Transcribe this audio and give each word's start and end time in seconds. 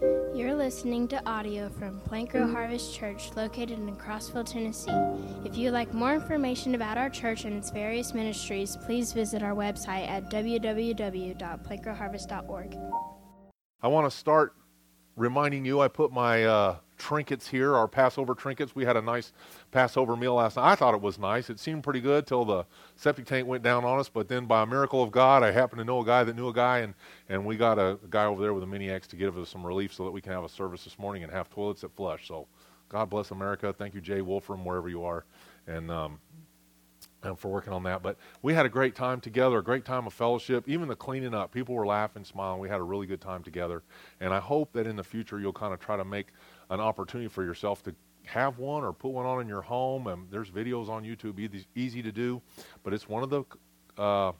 You're 0.00 0.54
listening 0.54 1.08
to 1.08 1.20
audio 1.28 1.68
from 1.68 2.00
Plank 2.00 2.32
Row 2.32 2.50
Harvest 2.50 2.94
Church 2.94 3.32
located 3.36 3.78
in 3.78 3.94
Crossville, 3.96 4.50
Tennessee. 4.50 4.90
If 5.44 5.58
you'd 5.58 5.72
like 5.72 5.92
more 5.92 6.14
information 6.14 6.74
about 6.74 6.96
our 6.96 7.10
church 7.10 7.44
and 7.44 7.54
its 7.54 7.68
various 7.70 8.14
ministries, 8.14 8.78
please 8.78 9.12
visit 9.12 9.42
our 9.42 9.54
website 9.54 10.08
at 10.08 10.30
www.plankrowharvest.org. 10.30 12.76
I 13.82 13.88
want 13.88 14.10
to 14.10 14.16
start 14.16 14.54
reminding 15.16 15.66
you 15.66 15.80
I 15.80 15.88
put 15.88 16.12
my 16.12 16.44
uh, 16.44 16.76
trinkets 17.00 17.48
here, 17.48 17.74
our 17.74 17.88
Passover 17.88 18.34
trinkets. 18.34 18.74
We 18.74 18.84
had 18.84 18.96
a 18.96 19.02
nice 19.02 19.32
Passover 19.72 20.16
meal 20.16 20.34
last 20.34 20.56
night. 20.56 20.70
I 20.70 20.74
thought 20.76 20.94
it 20.94 21.00
was 21.00 21.18
nice. 21.18 21.50
It 21.50 21.58
seemed 21.58 21.82
pretty 21.82 22.00
good 22.00 22.26
till 22.26 22.44
the 22.44 22.66
septic 22.94 23.26
tank 23.26 23.48
went 23.48 23.64
down 23.64 23.84
on 23.84 23.98
us. 23.98 24.08
But 24.08 24.28
then, 24.28 24.46
by 24.46 24.62
a 24.62 24.66
miracle 24.66 25.02
of 25.02 25.10
God, 25.10 25.42
I 25.42 25.50
happened 25.50 25.78
to 25.78 25.84
know 25.84 26.00
a 26.00 26.04
guy 26.04 26.22
that 26.22 26.36
knew 26.36 26.48
a 26.48 26.52
guy, 26.52 26.80
and, 26.80 26.94
and 27.28 27.44
we 27.44 27.56
got 27.56 27.78
a, 27.78 27.98
a 28.04 28.08
guy 28.08 28.26
over 28.26 28.40
there 28.40 28.54
with 28.54 28.62
a 28.62 28.66
mini 28.66 28.90
X 28.90 29.08
to 29.08 29.16
give 29.16 29.36
us 29.38 29.48
some 29.48 29.66
relief 29.66 29.92
so 29.92 30.04
that 30.04 30.12
we 30.12 30.20
can 30.20 30.32
have 30.32 30.44
a 30.44 30.48
service 30.48 30.84
this 30.84 30.98
morning 30.98 31.24
and 31.24 31.32
have 31.32 31.50
toilets 31.50 31.80
that 31.80 31.96
flush. 31.96 32.28
So, 32.28 32.46
God 32.88 33.10
bless 33.10 33.30
America. 33.30 33.72
Thank 33.72 33.94
you, 33.94 34.00
Jay 34.00 34.20
Wolfram, 34.20 34.64
wherever 34.64 34.88
you 34.88 35.04
are. 35.04 35.24
And 35.66 35.90
um, 35.90 36.18
and 37.22 37.38
for 37.38 37.48
working 37.48 37.72
on 37.72 37.82
that. 37.84 38.02
But 38.02 38.16
we 38.42 38.54
had 38.54 38.66
a 38.66 38.68
great 38.68 38.94
time 38.94 39.20
together, 39.20 39.58
a 39.58 39.64
great 39.64 39.84
time 39.84 40.06
of 40.06 40.12
fellowship, 40.12 40.68
even 40.68 40.88
the 40.88 40.96
cleaning 40.96 41.34
up. 41.34 41.52
People 41.52 41.74
were 41.74 41.86
laughing, 41.86 42.24
smiling. 42.24 42.60
We 42.60 42.68
had 42.68 42.80
a 42.80 42.84
really 42.84 43.06
good 43.06 43.20
time 43.20 43.42
together. 43.42 43.82
And 44.20 44.32
I 44.32 44.40
hope 44.40 44.72
that 44.72 44.86
in 44.86 44.96
the 44.96 45.04
future 45.04 45.38
you'll 45.38 45.52
kind 45.52 45.74
of 45.74 45.80
try 45.80 45.96
to 45.96 46.04
make 46.04 46.28
an 46.70 46.80
opportunity 46.80 47.28
for 47.28 47.44
yourself 47.44 47.82
to 47.82 47.94
have 48.24 48.58
one 48.58 48.84
or 48.84 48.92
put 48.92 49.10
one 49.10 49.26
on 49.26 49.40
in 49.40 49.48
your 49.48 49.62
home. 49.62 50.06
And 50.06 50.30
there's 50.30 50.50
videos 50.50 50.88
on 50.88 51.04
YouTube, 51.04 51.64
easy, 51.74 52.02
to 52.02 52.12
do. 52.12 52.40
But 52.82 52.94
it's 52.94 53.08
one 53.08 53.22
of 53.22 53.30
the 53.30 53.44
uh, 53.98 54.32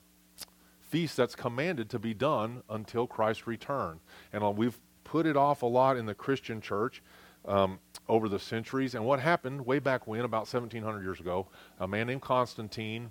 feasts 0.81 1.17
that's 1.17 1.35
commanded 1.35 1.91
to 1.91 1.99
be 1.99 2.15
done 2.15 2.63
until 2.71 3.07
Christ's 3.07 3.47
return. 3.47 4.01
And 4.33 4.43
uh, 4.43 4.51
we've 4.51 4.79
put 5.05 5.27
it 5.27 5.37
off 5.37 5.63
a 5.63 5.67
lot 5.67 5.97
in 5.97 6.07
the 6.07 6.15
Christian 6.15 6.61
church 6.61 7.03
um, 7.47 7.79
over 8.09 8.29
the 8.29 8.39
centuries. 8.39 8.95
And 8.95 9.05
what 9.05 9.21
happened 9.21 9.67
way 9.67 9.79
back 9.79 10.07
when, 10.07 10.21
about 10.21 10.53
1700 10.53 11.03
years 11.03 11.21
ago, 11.21 11.47
a 11.79 11.89
man 11.89 12.07
named 12.07 12.23
Constantine 12.23 13.11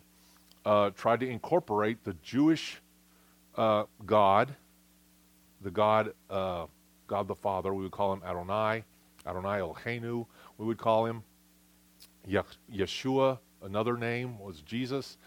uh, 0.65 0.91
tried 0.91 1.19
to 1.21 1.27
incorporate 1.27 2.03
the 2.03 2.13
Jewish 2.21 2.81
uh, 3.55 3.83
God, 4.05 4.55
the 5.61 5.71
God, 5.71 6.13
uh, 6.29 6.65
God 7.07 7.27
the 7.27 7.35
Father. 7.35 7.73
We 7.73 7.83
would 7.83 7.91
call 7.91 8.13
him 8.13 8.21
Adonai, 8.25 8.83
Adonai 9.29 9.59
Eloheinu. 9.59 10.25
We 10.57 10.65
would 10.65 10.77
call 10.77 11.05
him 11.05 11.23
Yeshua. 12.27 13.39
Another 13.61 13.97
name 13.97 14.39
was 14.39 14.61
Jesus, 14.61 15.17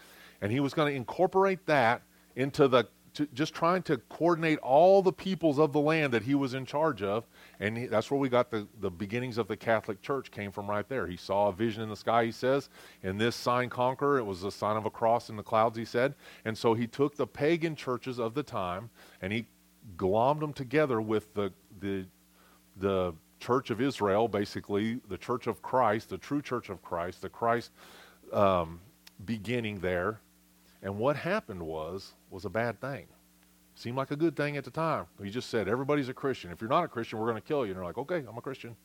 and 0.41 0.51
he 0.51 0.59
was 0.59 0.73
going 0.73 0.91
to 0.91 0.95
incorporate 0.95 1.65
that 1.67 2.01
into 2.35 2.67
the 2.67 2.87
to, 3.13 3.27
just 3.33 3.53
trying 3.53 3.83
to 3.83 3.97
coordinate 4.09 4.59
all 4.59 5.01
the 5.01 5.13
peoples 5.13 5.59
of 5.59 5.71
the 5.71 5.79
land 5.79 6.13
that 6.13 6.23
he 6.23 6.35
was 6.35 6.53
in 6.53 6.65
charge 6.65 7.01
of. 7.01 7.27
And 7.59 7.77
he, 7.77 7.85
that's 7.85 8.09
where 8.09 8.19
we 8.19 8.29
got 8.29 8.49
the, 8.49 8.67
the 8.79 8.89
beginnings 8.89 9.37
of 9.37 9.47
the 9.47 9.55
Catholic 9.55 10.01
Church 10.01 10.31
came 10.31 10.51
from 10.51 10.69
right 10.69 10.87
there. 10.87 11.07
He 11.07 11.17
saw 11.17 11.49
a 11.49 11.53
vision 11.53 11.83
in 11.83 11.89
the 11.89 11.95
sky, 11.95 12.25
he 12.25 12.31
says, 12.31 12.69
and 13.03 13.19
this 13.19 13.35
sign 13.35 13.69
conquer, 13.69 14.17
it 14.17 14.23
was 14.23 14.41
the 14.41 14.51
sign 14.51 14.77
of 14.77 14.85
a 14.85 14.89
cross 14.89 15.29
in 15.29 15.35
the 15.35 15.43
clouds, 15.43 15.77
he 15.77 15.85
said. 15.85 16.15
And 16.45 16.57
so 16.57 16.73
he 16.73 16.87
took 16.87 17.15
the 17.15 17.27
pagan 17.27 17.75
churches 17.75 18.19
of 18.19 18.33
the 18.33 18.43
time 18.43 18.89
and 19.21 19.31
he 19.31 19.47
glommed 19.95 20.39
them 20.39 20.53
together 20.53 21.01
with 21.01 21.33
the, 21.33 21.53
the, 21.79 22.05
the 22.77 23.13
church 23.43 23.69
of 23.69 23.81
Israel, 23.81 24.27
basically, 24.27 24.99
the 25.09 25.17
church 25.17 25.47
of 25.47 25.61
Christ, 25.61 26.09
the 26.09 26.17
true 26.17 26.41
church 26.41 26.69
of 26.69 26.81
Christ, 26.81 27.21
the 27.21 27.29
Christ 27.29 27.71
um, 28.31 28.79
beginning 29.25 29.79
there 29.79 30.19
and 30.83 30.97
what 30.97 31.15
happened 31.15 31.63
was 31.63 32.13
was 32.29 32.45
a 32.45 32.49
bad 32.49 32.79
thing. 32.79 33.07
Seemed 33.75 33.97
like 33.97 34.11
a 34.11 34.15
good 34.15 34.35
thing 34.35 34.57
at 34.57 34.65
the 34.65 34.69
time. 34.69 35.05
He 35.23 35.31
just 35.31 35.49
said 35.49 35.67
everybody's 35.67 36.09
a 36.09 36.13
Christian. 36.13 36.51
If 36.51 36.61
you're 36.61 36.69
not 36.69 36.83
a 36.83 36.87
Christian, 36.87 37.17
we're 37.17 37.29
going 37.29 37.41
to 37.41 37.47
kill 37.47 37.65
you. 37.65 37.71
And 37.71 37.77
they're 37.77 37.85
like, 37.85 37.97
okay, 37.97 38.23
I'm 38.27 38.37
a 38.37 38.41
Christian. 38.41 38.75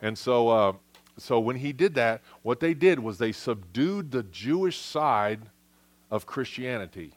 And 0.00 0.16
so, 0.16 0.48
uh, 0.48 0.72
so 1.18 1.40
when 1.40 1.56
he 1.56 1.72
did 1.72 1.94
that, 1.96 2.22
what 2.42 2.60
they 2.60 2.72
did 2.72 3.00
was 3.00 3.18
they 3.18 3.32
subdued 3.32 4.12
the 4.12 4.22
Jewish 4.22 4.78
side 4.78 5.40
of 6.10 6.24
Christianity. 6.24 7.12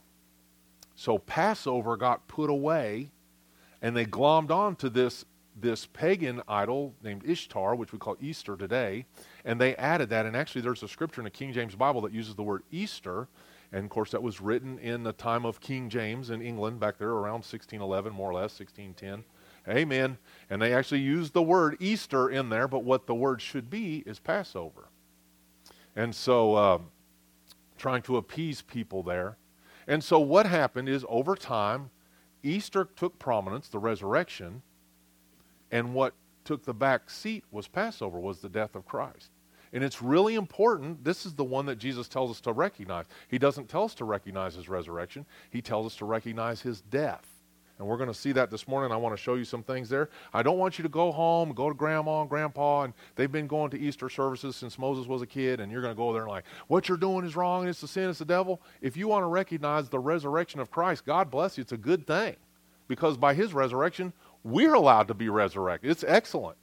So 0.95 1.17
Passover 1.17 1.95
got 1.95 2.27
put 2.27 2.49
away, 2.49 3.11
and 3.81 3.95
they 3.95 4.05
glommed 4.05 4.51
on 4.51 4.75
to 4.77 4.89
this 4.89 5.23
this 5.55 5.85
pagan 5.85 6.41
idol 6.47 6.93
named 7.03 7.23
Ishtar, 7.25 7.75
which 7.75 7.93
we 7.93 7.99
call 7.99 8.17
Easter 8.19 8.55
today, 8.55 9.05
and 9.45 9.59
they 9.59 9.75
added 9.75 10.09
that. 10.09 10.25
And 10.25 10.35
actually, 10.35 10.61
there's 10.61 10.83
a 10.83 10.87
scripture 10.87 11.21
in 11.21 11.25
the 11.25 11.31
King 11.31 11.53
James 11.53 11.75
Bible 11.75 12.01
that 12.01 12.11
uses 12.11 12.35
the 12.35 12.43
word 12.43 12.63
Easter, 12.71 13.27
and 13.71 13.85
of 13.85 13.89
course, 13.89 14.11
that 14.11 14.21
was 14.21 14.39
written 14.39 14.77
in 14.79 15.03
the 15.03 15.13
time 15.13 15.45
of 15.45 15.59
King 15.59 15.89
James 15.89 16.29
in 16.29 16.41
England 16.41 16.79
back 16.79 16.97
there 16.97 17.09
around 17.09 17.43
1611, 17.43 18.13
more 18.13 18.29
or 18.29 18.33
less, 18.33 18.59
1610. 18.59 19.23
Amen. 19.67 20.17
And 20.49 20.61
they 20.61 20.73
actually 20.73 20.99
used 20.99 21.33
the 21.33 21.41
word 21.41 21.77
Easter 21.79 22.29
in 22.29 22.49
there, 22.49 22.67
but 22.67 22.83
what 22.83 23.07
the 23.07 23.15
word 23.15 23.41
should 23.41 23.69
be 23.69 24.03
is 24.05 24.19
Passover. 24.19 24.89
And 25.95 26.13
so, 26.13 26.55
uh, 26.55 26.77
trying 27.77 28.01
to 28.03 28.17
appease 28.17 28.61
people 28.61 29.03
there. 29.03 29.37
And 29.87 30.03
so, 30.03 30.19
what 30.19 30.45
happened 30.45 30.89
is 30.89 31.05
over 31.09 31.35
time, 31.35 31.89
Easter 32.41 32.87
took 32.95 33.19
prominence, 33.19 33.69
the 33.69 33.79
resurrection, 33.79 34.61
and 35.73 35.93
what 35.95 36.13
took 36.45 36.63
the 36.63 36.73
back 36.73 37.09
seat 37.09 37.43
was 37.51 37.67
Passover, 37.67 38.19
was 38.19 38.39
the 38.39 38.47
death 38.47 38.75
of 38.75 38.85
Christ. 38.85 39.31
And 39.73 39.83
it's 39.83 40.03
really 40.03 40.35
important. 40.35 41.03
This 41.03 41.25
is 41.25 41.33
the 41.33 41.43
one 41.43 41.65
that 41.65 41.79
Jesus 41.79 42.07
tells 42.07 42.29
us 42.29 42.39
to 42.41 42.53
recognize. 42.53 43.05
He 43.27 43.39
doesn't 43.39 43.69
tell 43.69 43.83
us 43.83 43.95
to 43.95 44.05
recognize 44.05 44.53
his 44.53 44.69
resurrection, 44.69 45.25
he 45.49 45.61
tells 45.61 45.87
us 45.87 45.95
to 45.97 46.05
recognize 46.05 46.61
his 46.61 46.81
death. 46.81 47.25
And 47.79 47.87
we're 47.87 47.97
going 47.97 48.07
to 48.09 48.13
see 48.13 48.33
that 48.33 48.51
this 48.51 48.67
morning. 48.67 48.91
I 48.91 48.97
want 48.97 49.17
to 49.17 49.21
show 49.21 49.33
you 49.33 49.45
some 49.45 49.63
things 49.63 49.89
there. 49.89 50.09
I 50.31 50.43
don't 50.43 50.59
want 50.59 50.77
you 50.77 50.83
to 50.83 50.89
go 50.89 51.11
home, 51.11 51.53
go 51.53 51.69
to 51.69 51.75
grandma 51.75 52.21
and 52.21 52.29
grandpa, 52.29 52.83
and 52.83 52.93
they've 53.15 53.31
been 53.31 53.47
going 53.47 53.71
to 53.71 53.79
Easter 53.79 54.09
services 54.09 54.55
since 54.55 54.77
Moses 54.77 55.07
was 55.07 55.23
a 55.23 55.25
kid, 55.25 55.59
and 55.59 55.71
you're 55.71 55.81
going 55.81 55.93
to 55.93 55.97
go 55.97 56.13
there 56.13 56.21
and 56.21 56.31
like, 56.31 56.45
what 56.67 56.87
you're 56.87 56.99
doing 56.99 57.25
is 57.25 57.35
wrong, 57.35 57.61
and 57.61 57.69
it's 57.69 57.81
the 57.81 57.87
sin, 57.87 58.11
it's 58.11 58.19
the 58.19 58.25
devil. 58.25 58.61
If 58.81 58.95
you 58.95 59.07
want 59.07 59.23
to 59.23 59.27
recognize 59.27 59.89
the 59.89 59.97
resurrection 59.97 60.59
of 60.59 60.69
Christ, 60.69 61.03
God 61.03 61.31
bless 61.31 61.57
you. 61.57 61.63
It's 61.63 61.71
a 61.71 61.77
good 61.77 62.05
thing. 62.05 62.35
Because 62.87 63.17
by 63.17 63.33
his 63.33 63.53
resurrection, 63.53 64.13
we're 64.43 64.73
allowed 64.73 65.07
to 65.07 65.13
be 65.13 65.29
resurrected. 65.29 65.89
It's 65.89 66.03
excellent. 66.03 66.57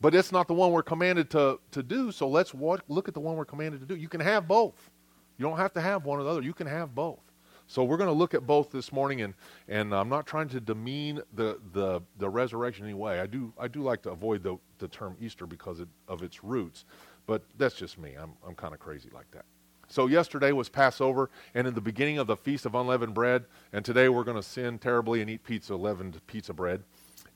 But 0.00 0.14
it's 0.14 0.32
not 0.32 0.48
the 0.48 0.54
one 0.54 0.72
we're 0.72 0.82
commanded 0.82 1.30
to, 1.30 1.58
to 1.70 1.82
do, 1.82 2.12
so 2.12 2.28
let's 2.28 2.52
look 2.54 3.08
at 3.08 3.14
the 3.14 3.20
one 3.20 3.36
we're 3.36 3.44
commanded 3.44 3.80
to 3.80 3.86
do. 3.86 3.96
You 3.96 4.08
can 4.08 4.20
have 4.20 4.46
both. 4.46 4.90
You 5.38 5.46
don't 5.46 5.56
have 5.56 5.72
to 5.74 5.80
have 5.80 6.04
one 6.04 6.18
or 6.18 6.24
the 6.24 6.30
other. 6.30 6.42
You 6.42 6.52
can 6.52 6.66
have 6.66 6.94
both. 6.94 7.20
So 7.66 7.82
we're 7.82 7.96
going 7.96 8.08
to 8.08 8.14
look 8.14 8.34
at 8.34 8.46
both 8.46 8.70
this 8.70 8.92
morning, 8.92 9.22
and, 9.22 9.32
and 9.68 9.94
I'm 9.94 10.10
not 10.10 10.26
trying 10.26 10.48
to 10.50 10.60
demean 10.60 11.22
the, 11.32 11.58
the, 11.72 12.02
the 12.18 12.28
resurrection 12.28 12.84
in 12.84 12.90
any 12.90 12.98
way. 12.98 13.20
I 13.20 13.26
do, 13.26 13.52
I 13.58 13.68
do 13.68 13.82
like 13.82 14.02
to 14.02 14.10
avoid 14.10 14.42
the, 14.42 14.58
the 14.78 14.88
term 14.88 15.16
Easter 15.20 15.46
because 15.46 15.80
of 16.08 16.22
its 16.22 16.44
roots, 16.44 16.84
but 17.26 17.42
that's 17.56 17.74
just 17.74 17.98
me. 17.98 18.14
I'm, 18.20 18.32
I'm 18.46 18.54
kind 18.54 18.74
of 18.74 18.80
crazy 18.80 19.08
like 19.14 19.30
that. 19.30 19.46
So 19.88 20.06
yesterday 20.06 20.52
was 20.52 20.68
Passover, 20.68 21.30
and 21.54 21.66
in 21.66 21.74
the 21.74 21.80
beginning 21.80 22.18
of 22.18 22.26
the 22.26 22.36
Feast 22.36 22.66
of 22.66 22.74
Unleavened 22.74 23.14
Bread, 23.14 23.44
and 23.72 23.84
today 23.84 24.08
we're 24.08 24.24
going 24.24 24.36
to 24.36 24.42
sin 24.42 24.78
terribly 24.78 25.20
and 25.20 25.30
eat 25.30 25.44
pizza, 25.44 25.76
leavened 25.76 26.20
pizza 26.26 26.52
bread. 26.52 26.82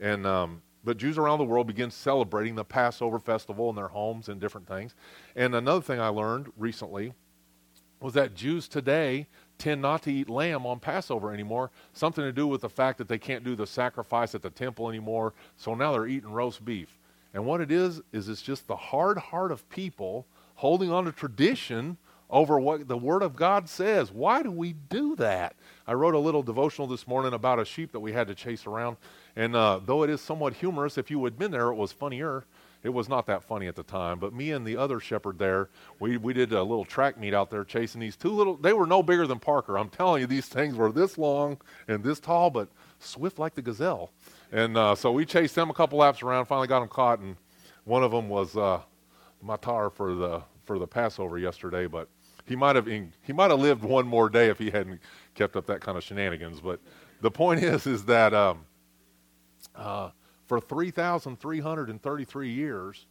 And 0.01 0.27
um, 0.27 0.63
but 0.85 0.97
Jews 0.97 1.19
around 1.19 1.39
the 1.39 1.45
world 1.45 1.67
begin 1.67 1.91
celebrating 1.91 2.55
the 2.55 2.65
Passover 2.65 3.19
festival 3.19 3.69
in 3.71 3.77
their 3.77 3.89
homes 3.89 4.29
and 4.29 4.41
different 4.41 4.67
things. 4.67 4.95
And 5.37 5.55
another 5.55 5.83
thing 5.83 6.01
I 6.01 6.09
learned 6.09 6.53
recently 6.57 7.13
was 8.01 8.15
that 8.15 8.35
Jews 8.35 8.69
today 8.69 9.27
tend 9.59 9.83
not 9.83 10.03
to 10.05 10.13
eat 10.13 10.31
lamb 10.31 10.65
on 10.67 10.79
Passover 10.79 11.33
anymore. 11.35 11.73
Something 11.93 12.25
to 12.25 12.33
do 12.33 12.47
with 12.47 12.61
the 12.61 12.69
fact 12.69 12.99
that 12.99 13.09
they 13.09 13.19
can't 13.19 13.45
do 13.45 13.57
the 13.57 13.67
sacrifice 13.67 14.35
at 14.35 14.43
the 14.43 14.51
temple 14.51 14.89
anymore. 14.89 15.35
So 15.57 15.75
now 15.75 15.93
they're 15.93 16.07
eating 16.07 16.31
roast 16.31 16.65
beef. 16.65 16.97
And 17.35 17.45
what 17.45 17.61
it 17.61 17.73
is, 17.73 18.01
is 18.13 18.29
it's 18.29 18.41
just 18.41 18.67
the 18.67 18.77
hard 18.77 19.19
heart 19.19 19.53
of 19.53 19.69
people 19.69 20.27
holding 20.55 20.91
on 20.91 21.05
to 21.05 21.13
tradition 21.13 21.97
over 22.31 22.61
what 22.61 22.89
the 22.89 22.97
Word 22.97 23.23
of 23.23 23.37
God 23.37 23.69
says. 23.69 24.13
Why 24.13 24.43
do 24.43 24.51
we 24.51 24.75
do 24.75 25.17
that? 25.17 25.57
I 25.87 25.95
wrote 25.95 26.15
a 26.15 26.19
little 26.19 26.43
devotional 26.43 26.87
this 26.87 27.07
morning 27.07 27.33
about 27.33 27.59
a 27.59 27.65
sheep 27.65 27.93
that 27.93 28.01
we 28.01 28.13
had 28.13 28.29
to 28.29 28.35
chase 28.35 28.67
around. 28.67 28.97
And 29.35 29.57
uh, 29.57 29.81
though 29.85 30.03
it 30.03 30.11
is 30.11 30.21
somewhat 30.21 30.55
humorous, 30.55 30.99
if 30.99 31.11
you 31.11 31.25
had 31.25 31.39
been 31.39 31.51
there, 31.51 31.69
it 31.69 31.75
was 31.75 31.93
funnier. 31.93 32.45
It 32.83 32.91
was 32.91 33.09
not 33.09 33.27
that 33.27 33.43
funny 33.43 33.67
at 33.67 33.75
the 33.75 33.83
time. 33.83 34.19
But 34.19 34.33
me 34.33 34.53
and 34.53 34.67
the 34.67 34.77
other 34.77 35.01
shepherd 35.01 35.39
there, 35.39 35.69
we, 35.99 36.17
we 36.17 36.33
did 36.33 36.53
a 36.53 36.63
little 36.63 36.85
track 36.85 37.19
meet 37.19 37.35
out 37.35 37.51
there 37.51 37.65
chasing 37.65 38.01
these 38.01 38.17
two 38.17 38.31
little, 38.31 38.57
they 38.57 38.73
were 38.73 38.87
no 38.87 39.03
bigger 39.03 39.27
than 39.27 39.39
Parker. 39.39 39.79
I'm 39.79 39.89
telling 39.89 40.21
you, 40.21 40.27
these 40.27 40.47
things 40.47 40.77
were 40.77 40.93
this 40.93 41.19
long 41.19 41.59
and 41.89 42.05
this 42.05 42.21
tall, 42.21 42.51
but 42.51 42.69
swift 43.01 43.39
like 43.39 43.55
the 43.55 43.63
gazelle. 43.63 44.11
And 44.53 44.77
uh, 44.77 44.95
so 44.95 45.13
we 45.13 45.25
chased 45.25 45.55
them 45.55 45.71
a 45.71 45.75
couple 45.75 45.99
laps 45.99 46.23
around, 46.23 46.47
finally 46.47 46.69
got 46.69 46.81
them 46.81 46.89
caught, 46.89 47.19
and 47.19 47.37
one 47.85 48.03
of 48.03 48.13
them 48.13 48.29
was 48.29 48.57
uh, 48.57 48.81
Matar 49.45 49.93
for 49.93 50.15
the, 50.15 50.43
for 50.65 50.79
the 50.79 50.87
Passover 50.87 51.39
yesterday, 51.39 51.87
but 51.87 52.09
he 52.49 52.57
might 52.57 52.77
have 52.77 52.87
he 52.87 53.33
might 53.33 53.51
have 53.51 53.61
lived 53.61 53.83
one 53.85 54.07
more 54.07 54.29
day 54.29 54.49
if 54.49 54.59
he 54.59 54.71
hadn't 54.71 55.01
kept 55.35 55.57
up 55.57 55.67
that 55.67 55.81
kind 55.81 55.97
of 55.99 56.05
shenanigans. 56.05 56.61
But 56.61 56.81
the 57.21 57.31
point 57.31 57.63
is, 57.65 57.87
is 57.87 58.05
that 58.07 58.35
um, 58.35 58.65
uh, 59.75 60.11
for 60.47 60.61
3,333 60.61 62.51
years, 62.51 63.07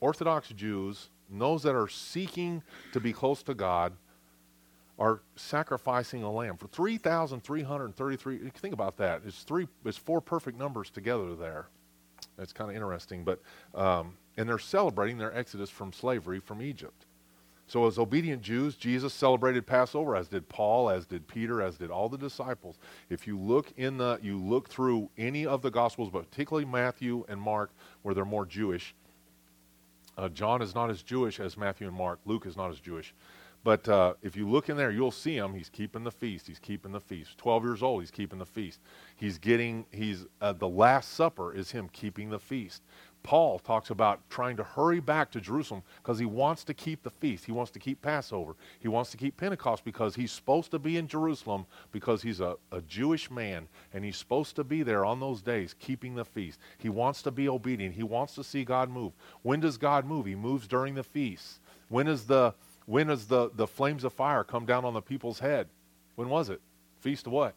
Orthodox 0.00 0.48
Jews, 0.50 1.08
those 1.30 1.62
that 1.62 1.74
are 1.74 1.88
seeking 1.88 2.62
to 2.92 3.00
be 3.00 3.12
close 3.12 3.42
to 3.44 3.54
God, 3.54 3.92
are 4.98 5.20
sacrificing 5.36 6.22
a 6.22 6.30
lamb 6.30 6.56
for 6.56 6.68
3,333. 6.68 8.50
Think 8.56 8.74
about 8.74 8.96
that. 8.96 9.22
It's 9.26 9.42
three. 9.42 9.68
It's 9.84 9.98
four 9.98 10.20
perfect 10.20 10.58
numbers 10.58 10.90
together 10.90 11.34
there. 11.34 11.68
It's 12.38 12.52
kind 12.52 12.70
of 12.70 12.76
interesting, 12.76 13.24
but 13.24 13.40
um, 13.74 14.14
and 14.36 14.48
they're 14.48 14.58
celebrating 14.58 15.18
their 15.18 15.36
exodus 15.36 15.70
from 15.70 15.92
slavery 15.92 16.40
from 16.40 16.62
Egypt. 16.62 17.05
So, 17.68 17.86
as 17.86 17.98
obedient 17.98 18.42
Jews, 18.42 18.76
Jesus 18.76 19.12
celebrated 19.12 19.66
Passover, 19.66 20.14
as 20.14 20.28
did 20.28 20.48
Paul, 20.48 20.88
as 20.88 21.04
did 21.04 21.26
Peter, 21.26 21.60
as 21.60 21.76
did 21.76 21.90
all 21.90 22.08
the 22.08 22.18
disciples. 22.18 22.78
If 23.10 23.26
you 23.26 23.36
look 23.36 23.72
in 23.76 23.96
the, 23.96 24.20
you 24.22 24.38
look 24.38 24.68
through 24.68 25.10
any 25.18 25.46
of 25.46 25.62
the 25.62 25.70
Gospels, 25.70 26.10
but 26.10 26.30
particularly 26.30 26.64
Matthew 26.64 27.24
and 27.28 27.40
Mark, 27.40 27.72
where 28.02 28.14
they're 28.14 28.24
more 28.24 28.46
Jewish. 28.46 28.94
Uh, 30.16 30.28
John 30.28 30.62
is 30.62 30.74
not 30.74 30.90
as 30.90 31.02
Jewish 31.02 31.40
as 31.40 31.56
Matthew 31.56 31.88
and 31.88 31.96
Mark. 31.96 32.20
Luke 32.24 32.46
is 32.46 32.56
not 32.56 32.70
as 32.70 32.78
Jewish. 32.78 33.12
But 33.66 33.88
uh, 33.88 34.14
if 34.22 34.36
you 34.36 34.48
look 34.48 34.68
in 34.68 34.76
there, 34.76 34.92
you'll 34.92 35.10
see 35.10 35.36
him. 35.36 35.52
He's 35.52 35.68
keeping 35.68 36.04
the 36.04 36.12
feast. 36.12 36.46
He's 36.46 36.60
keeping 36.60 36.92
the 36.92 37.00
feast. 37.00 37.36
12 37.38 37.64
years 37.64 37.82
old, 37.82 38.00
he's 38.00 38.12
keeping 38.12 38.38
the 38.38 38.46
feast. 38.46 38.78
He's 39.16 39.38
getting, 39.38 39.86
he's, 39.90 40.24
uh, 40.40 40.52
the 40.52 40.68
Last 40.68 41.14
Supper 41.14 41.52
is 41.52 41.72
him 41.72 41.88
keeping 41.92 42.30
the 42.30 42.38
feast. 42.38 42.84
Paul 43.26 43.58
talks 43.58 43.90
about 43.90 44.20
trying 44.30 44.56
to 44.56 44.62
hurry 44.62 45.00
back 45.00 45.32
to 45.32 45.40
Jerusalem 45.40 45.82
because 45.96 46.20
he 46.20 46.24
wants 46.24 46.62
to 46.62 46.72
keep 46.72 47.02
the 47.02 47.10
feast. 47.10 47.44
He 47.44 47.50
wants 47.50 47.72
to 47.72 47.80
keep 47.80 48.00
Passover. 48.00 48.54
He 48.78 48.86
wants 48.86 49.10
to 49.10 49.16
keep 49.16 49.36
Pentecost 49.36 49.84
because 49.84 50.14
he's 50.14 50.30
supposed 50.30 50.70
to 50.70 50.78
be 50.78 50.96
in 50.96 51.08
Jerusalem 51.08 51.66
because 51.90 52.22
he's 52.22 52.38
a, 52.38 52.54
a 52.70 52.80
Jewish 52.82 53.28
man 53.28 53.66
and 53.92 54.04
he's 54.04 54.16
supposed 54.16 54.54
to 54.54 54.62
be 54.62 54.84
there 54.84 55.04
on 55.04 55.18
those 55.18 55.42
days 55.42 55.74
keeping 55.80 56.14
the 56.14 56.24
feast. 56.24 56.60
He 56.78 56.88
wants 56.88 57.20
to 57.22 57.32
be 57.32 57.48
obedient. 57.48 57.96
He 57.96 58.04
wants 58.04 58.36
to 58.36 58.44
see 58.44 58.64
God 58.64 58.90
move. 58.90 59.12
When 59.42 59.58
does 59.58 59.76
God 59.76 60.04
move? 60.04 60.26
He 60.26 60.36
moves 60.36 60.68
during 60.68 60.94
the 60.94 61.02
feast. 61.02 61.58
When 61.88 62.06
is 62.06 62.26
the 62.26 62.54
when 62.84 63.08
does 63.08 63.26
the, 63.26 63.50
the 63.52 63.66
flames 63.66 64.04
of 64.04 64.12
fire 64.12 64.44
come 64.44 64.66
down 64.66 64.84
on 64.84 64.94
the 64.94 65.02
people's 65.02 65.40
head? 65.40 65.66
When 66.14 66.28
was 66.28 66.48
it? 66.48 66.60
Feast 67.00 67.26
of 67.26 67.32
what? 67.32 67.56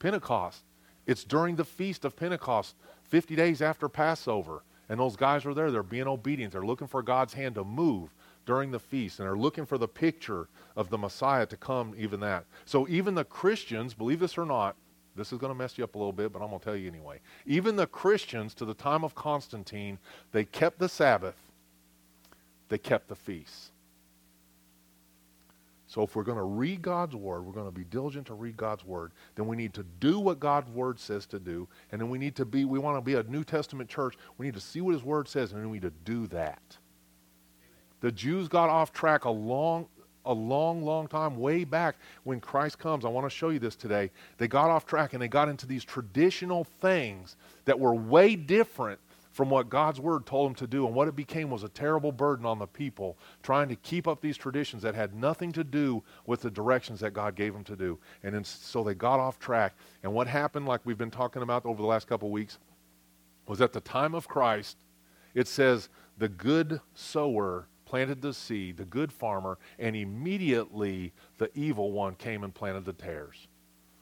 Pentecost. 0.00 0.64
It's 1.06 1.24
during 1.24 1.56
the 1.56 1.64
feast 1.64 2.04
of 2.04 2.14
Pentecost, 2.14 2.76
50 3.04 3.34
days 3.36 3.62
after 3.62 3.88
Passover. 3.88 4.62
And 4.88 4.98
those 4.98 5.16
guys 5.16 5.44
are 5.44 5.54
there. 5.54 5.70
They're 5.70 5.82
being 5.82 6.06
obedient. 6.06 6.52
They're 6.52 6.62
looking 6.64 6.86
for 6.86 7.02
God's 7.02 7.34
hand 7.34 7.56
to 7.56 7.64
move 7.64 8.14
during 8.46 8.70
the 8.70 8.78
feast. 8.78 9.18
And 9.18 9.28
they're 9.28 9.36
looking 9.36 9.66
for 9.66 9.76
the 9.76 9.88
picture 9.88 10.48
of 10.76 10.88
the 10.88 10.98
Messiah 10.98 11.46
to 11.46 11.56
come, 11.56 11.94
even 11.98 12.20
that. 12.20 12.44
So 12.64 12.88
even 12.88 13.14
the 13.14 13.24
Christians, 13.24 13.92
believe 13.94 14.20
this 14.20 14.38
or 14.38 14.46
not, 14.46 14.76
this 15.14 15.32
is 15.32 15.38
going 15.38 15.52
to 15.52 15.58
mess 15.58 15.76
you 15.76 15.84
up 15.84 15.94
a 15.96 15.98
little 15.98 16.12
bit, 16.12 16.32
but 16.32 16.40
I'm 16.40 16.48
going 16.48 16.60
to 16.60 16.64
tell 16.64 16.76
you 16.76 16.88
anyway. 16.88 17.20
Even 17.44 17.76
the 17.76 17.88
Christians, 17.88 18.54
to 18.54 18.64
the 18.64 18.74
time 18.74 19.04
of 19.04 19.14
Constantine, 19.14 19.98
they 20.32 20.44
kept 20.44 20.78
the 20.78 20.88
Sabbath, 20.88 21.34
they 22.68 22.78
kept 22.78 23.08
the 23.08 23.16
feast. 23.16 23.72
So 25.88 26.02
if 26.02 26.14
we're 26.14 26.22
going 26.22 26.36
to 26.36 26.44
read 26.44 26.82
God's 26.82 27.16
word, 27.16 27.46
we're 27.46 27.54
going 27.54 27.66
to 27.66 27.72
be 27.72 27.84
diligent 27.84 28.26
to 28.26 28.34
read 28.34 28.58
God's 28.58 28.84
word, 28.84 29.12
then 29.36 29.46
we 29.46 29.56
need 29.56 29.72
to 29.72 29.82
do 30.00 30.20
what 30.20 30.38
God's 30.38 30.70
word 30.70 31.00
says 31.00 31.24
to 31.26 31.38
do, 31.38 31.66
and 31.90 32.00
then 32.00 32.10
we 32.10 32.18
need 32.18 32.36
to 32.36 32.44
be 32.44 32.66
we 32.66 32.78
want 32.78 32.98
to 32.98 33.00
be 33.00 33.14
a 33.14 33.22
New 33.22 33.42
Testament 33.42 33.88
church. 33.88 34.14
We 34.36 34.44
need 34.44 34.54
to 34.54 34.60
see 34.60 34.82
what 34.82 34.92
his 34.92 35.02
word 35.02 35.28
says 35.28 35.52
and 35.52 35.62
then 35.62 35.70
we 35.70 35.78
need 35.78 35.88
to 35.88 35.94
do 36.04 36.26
that. 36.28 36.76
The 38.00 38.12
Jews 38.12 38.48
got 38.48 38.68
off 38.68 38.92
track 38.92 39.24
a 39.24 39.30
long 39.30 39.86
a 40.26 40.32
long 40.32 40.82
long 40.84 41.08
time 41.08 41.38
way 41.38 41.64
back 41.64 41.96
when 42.24 42.38
Christ 42.38 42.78
comes. 42.78 43.06
I 43.06 43.08
want 43.08 43.24
to 43.24 43.34
show 43.34 43.48
you 43.48 43.58
this 43.58 43.74
today. 43.74 44.10
They 44.36 44.46
got 44.46 44.68
off 44.68 44.84
track 44.84 45.14
and 45.14 45.22
they 45.22 45.28
got 45.28 45.48
into 45.48 45.66
these 45.66 45.84
traditional 45.84 46.64
things 46.64 47.36
that 47.64 47.80
were 47.80 47.94
way 47.94 48.36
different 48.36 49.00
from 49.38 49.50
what 49.50 49.68
God's 49.68 50.00
word 50.00 50.26
told 50.26 50.48
them 50.48 50.56
to 50.56 50.66
do. 50.66 50.84
And 50.84 50.96
what 50.96 51.06
it 51.06 51.14
became 51.14 51.48
was 51.48 51.62
a 51.62 51.68
terrible 51.68 52.10
burden 52.10 52.44
on 52.44 52.58
the 52.58 52.66
people 52.66 53.16
trying 53.40 53.68
to 53.68 53.76
keep 53.76 54.08
up 54.08 54.20
these 54.20 54.36
traditions 54.36 54.82
that 54.82 54.96
had 54.96 55.14
nothing 55.14 55.52
to 55.52 55.62
do 55.62 56.02
with 56.26 56.40
the 56.40 56.50
directions 56.50 56.98
that 56.98 57.12
God 57.12 57.36
gave 57.36 57.52
them 57.52 57.62
to 57.62 57.76
do. 57.76 58.00
And 58.24 58.44
so 58.44 58.82
they 58.82 58.94
got 58.94 59.20
off 59.20 59.38
track. 59.38 59.76
And 60.02 60.12
what 60.12 60.26
happened, 60.26 60.66
like 60.66 60.80
we've 60.84 60.98
been 60.98 61.12
talking 61.12 61.42
about 61.42 61.64
over 61.66 61.80
the 61.80 61.86
last 61.86 62.08
couple 62.08 62.26
of 62.26 62.32
weeks, 62.32 62.58
was 63.46 63.60
at 63.60 63.72
the 63.72 63.80
time 63.80 64.12
of 64.12 64.26
Christ, 64.26 64.76
it 65.34 65.46
says, 65.46 65.88
the 66.18 66.28
good 66.28 66.80
sower 66.94 67.68
planted 67.84 68.20
the 68.20 68.34
seed, 68.34 68.76
the 68.76 68.86
good 68.86 69.12
farmer, 69.12 69.56
and 69.78 69.94
immediately 69.94 71.12
the 71.36 71.48
evil 71.56 71.92
one 71.92 72.16
came 72.16 72.42
and 72.42 72.52
planted 72.52 72.84
the 72.84 72.92
tares. 72.92 73.46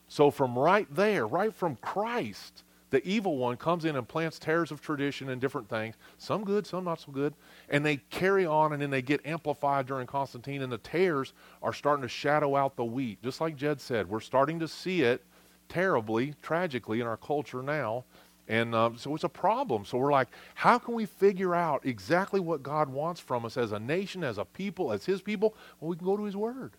So 0.09 0.31
from 0.31 0.59
right 0.59 0.89
there, 0.95 1.27
right 1.27 1.53
from 1.53 1.77
Christ, 1.77 2.63
the 2.91 3.07
evil 3.07 3.37
one 3.37 3.57
comes 3.57 3.85
in 3.85 3.97
and 3.97 4.07
plants 4.07 4.39
tares 4.39 4.71
of 4.71 4.81
tradition 4.81 5.29
and 5.29 5.41
different 5.41 5.69
things, 5.69 5.97
some 6.19 6.45
good, 6.45 6.67
some 6.67 6.85
not 6.85 7.01
so 7.01 7.13
good, 7.13 7.35
and 7.69 7.85
they 7.85 7.97
carry 7.97 8.47
on 8.47 8.73
and 8.73 8.81
then 8.81 8.91
they 8.91 9.03
get 9.03 9.25
amplified 9.27 9.87
during 9.87 10.07
Constantine, 10.07 10.63
and 10.63 10.73
the 10.73 10.79
tares 10.79 11.33
are 11.63 11.73
starting 11.73 12.03
to 12.03 12.09
shadow 12.09 12.55
out 12.55 12.77
the 12.77 12.85
wheat. 12.85 13.23
Just 13.23 13.41
like 13.41 13.57
Jed 13.57 13.81
said, 13.81 14.09
we're 14.09 14.21
starting 14.21 14.61
to 14.61 14.69
see 14.69 15.03
it 15.03 15.25
terribly, 15.69 16.35
tragically 16.43 17.01
in 17.01 17.07
our 17.07 17.17
culture 17.17 17.63
now. 17.63 18.05
And 18.49 18.77
um, 18.77 18.97
so 18.97 19.13
it's 19.15 19.25
a 19.25 19.29
problem. 19.29 19.85
So 19.85 19.99
we're 19.99 20.13
like, 20.13 20.29
how 20.55 20.79
can 20.79 20.95
we 20.95 21.05
figure 21.05 21.55
out 21.55 21.85
exactly 21.85 22.39
what 22.39 22.63
God 22.63 22.89
wants 22.89 23.21
from 23.21 23.45
us 23.45 23.57
as 23.57 23.73
a 23.73 23.79
nation, 23.81 24.23
as 24.23 24.39
a 24.39 24.45
people, 24.45 24.93
as 24.93 25.05
His 25.05 25.21
people? 25.21 25.57
Well, 25.81 25.91
we 25.91 25.97
can 25.97 26.07
go 26.07 26.17
to 26.17 26.23
His 26.23 26.37
Word. 26.37 26.77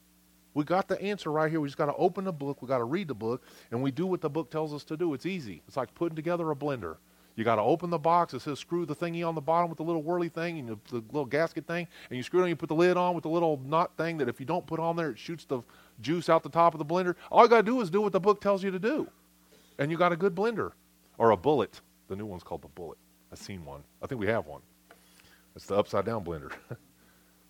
We 0.53 0.63
got 0.63 0.87
the 0.87 0.99
answer 1.01 1.31
right 1.31 1.49
here. 1.51 1.59
We 1.59 1.67
just 1.67 1.77
got 1.77 1.85
to 1.85 1.95
open 1.95 2.23
the 2.23 2.33
book. 2.33 2.61
We 2.61 2.67
got 2.67 2.79
to 2.79 2.83
read 2.83 3.07
the 3.07 3.13
book, 3.13 3.43
and 3.71 3.81
we 3.81 3.91
do 3.91 4.07
what 4.07 4.21
the 4.21 4.29
book 4.29 4.49
tells 4.49 4.73
us 4.73 4.83
to 4.85 4.97
do. 4.97 5.13
It's 5.13 5.25
easy. 5.25 5.61
It's 5.67 5.77
like 5.77 5.93
putting 5.93 6.15
together 6.15 6.49
a 6.51 6.55
blender. 6.55 6.97
You 7.35 7.43
got 7.43 7.57
to 7.57 7.61
open 7.61 7.91
the 7.91 7.99
box. 7.99 8.33
It 8.33 8.41
says 8.41 8.57
screw 8.57 8.85
the 8.85 8.95
thingy 8.95 9.25
on 9.25 9.35
the 9.35 9.41
bottom 9.41 9.69
with 9.69 9.77
the 9.77 9.83
little 9.83 10.01
whirly 10.01 10.29
thing 10.29 10.57
and 10.57 10.69
the, 10.69 10.77
the 10.89 11.03
little 11.11 11.25
gasket 11.25 11.67
thing, 11.67 11.87
and 12.09 12.17
you 12.17 12.23
screw 12.23 12.39
it 12.39 12.43
on. 12.43 12.49
You 12.49 12.55
put 12.55 12.69
the 12.69 12.75
lid 12.75 12.97
on 12.97 13.13
with 13.13 13.21
the 13.21 13.29
little 13.29 13.61
knot 13.63 13.95
thing 13.95 14.17
that 14.17 14.27
if 14.27 14.39
you 14.39 14.45
don't 14.45 14.65
put 14.65 14.79
on 14.79 14.95
there, 14.95 15.11
it 15.11 15.19
shoots 15.19 15.45
the 15.45 15.61
juice 16.01 16.29
out 16.29 16.41
the 16.41 16.49
top 16.49 16.73
of 16.73 16.79
the 16.79 16.85
blender. 16.85 17.15
All 17.31 17.43
you 17.43 17.49
got 17.49 17.57
to 17.57 17.63
do 17.63 17.79
is 17.81 17.91
do 17.91 18.01
what 18.01 18.11
the 18.11 18.19
book 18.19 18.41
tells 18.41 18.63
you 18.63 18.71
to 18.71 18.79
do, 18.79 19.07
and 19.77 19.91
you 19.91 19.97
got 19.97 20.11
a 20.11 20.17
good 20.17 20.33
blender 20.33 20.71
or 21.19 21.29
a 21.29 21.37
bullet. 21.37 21.79
The 22.07 22.15
new 22.15 22.25
one's 22.25 22.43
called 22.43 22.63
the 22.63 22.69
bullet. 22.69 22.97
I've 23.31 23.37
seen 23.37 23.63
one. 23.63 23.83
I 24.01 24.07
think 24.07 24.19
we 24.19 24.27
have 24.27 24.47
one. 24.47 24.61
It's 25.55 25.67
the 25.67 25.75
upside 25.75 26.05
down 26.05 26.25
blender. 26.25 26.51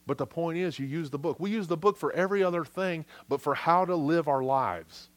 But 0.07 0.18
the 0.18 0.25
point 0.25 0.57
is, 0.57 0.80
you 0.80 0.88
use 0.88 1.09
the 1.09 1.19
book. 1.19 1.39
We 1.39 1.51
use 1.51 1.68
the 1.68 1.77
book 1.77 1.98
for 1.98 2.13
every 2.13 2.42
other 2.42 2.63
thing, 2.63 3.06
but 3.27 3.42
for 3.42 3.54
how 3.54 3.86
to 3.86 3.95
live 3.95 4.27
our 4.27 4.42
lives. 4.42 5.09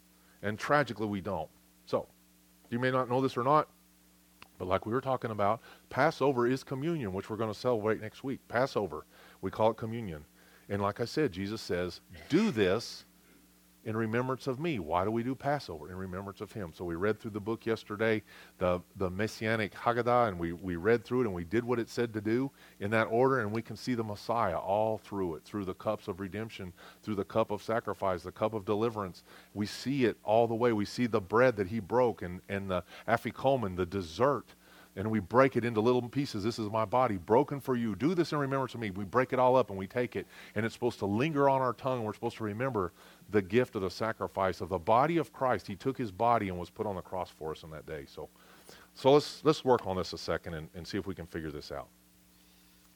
And 0.43 0.59
tragically, 0.59 1.07
we 1.07 1.21
don't. 1.21 1.49
So, 1.87 2.09
you 2.71 2.79
may 2.79 2.91
not 2.91 3.09
know 3.09 3.21
this 3.21 3.37
or 3.37 3.45
not, 3.45 3.69
but 4.59 4.69
like 4.69 4.87
we 4.87 4.93
were 4.93 5.01
talking 5.01 5.31
about, 5.31 5.61
Passover 5.89 6.47
is 6.47 6.65
communion, 6.65 7.13
which 7.13 7.31
we're 7.31 7.37
going 7.37 7.53
to 7.53 7.59
celebrate 7.59 8.03
next 8.03 8.25
week. 8.25 8.41
Passover, 8.49 9.07
we 9.41 9.51
call 9.51 9.71
it 9.71 9.77
communion. 9.77 10.25
And 10.69 10.83
like 10.83 11.01
I 11.01 11.05
said, 11.05 11.33
Jesus 11.33 11.61
says, 11.61 12.01
do 12.29 12.51
this 12.51 13.05
in 13.85 13.97
remembrance 13.97 14.47
of 14.47 14.61
me. 14.61 14.79
Why 14.79 15.05
do 15.05 15.11
we 15.11 15.23
do 15.23 15.35
Passover? 15.35 15.91
In 15.91 15.97
remembrance 15.97 16.41
of 16.41 16.53
him. 16.53 16.73
So 16.75 16.85
we 16.85 16.95
read 16.95 17.19
through 17.19 17.33
the 17.33 17.41
book 17.41 17.65
yesterday, 17.67 18.23
the, 18.59 18.81
the 18.97 19.11
Messianic 19.11 19.73
Haggadah, 19.75 20.29
and 20.29 20.39
we, 20.39 20.53
we 20.53 20.77
read 20.77 21.05
through 21.05 21.23
it 21.23 21.27
and 21.27 21.35
we 21.35 21.45
did 21.45 21.65
what 21.65 21.79
it 21.79 21.89
said 21.89 22.13
to 22.15 22.21
do 22.21 22.51
in 22.81 22.91
that 22.91 23.05
order, 23.05 23.41
and 23.41 23.53
we 23.53 23.63
can 23.63 23.77
see 23.77 23.95
the 23.95 24.05
Messiah 24.05 24.59
all 24.59 24.99
through 24.99 25.37
it, 25.37 25.45
through 25.45 25.65
the 25.65 25.75
cups 25.75 26.09
of 26.09 26.21
redemption, 26.21 26.73
through 27.03 27.15
the 27.15 27.25
cup 27.25 27.51
of 27.51 27.63
sacrifice, 27.63 28.23
the 28.23 28.33
cup 28.33 28.55
of 28.55 28.65
deliverance. 28.65 29.23
We 29.55 29.67
see 29.67 30.05
it 30.05 30.17
all 30.25 30.47
the 30.47 30.55
way. 30.55 30.73
We 30.73 30.85
see 30.85 31.07
the 31.07 31.21
bread 31.21 31.57
that 31.57 31.69
he 31.69 31.81
broke 31.81 32.23
and, 32.23 32.41
and 32.49 32.71
the 32.71 32.85
afikomen, 33.09 33.77
the 33.77 33.87
dessert 33.87 34.55
and 34.97 35.11
we 35.11 35.21
break 35.21 35.57
it 35.57 35.65
into 35.65 35.81
little 35.81 36.03
pieces. 36.09 36.43
This 36.43 36.59
is 36.59 36.69
my 36.69 36.85
body 36.85 37.17
broken 37.17 37.61
for 37.61 37.77
you. 37.77 37.95
Do 37.95 38.15
this 38.15 38.33
in 38.33 38.39
remembrance 38.39 38.75
of 38.75 38.81
me. 38.81 38.91
We 38.91 39.05
break 39.05 39.33
it 39.33 39.39
all 39.39 39.57
up 39.57 39.71
and 39.71 39.79
we 39.79 39.87
take 39.87 40.17
it, 40.17 40.27
and 40.55 40.67
it's 40.67 40.75
supposed 40.75 40.99
to 41.01 41.07
linger 41.07 41.49
on 41.49 41.61
our 41.61 41.73
tongue. 41.73 42.03
We're 42.05 42.15
supposed 42.15 42.37
to 42.39 42.45
remember 42.45 42.93
the 43.31 43.43
gift 43.43 43.77
of 43.77 43.83
the 43.83 43.91
sacrifice 43.91 44.61
of 44.61 44.69
the 44.69 44.79
body 44.79 45.19
of 45.19 45.33
Christ. 45.33 45.67
He 45.67 45.77
took 45.77 45.97
his 45.97 46.11
body 46.11 46.49
and 46.49 46.59
was 46.59 46.71
put 46.71 46.87
on 46.87 46.97
the 46.97 47.03
cross 47.03 47.31
for 47.31 47.53
us 47.53 47.65
on 47.65 47.71
that 47.71 47.87
day. 47.87 48.05
So, 48.07 48.29
so 48.95 49.13
let's, 49.13 49.45
let's 49.45 49.65
work 49.65 49.87
on 49.87 49.97
this 49.97 50.13
a 50.13 50.19
second 50.19 50.55
and, 50.55 50.69
and 50.75 50.87
see 50.87 50.99
if 50.99 51.07
we 51.07 51.15
can 51.15 51.27
figure 51.27 51.51
this 51.51 51.73
out. 51.73 51.89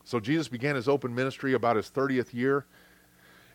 So 0.05 0.21
Jesus 0.21 0.49
began 0.49 0.77
his 0.77 0.89
open 0.89 1.15
ministry 1.15 1.55
about 1.55 1.77
his 1.77 1.91
30th 1.91 2.35
year. 2.35 2.67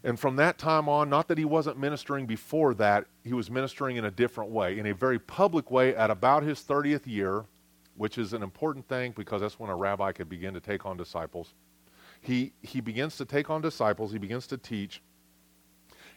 And 0.03 0.19
from 0.19 0.37
that 0.37 0.57
time 0.57 0.87
on, 0.87 1.09
not 1.09 1.27
that 1.27 1.37
he 1.37 1.45
wasn't 1.45 1.77
ministering 1.77 2.25
before 2.25 2.73
that, 2.75 3.05
he 3.23 3.33
was 3.33 3.51
ministering 3.51 3.97
in 3.97 4.05
a 4.05 4.11
different 4.11 4.49
way, 4.49 4.79
in 4.79 4.87
a 4.87 4.93
very 4.93 5.19
public 5.19 5.69
way 5.69 5.95
at 5.95 6.09
about 6.09 6.43
his 6.43 6.61
30th 6.61 7.05
year, 7.05 7.45
which 7.97 8.17
is 8.17 8.31
an 8.31 8.41
important 8.41 8.87
thing 8.87 9.13
because 9.15 9.41
that's 9.41 9.59
when 9.59 9.69
a 9.69 9.75
rabbi 9.75 10.13
could 10.13 10.29
begin 10.29 10.53
to 10.53 10.61
take 10.61 10.85
on 10.85 10.95
disciples. 10.95 11.53
He, 12.21 12.53
he 12.61 12.81
begins 12.81 13.17
to 13.17 13.25
take 13.25 13.49
on 13.49 13.61
disciples, 13.61 14.11
he 14.11 14.17
begins 14.17 14.47
to 14.47 14.57
teach, 14.57 15.01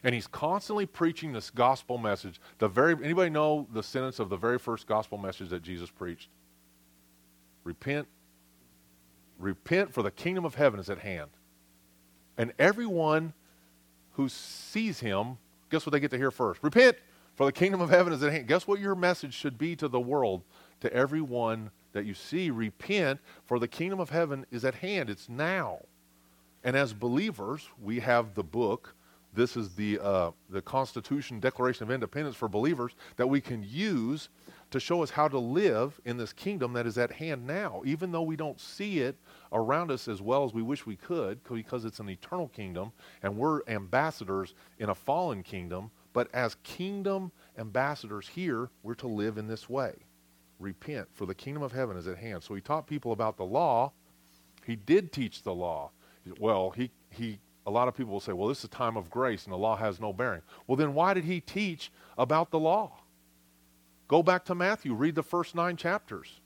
and 0.03 0.13
he's 0.13 0.27
constantly 0.27 0.85
preaching 0.85 1.31
this 1.31 1.49
gospel 1.49 1.97
message. 1.97 2.41
The 2.57 2.67
very 2.67 2.95
anybody 3.03 3.29
know 3.29 3.67
the 3.71 3.83
sentence 3.83 4.19
of 4.19 4.29
the 4.29 4.37
very 4.37 4.59
first 4.59 4.85
gospel 4.85 5.17
message 5.17 5.49
that 5.49 5.63
Jesus 5.63 5.89
preached? 5.89 6.29
Repent, 7.63 8.07
repent, 9.39 9.93
for 9.93 10.03
the 10.03 10.11
kingdom 10.11 10.43
of 10.43 10.55
heaven 10.55 10.79
is 10.79 10.89
at 10.89 10.99
hand. 10.99 11.29
And 12.37 12.51
everyone 12.59 13.33
who 14.13 14.27
sees 14.27 14.99
him, 14.99 15.37
guess 15.69 15.85
what 15.85 15.93
they 15.93 15.99
get 15.99 16.11
to 16.11 16.17
hear 16.17 16.31
first? 16.31 16.61
Repent, 16.61 16.97
for 17.35 17.45
the 17.45 17.51
kingdom 17.51 17.79
of 17.79 17.89
heaven 17.89 18.11
is 18.11 18.21
at 18.21 18.31
hand. 18.31 18.47
Guess 18.47 18.67
what 18.67 18.79
your 18.79 18.95
message 18.95 19.33
should 19.33 19.57
be 19.57 19.75
to 19.77 19.87
the 19.87 19.99
world, 19.99 20.43
to 20.81 20.91
everyone 20.93 21.71
that 21.93 22.05
you 22.05 22.13
see? 22.13 22.51
Repent, 22.51 23.19
for 23.45 23.59
the 23.59 23.67
kingdom 23.67 23.99
of 23.99 24.09
heaven 24.09 24.45
is 24.51 24.65
at 24.65 24.75
hand. 24.75 25.09
It's 25.09 25.29
now. 25.29 25.79
And 26.63 26.75
as 26.75 26.93
believers, 26.93 27.69
we 27.81 27.99
have 28.01 28.35
the 28.35 28.43
book 28.43 28.93
this 29.35 29.57
is 29.57 29.69
the, 29.75 29.99
uh, 29.99 30.31
the 30.49 30.61
Constitution 30.61 31.39
Declaration 31.39 31.83
of 31.83 31.91
Independence 31.91 32.35
for 32.35 32.47
believers 32.47 32.93
that 33.17 33.27
we 33.27 33.41
can 33.41 33.63
use 33.67 34.29
to 34.71 34.79
show 34.79 35.03
us 35.03 35.09
how 35.09 35.27
to 35.27 35.37
live 35.37 35.99
in 36.05 36.17
this 36.17 36.33
kingdom 36.33 36.73
that 36.73 36.87
is 36.87 36.97
at 36.97 37.11
hand 37.11 37.45
now, 37.45 37.81
even 37.85 38.11
though 38.11 38.23
we 38.23 38.35
don't 38.35 38.59
see 38.59 38.99
it 38.99 39.15
around 39.51 39.91
us 39.91 40.07
as 40.07 40.21
well 40.21 40.43
as 40.43 40.53
we 40.53 40.61
wish 40.61 40.85
we 40.85 40.95
could, 40.95 41.39
because 41.51 41.85
it's 41.85 41.99
an 41.99 42.09
eternal 42.09 42.47
kingdom 42.47 42.91
and 43.21 43.37
we're 43.37 43.61
ambassadors 43.67 44.55
in 44.79 44.89
a 44.89 44.95
fallen 44.95 45.43
kingdom. 45.43 45.91
But 46.11 46.27
as 46.33 46.55
kingdom 46.63 47.31
ambassadors 47.57 48.27
here, 48.27 48.69
we're 48.81 48.95
to 48.95 49.07
live 49.07 49.37
in 49.37 49.47
this 49.47 49.69
way. 49.69 49.93
Repent, 50.59 51.07
for 51.13 51.25
the 51.25 51.35
kingdom 51.35 51.63
of 51.63 51.71
heaven 51.71 51.97
is 51.97 52.07
at 52.07 52.17
hand. 52.17 52.43
So 52.43 52.53
he 52.55 52.61
taught 52.61 52.87
people 52.87 53.11
about 53.11 53.37
the 53.37 53.45
law. 53.45 53.91
He 54.65 54.75
did 54.75 55.11
teach 55.11 55.43
the 55.43 55.53
law. 55.53 55.91
Well, 56.39 56.69
he, 56.71 56.89
he 57.09 57.39
a 57.65 57.71
lot 57.71 57.87
of 57.87 57.95
people 57.95 58.13
will 58.13 58.19
say, 58.19 58.33
well, 58.33 58.47
this 58.47 58.59
is 58.59 58.65
a 58.65 58.69
time 58.69 58.97
of 58.97 59.09
grace 59.09 59.45
and 59.45 59.53
the 59.53 59.57
law 59.57 59.75
has 59.75 59.99
no 59.99 60.11
bearing. 60.11 60.41
Well, 60.67 60.75
then 60.75 60.93
why 60.93 61.13
did 61.13 61.25
he 61.25 61.39
teach 61.39 61.91
about 62.17 62.51
the 62.51 62.59
law? 62.59 62.99
Go 64.07 64.21
back 64.21 64.45
to 64.45 64.55
Matthew, 64.55 64.93
read 64.93 65.15
the 65.15 65.23
first 65.23 65.55
nine 65.55 65.77
chapters. 65.77 66.41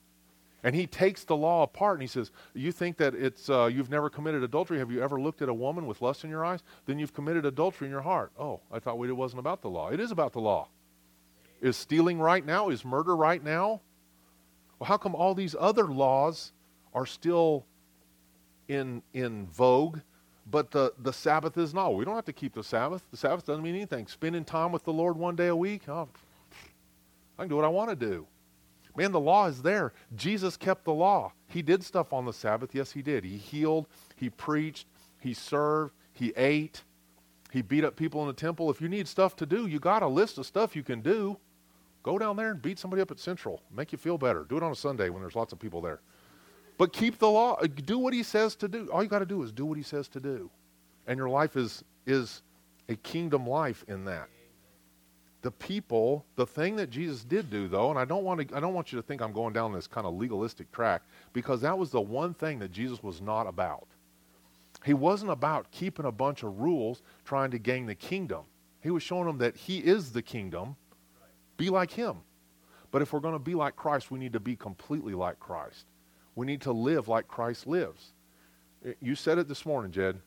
And 0.64 0.76
he 0.76 0.88
takes 0.88 1.24
the 1.24 1.36
law 1.36 1.64
apart 1.64 1.96
and 1.96 2.02
he 2.02 2.08
says, 2.08 2.32
You 2.54 2.72
think 2.72 2.98
that 2.98 3.14
it's, 3.14 3.50
uh, 3.50 3.66
you've 3.66 3.90
never 3.90 4.10
committed 4.10 4.44
adultery? 4.44 4.80
Have 4.80 4.92
you 4.92 5.02
ever 5.02 5.20
looked 5.20 5.42
at 5.42 5.50
a 5.50 5.54
woman 5.54 5.86
with 5.86 6.02
lust 6.02 6.24
in 6.24 6.30
your 6.30 6.44
eyes? 6.44 6.62
Then 6.86 7.00
you've 7.00 7.14
committed 7.14 7.46
adultery 7.46 7.88
in 7.88 7.92
your 7.92 8.02
heart. 8.02 8.32
Oh, 8.40 8.62
I 8.72 8.80
thought 8.80 9.02
it 9.02 9.14
wasn't 9.14 9.40
about 9.40 9.62
the 9.62 9.70
law. 9.70 9.90
It 9.90 10.00
is 10.00 10.12
about 10.12 10.34
the 10.34 10.42
law. 10.42 10.68
Is 11.62 11.78
stealing 11.78 12.20
right 12.20 12.46
now? 12.46 12.70
Is 12.70 12.84
murder 12.84 13.16
right 13.16 13.44
now? 13.44 13.82
Well, 14.80 14.88
how 14.88 14.98
come 14.98 15.16
all 15.16 15.34
these 15.34 15.56
other 15.60 15.86
laws 15.86 16.52
are 16.94 17.06
still 17.06 17.66
in, 18.68 19.02
in 19.14 19.48
vogue, 19.48 20.00
but 20.50 20.72
the, 20.72 20.94
the 21.00 21.14
Sabbath 21.14 21.58
is 21.58 21.74
not? 21.74 21.96
We 21.96 22.06
don't 22.06 22.16
have 22.16 22.26
to 22.26 22.34
keep 22.34 22.54
the 22.54 22.64
Sabbath. 22.64 23.04
The 23.12 23.18
Sabbath 23.18 23.46
doesn't 23.46 23.64
mean 23.64 23.76
anything. 23.76 24.08
Spending 24.08 24.46
time 24.46 24.72
with 24.72 24.84
the 24.84 24.94
Lord 24.94 25.18
one 25.18 25.36
day 25.36 25.48
a 25.48 25.56
week, 25.56 25.88
oh, 25.90 26.08
I 27.38 27.44
can 27.44 27.50
do 27.50 27.56
what 27.56 27.66
I 27.66 27.70
want 27.70 27.90
to 27.90 27.96
do. 27.96 28.26
Man, 28.96 29.12
the 29.12 29.20
law 29.20 29.46
is 29.48 29.62
there. 29.62 29.94
Jesus 30.16 30.58
kept 30.58 30.84
the 30.84 30.94
law. 30.94 31.32
He 31.48 31.62
did 31.62 31.84
stuff 31.84 32.14
on 32.14 32.26
the 32.26 32.34
Sabbath. 32.34 32.74
Yes, 32.74 32.92
he 32.92 33.02
did. 33.02 33.24
He 33.24 33.38
healed, 33.38 33.88
he 34.16 34.30
preached, 34.30 34.88
he 35.20 35.34
served, 35.34 35.94
he 36.14 36.34
ate, 36.36 36.82
he 37.52 37.62
beat 37.62 37.84
up 37.84 37.96
people 37.96 38.22
in 38.22 38.28
the 38.28 38.34
temple. 38.34 38.72
If 38.72 38.82
you 38.82 38.90
need 38.90 39.08
stuff 39.08 39.36
to 39.38 39.46
do, 39.46 39.68
you 39.68 39.80
got 39.80 40.02
a 40.02 40.08
list 40.08 40.38
of 40.38 40.46
stuff 40.46 40.76
you 40.76 40.84
can 40.84 41.02
do. 41.02 41.38
Go 42.04 42.18
down 42.18 42.38
there 42.38 42.52
and 42.52 42.62
beat 42.62 42.80
somebody 42.80 43.02
up 43.02 43.12
at 43.12 43.20
Central. 43.20 43.62
Make 43.76 43.92
you 43.92 43.98
feel 43.98 44.18
better. 44.18 44.46
Do 44.46 44.58
it 44.58 44.64
on 44.64 44.72
a 44.72 44.76
Sunday 44.76 45.10
when 45.10 45.22
there's 45.22 45.36
lots 45.36 45.54
of 45.54 45.60
people 45.60 45.82
there. 45.82 46.00
But 46.78 46.94
keep 46.94 47.18
the 47.18 47.30
law. 47.30 47.60
Do 47.62 47.98
what 47.98 48.14
he 48.14 48.24
says 48.24 48.56
to 48.58 48.68
do. 48.68 48.88
All 48.92 49.02
you 49.02 49.10
got 49.10 49.20
to 49.20 49.26
do 49.26 49.42
is 49.44 49.52
do 49.52 49.66
what 49.66 49.78
he 49.78 49.84
says 49.84 50.08
to 50.10 50.20
do. 50.20 50.50
And 51.08 51.18
your 51.18 51.30
life 51.30 51.56
is, 51.56 51.84
is 52.06 52.42
a 52.88 52.96
kingdom 52.96 53.48
life 53.48 53.84
in 53.88 54.06
that 54.06 54.30
the 55.42 55.52
people, 55.52 56.26
the 56.36 56.46
thing 56.46 56.76
that 56.76 56.90
Jesus 56.90 57.24
did 57.24 57.50
do 57.50 57.68
though, 57.68 57.90
and 57.90 57.98
I 57.98 58.06
don't 58.06 58.24
want 58.24 58.50
to 58.50 58.56
I 58.58 58.60
don't 58.60 58.74
want 58.74 58.92
you 58.92 59.00
to 59.00 59.02
think 59.02 59.22
I'm 59.22 59.32
going 59.32 59.54
down 59.54 59.72
this 59.72 59.88
kind 59.88 60.08
of 60.08 60.16
legalistic 60.16 60.72
track 60.72 61.04
because 61.32 61.62
that 61.62 61.78
was 61.78 61.92
the 61.92 62.02
one 62.02 62.34
thing 62.34 62.60
that 62.60 62.72
Jesus 62.72 63.02
was 63.04 63.22
not 63.22 63.48
about. 63.48 63.88
He 64.84 64.94
wasn't 64.94 65.32
about 65.32 65.72
keeping 65.72 66.06
a 66.06 66.12
bunch 66.12 66.44
of 66.44 66.60
rules 66.60 67.02
trying 67.24 67.52
to 67.52 67.60
gain 67.60 67.86
the 67.86 67.96
kingdom. 67.96 68.42
He 68.82 68.92
was 68.92 69.04
showing 69.04 69.26
them 69.26 69.38
that 69.40 69.56
he 69.56 69.78
is 69.80 70.12
the 70.12 70.22
kingdom. 70.22 70.76
Be 71.58 71.70
like 71.70 71.92
him. 71.92 72.18
But 72.92 73.02
if 73.02 73.12
we're 73.12 73.20
going 73.20 73.34
to 73.34 73.40
be 73.40 73.56
like 73.56 73.76
Christ, 73.76 74.12
we 74.12 74.20
need 74.20 74.34
to 74.34 74.40
be 74.40 74.56
completely 74.56 75.14
like 75.14 75.40
Christ. 75.40 75.86
We 76.38 76.46
need 76.46 76.62
to 76.62 76.72
live 76.72 77.08
like 77.08 77.28
Christ 77.28 77.66
lives. 77.66 78.14
You 79.02 79.16
said 79.16 79.40
it 79.40 79.48
this 79.48 79.66
morning, 79.66 79.92
Jed. 79.92 80.20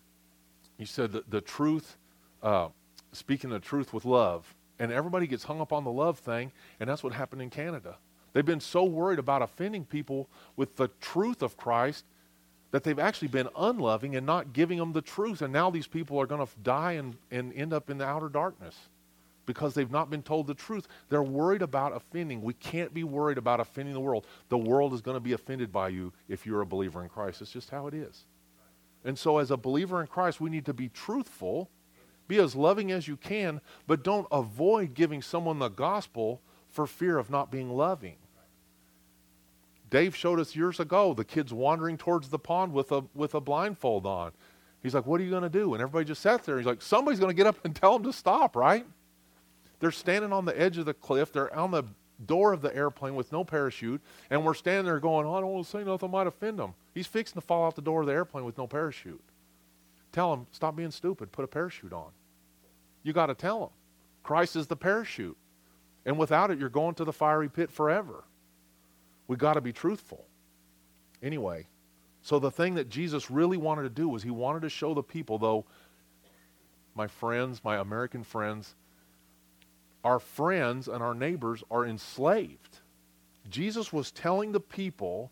You 0.77 0.85
said 0.85 1.13
that 1.13 1.31
the 1.31 1.41
truth, 1.41 1.97
uh, 2.43 2.69
speaking 3.13 3.51
the 3.51 3.61
truth 3.61 3.95
with 3.95 4.05
love, 4.05 4.53
and 4.81 4.91
everybody 4.91 5.29
gets 5.29 5.45
hung 5.45 5.61
up 5.61 5.73
on 5.73 5.85
the 5.85 5.93
love 5.93 6.19
thing, 6.19 6.51
and 6.81 6.91
that's 6.91 7.05
what 7.05 7.13
happened 7.13 7.43
in 7.43 7.49
Canada. 7.49 7.97
They've 8.33 8.45
been 8.45 8.59
so 8.59 8.83
worried 8.83 9.21
about 9.21 9.41
offending 9.41 9.85
people 9.85 10.29
with 10.57 10.77
the 10.77 10.89
truth 11.01 11.43
of 11.43 11.57
Christ 11.57 12.05
that 12.73 12.83
they've 12.83 12.99
actually 12.99 13.29
been 13.29 13.49
unloving 13.57 14.17
and 14.17 14.27
not 14.27 14.53
giving 14.53 14.79
them 14.79 14.93
the 14.93 15.03
truth. 15.03 15.43
And 15.43 15.53
now 15.53 15.71
these 15.71 15.87
people 15.87 16.21
are 16.21 16.27
going 16.27 16.45
to 16.45 16.53
die 16.65 16.93
and, 16.93 17.17
and 17.31 17.53
end 17.53 17.73
up 17.73 17.89
in 17.89 17.99
the 17.99 18.05
outer 18.05 18.29
darkness 18.29 18.77
because 19.51 19.75
they've 19.75 19.91
not 19.91 20.11
been 20.11 20.23
told 20.23 20.47
the 20.47 20.55
truth. 20.55 20.87
They're 21.09 21.23
worried 21.23 21.63
about 21.63 21.95
offending. 21.95 22.43
We 22.43 22.55
can't 22.55 22.95
be 22.95 23.05
worried 23.05 23.39
about 23.39 23.61
offending 23.61 23.95
the 23.95 24.01
world. 24.01 24.27
The 24.49 24.59
world 24.59 24.95
is 24.95 25.01
going 25.01 25.17
to 25.17 25.21
be 25.21 25.33
offended 25.33 25.73
by 25.73 25.89
you 25.89 26.13
if 26.29 26.47
you're 26.47 26.61
a 26.61 26.67
believer 26.67 27.03
in 27.03 27.09
Christ. 27.09 27.43
It's 27.43 27.53
just 27.53 27.71
how 27.71 27.87
it 27.87 27.95
is. 27.95 28.25
And 29.05 29.19
so, 29.19 29.39
as 29.39 29.51
a 29.51 29.57
believer 29.57 30.01
in 30.01 30.07
Christ, 30.07 30.41
we 30.41 30.51
need 30.51 30.67
to 30.67 30.75
be 30.75 30.89
truthful 30.89 31.71
be 32.31 32.39
as 32.39 32.55
loving 32.55 32.93
as 32.93 33.09
you 33.09 33.17
can, 33.17 33.61
but 33.89 34.05
don't 34.05 34.29
avoid 34.31 34.95
giving 34.95 35.21
someone 35.21 35.59
the 35.59 35.69
gospel 35.69 36.41
for 36.71 36.87
fear 36.87 37.19
of 37.19 37.29
not 37.29 37.51
being 37.51 37.69
loving. 37.69 38.15
Dave 39.91 40.15
showed 40.15 40.39
us 40.39 40.55
years 40.55 40.79
ago 40.79 41.13
the 41.13 41.25
kids 41.25 41.53
wandering 41.53 41.99
towards 41.99 42.29
the 42.29 42.39
pond 42.39 42.73
with 42.73 42.93
a, 42.93 43.03
with 43.15 43.35
a 43.35 43.41
blindfold 43.41 44.07
on. 44.07 44.31
He's 44.81 44.95
like, 44.95 45.07
What 45.07 45.21
are 45.21 45.25
you 45.25 45.31
going 45.31 45.43
to 45.43 45.49
do? 45.51 45.75
And 45.75 45.83
everybody 45.83 46.05
just 46.05 46.23
sat 46.23 46.45
there. 46.45 46.57
He's 46.57 46.67
like, 46.67 46.81
Somebody's 46.81 47.19
going 47.19 47.31
to 47.31 47.37
get 47.37 47.49
up 47.49 47.57
and 47.65 47.75
tell 47.75 47.95
them 47.95 48.05
to 48.05 48.13
stop, 48.17 48.55
right? 48.55 48.87
They're 49.81 49.91
standing 49.91 50.33
on 50.33 50.45
the 50.45 50.59
edge 50.59 50.79
of 50.79 50.87
the 50.87 50.95
cliff. 50.95 51.33
They're 51.33 51.55
on 51.55 51.71
the 51.71 51.85
door 52.27 52.53
of 52.53 52.61
the 52.61 52.75
airplane 52.77 53.15
with 53.15 53.33
no 53.33 53.45
parachute. 53.45 54.01
And 54.29 54.45
we're 54.45 54.55
standing 54.55 54.85
there 54.85 55.01
going, 55.01 55.27
I 55.27 55.41
don't 55.41 55.51
want 55.51 55.65
to 55.65 55.71
say 55.71 55.83
nothing 55.83 56.11
might 56.11 56.27
offend 56.27 56.61
him. 56.61 56.75
He's 56.95 57.07
fixing 57.07 57.41
to 57.41 57.47
fall 57.47 57.67
out 57.67 57.77
the 57.77 57.83
door 57.83 58.03
of 58.03 58.07
the 58.07 58.13
airplane 58.13 58.45
with 58.45 58.59
no 58.59 58.67
parachute. 58.67 59.23
Tell 60.13 60.33
him, 60.33 60.47
Stop 60.53 60.77
being 60.77 60.91
stupid. 60.91 61.33
Put 61.33 61.45
a 61.45 61.49
parachute 61.49 61.93
on. 61.93 62.11
You 63.03 63.13
got 63.13 63.27
to 63.27 63.35
tell 63.35 63.65
him. 63.65 63.71
Christ 64.23 64.57
is 64.57 64.67
the 64.67 64.77
parachute. 64.77 65.37
And 66.05 66.19
without 66.19 66.51
it, 66.51 66.59
you're 66.59 66.69
going 66.69 66.95
to 66.97 67.05
the 67.05 67.13
fiery 67.13 67.49
pit 67.49 67.71
forever. 67.71 68.25
We 69.29 69.37
got 69.37 69.55
to 69.55 69.61
be 69.61 69.73
truthful. 69.73 70.27
Anyway, 71.23 71.67
so 72.23 72.39
the 72.39 72.51
thing 72.51 72.75
that 72.75 72.89
Jesus 72.89 73.31
really 73.31 73.57
wanted 73.57 73.83
to 73.83 73.91
do 73.91 74.09
was 74.09 74.23
he 74.23 74.31
wanted 74.31 74.63
to 74.63 74.69
show 74.69 74.95
the 74.95 75.03
people, 75.03 75.39
though, 75.39 75.65
my 76.95 77.07
friends, 77.07 77.63
my 77.63 77.77
American 77.79 78.25
friends, 78.25 78.75
our 80.05 80.19
friends 80.19 80.89
and 80.89 81.03
our 81.03 81.15
neighbors 81.15 81.63
are 81.71 81.87
enslaved. 81.87 82.79
Jesus 83.49 83.93
was 83.93 84.11
telling 84.11 84.53
the 84.53 84.61
people 84.61 85.31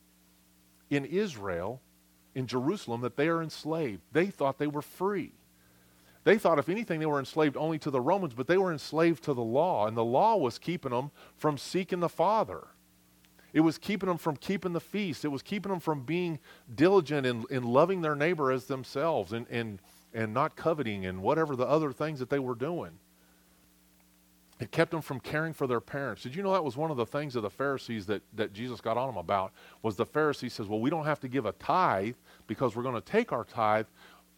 in 0.90 1.04
Israel, 1.04 1.80
in 2.34 2.46
Jerusalem, 2.46 3.00
that 3.02 3.16
they 3.16 3.28
are 3.28 3.42
enslaved. 3.42 4.02
They 4.12 4.26
thought 4.26 4.58
they 4.58 4.66
were 4.66 4.82
free. 4.82 5.32
They 6.24 6.36
thought, 6.36 6.58
if 6.58 6.68
anything, 6.68 7.00
they 7.00 7.06
were 7.06 7.20
enslaved 7.20 7.56
only 7.56 7.78
to 7.78 7.90
the 7.90 8.00
Romans, 8.00 8.34
but 8.34 8.46
they 8.46 8.58
were 8.58 8.72
enslaved 8.72 9.24
to 9.24 9.34
the 9.34 9.42
law, 9.42 9.86
and 9.86 9.96
the 9.96 10.04
law 10.04 10.36
was 10.36 10.58
keeping 10.58 10.90
them 10.90 11.10
from 11.36 11.56
seeking 11.56 12.00
the 12.00 12.08
Father. 12.08 12.66
It 13.52 13.60
was 13.60 13.78
keeping 13.78 14.08
them 14.08 14.18
from 14.18 14.36
keeping 14.36 14.72
the 14.72 14.80
feast. 14.80 15.24
It 15.24 15.28
was 15.28 15.42
keeping 15.42 15.70
them 15.70 15.80
from 15.80 16.02
being 16.02 16.38
diligent 16.74 17.26
in, 17.26 17.44
in 17.50 17.62
loving 17.62 18.02
their 18.02 18.14
neighbor 18.14 18.52
as 18.52 18.66
themselves 18.66 19.32
and, 19.32 19.46
and, 19.48 19.80
and 20.12 20.34
not 20.34 20.54
coveting 20.54 21.06
and 21.06 21.22
whatever 21.22 21.56
the 21.56 21.66
other 21.66 21.92
things 21.92 22.18
that 22.18 22.28
they 22.28 22.38
were 22.38 22.54
doing. 22.54 22.98
It 24.60 24.72
kept 24.72 24.90
them 24.90 25.02
from 25.02 25.20
caring 25.20 25.52
for 25.52 25.66
their 25.66 25.80
parents. 25.80 26.22
Did 26.22 26.34
you 26.34 26.42
know 26.42 26.52
that 26.52 26.64
was 26.64 26.76
one 26.76 26.90
of 26.90 26.96
the 26.96 27.06
things 27.06 27.36
of 27.36 27.42
the 27.42 27.50
Pharisees 27.50 28.06
that, 28.06 28.22
that 28.34 28.52
Jesus 28.52 28.80
got 28.80 28.96
on 28.96 29.06
them 29.06 29.16
about? 29.16 29.52
Was 29.82 29.96
the 29.96 30.06
Pharisee 30.06 30.50
says, 30.50 30.66
well, 30.66 30.80
we 30.80 30.90
don't 30.90 31.04
have 31.04 31.20
to 31.20 31.28
give 31.28 31.46
a 31.46 31.52
tithe 31.52 32.16
because 32.48 32.74
we're 32.74 32.82
going 32.82 32.96
to 32.96 33.00
take 33.00 33.32
our 33.32 33.44
tithe 33.44 33.86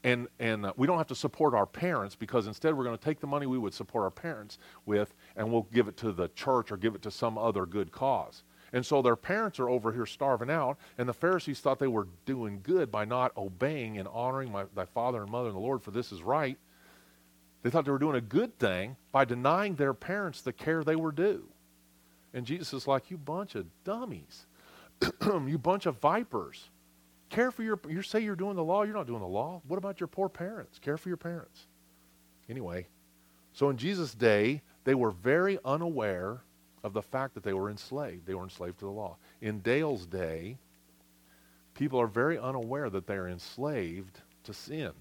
and, 0.02 0.28
and 0.38 0.66
uh, 0.66 0.72
we 0.76 0.86
don't 0.86 0.98
have 0.98 1.06
to 1.08 1.14
support 1.14 1.54
our 1.54 1.66
parents 1.66 2.14
because 2.14 2.46
instead 2.46 2.74
we're 2.74 2.84
going 2.84 2.96
to 2.96 3.04
take 3.04 3.20
the 3.20 3.26
money 3.26 3.46
we 3.46 3.58
would 3.58 3.74
support 3.74 4.04
our 4.04 4.10
parents 4.10 4.58
with 4.86 5.14
and 5.36 5.50
we'll 5.50 5.66
give 5.72 5.88
it 5.88 5.96
to 5.98 6.12
the 6.12 6.28
church 6.28 6.72
or 6.72 6.76
give 6.76 6.94
it 6.94 7.02
to 7.02 7.10
some 7.10 7.36
other 7.36 7.66
good 7.66 7.92
cause. 7.92 8.42
And 8.72 8.84
so 8.86 9.02
their 9.02 9.16
parents 9.16 9.58
are 9.58 9.68
over 9.68 9.92
here 9.92 10.06
starving 10.06 10.48
out, 10.48 10.78
and 10.96 11.08
the 11.08 11.12
Pharisees 11.12 11.58
thought 11.58 11.80
they 11.80 11.88
were 11.88 12.06
doing 12.24 12.60
good 12.62 12.90
by 12.90 13.04
not 13.04 13.36
obeying 13.36 13.98
and 13.98 14.06
honoring 14.06 14.52
my, 14.52 14.64
thy 14.74 14.84
father 14.84 15.22
and 15.22 15.30
mother 15.30 15.48
and 15.48 15.56
the 15.56 15.60
Lord, 15.60 15.82
for 15.82 15.90
this 15.90 16.12
is 16.12 16.22
right. 16.22 16.56
They 17.62 17.70
thought 17.70 17.84
they 17.84 17.90
were 17.90 17.98
doing 17.98 18.16
a 18.16 18.22
good 18.22 18.58
thing 18.58 18.96
by 19.12 19.24
denying 19.24 19.74
their 19.74 19.94
parents 19.94 20.40
the 20.40 20.52
care 20.52 20.82
they 20.82 20.96
were 20.96 21.12
due. 21.12 21.44
And 22.32 22.46
Jesus 22.46 22.72
is 22.72 22.86
like, 22.86 23.10
You 23.10 23.18
bunch 23.18 23.54
of 23.54 23.66
dummies, 23.84 24.46
you 25.22 25.58
bunch 25.58 25.86
of 25.86 25.98
vipers. 26.00 26.70
Care 27.28 27.52
for 27.52 27.62
your, 27.62 27.78
you 27.88 28.02
say 28.02 28.20
you're 28.20 28.34
doing 28.34 28.56
the 28.56 28.64
law, 28.64 28.82
you're 28.82 28.94
not 28.94 29.06
doing 29.06 29.20
the 29.20 29.26
law. 29.26 29.62
What 29.68 29.76
about 29.76 30.00
your 30.00 30.08
poor 30.08 30.28
parents? 30.28 30.78
Care 30.80 30.96
for 30.96 31.08
your 31.08 31.16
parents. 31.16 31.66
Anyway, 32.48 32.88
so 33.52 33.70
in 33.70 33.76
Jesus' 33.76 34.14
day, 34.14 34.62
they 34.84 34.94
were 34.94 35.12
very 35.12 35.58
unaware 35.64 36.42
of 36.82 36.92
the 36.92 37.02
fact 37.02 37.34
that 37.34 37.44
they 37.44 37.52
were 37.52 37.70
enslaved. 37.70 38.26
They 38.26 38.34
were 38.34 38.42
enslaved 38.42 38.80
to 38.80 38.86
the 38.86 38.90
law. 38.90 39.16
In 39.40 39.60
Dale's 39.60 40.06
day, 40.06 40.58
people 41.74 42.00
are 42.00 42.08
very 42.08 42.38
unaware 42.38 42.90
that 42.90 43.06
they 43.06 43.14
are 43.14 43.28
enslaved 43.28 44.20
to 44.44 44.52
sin. 44.52 44.92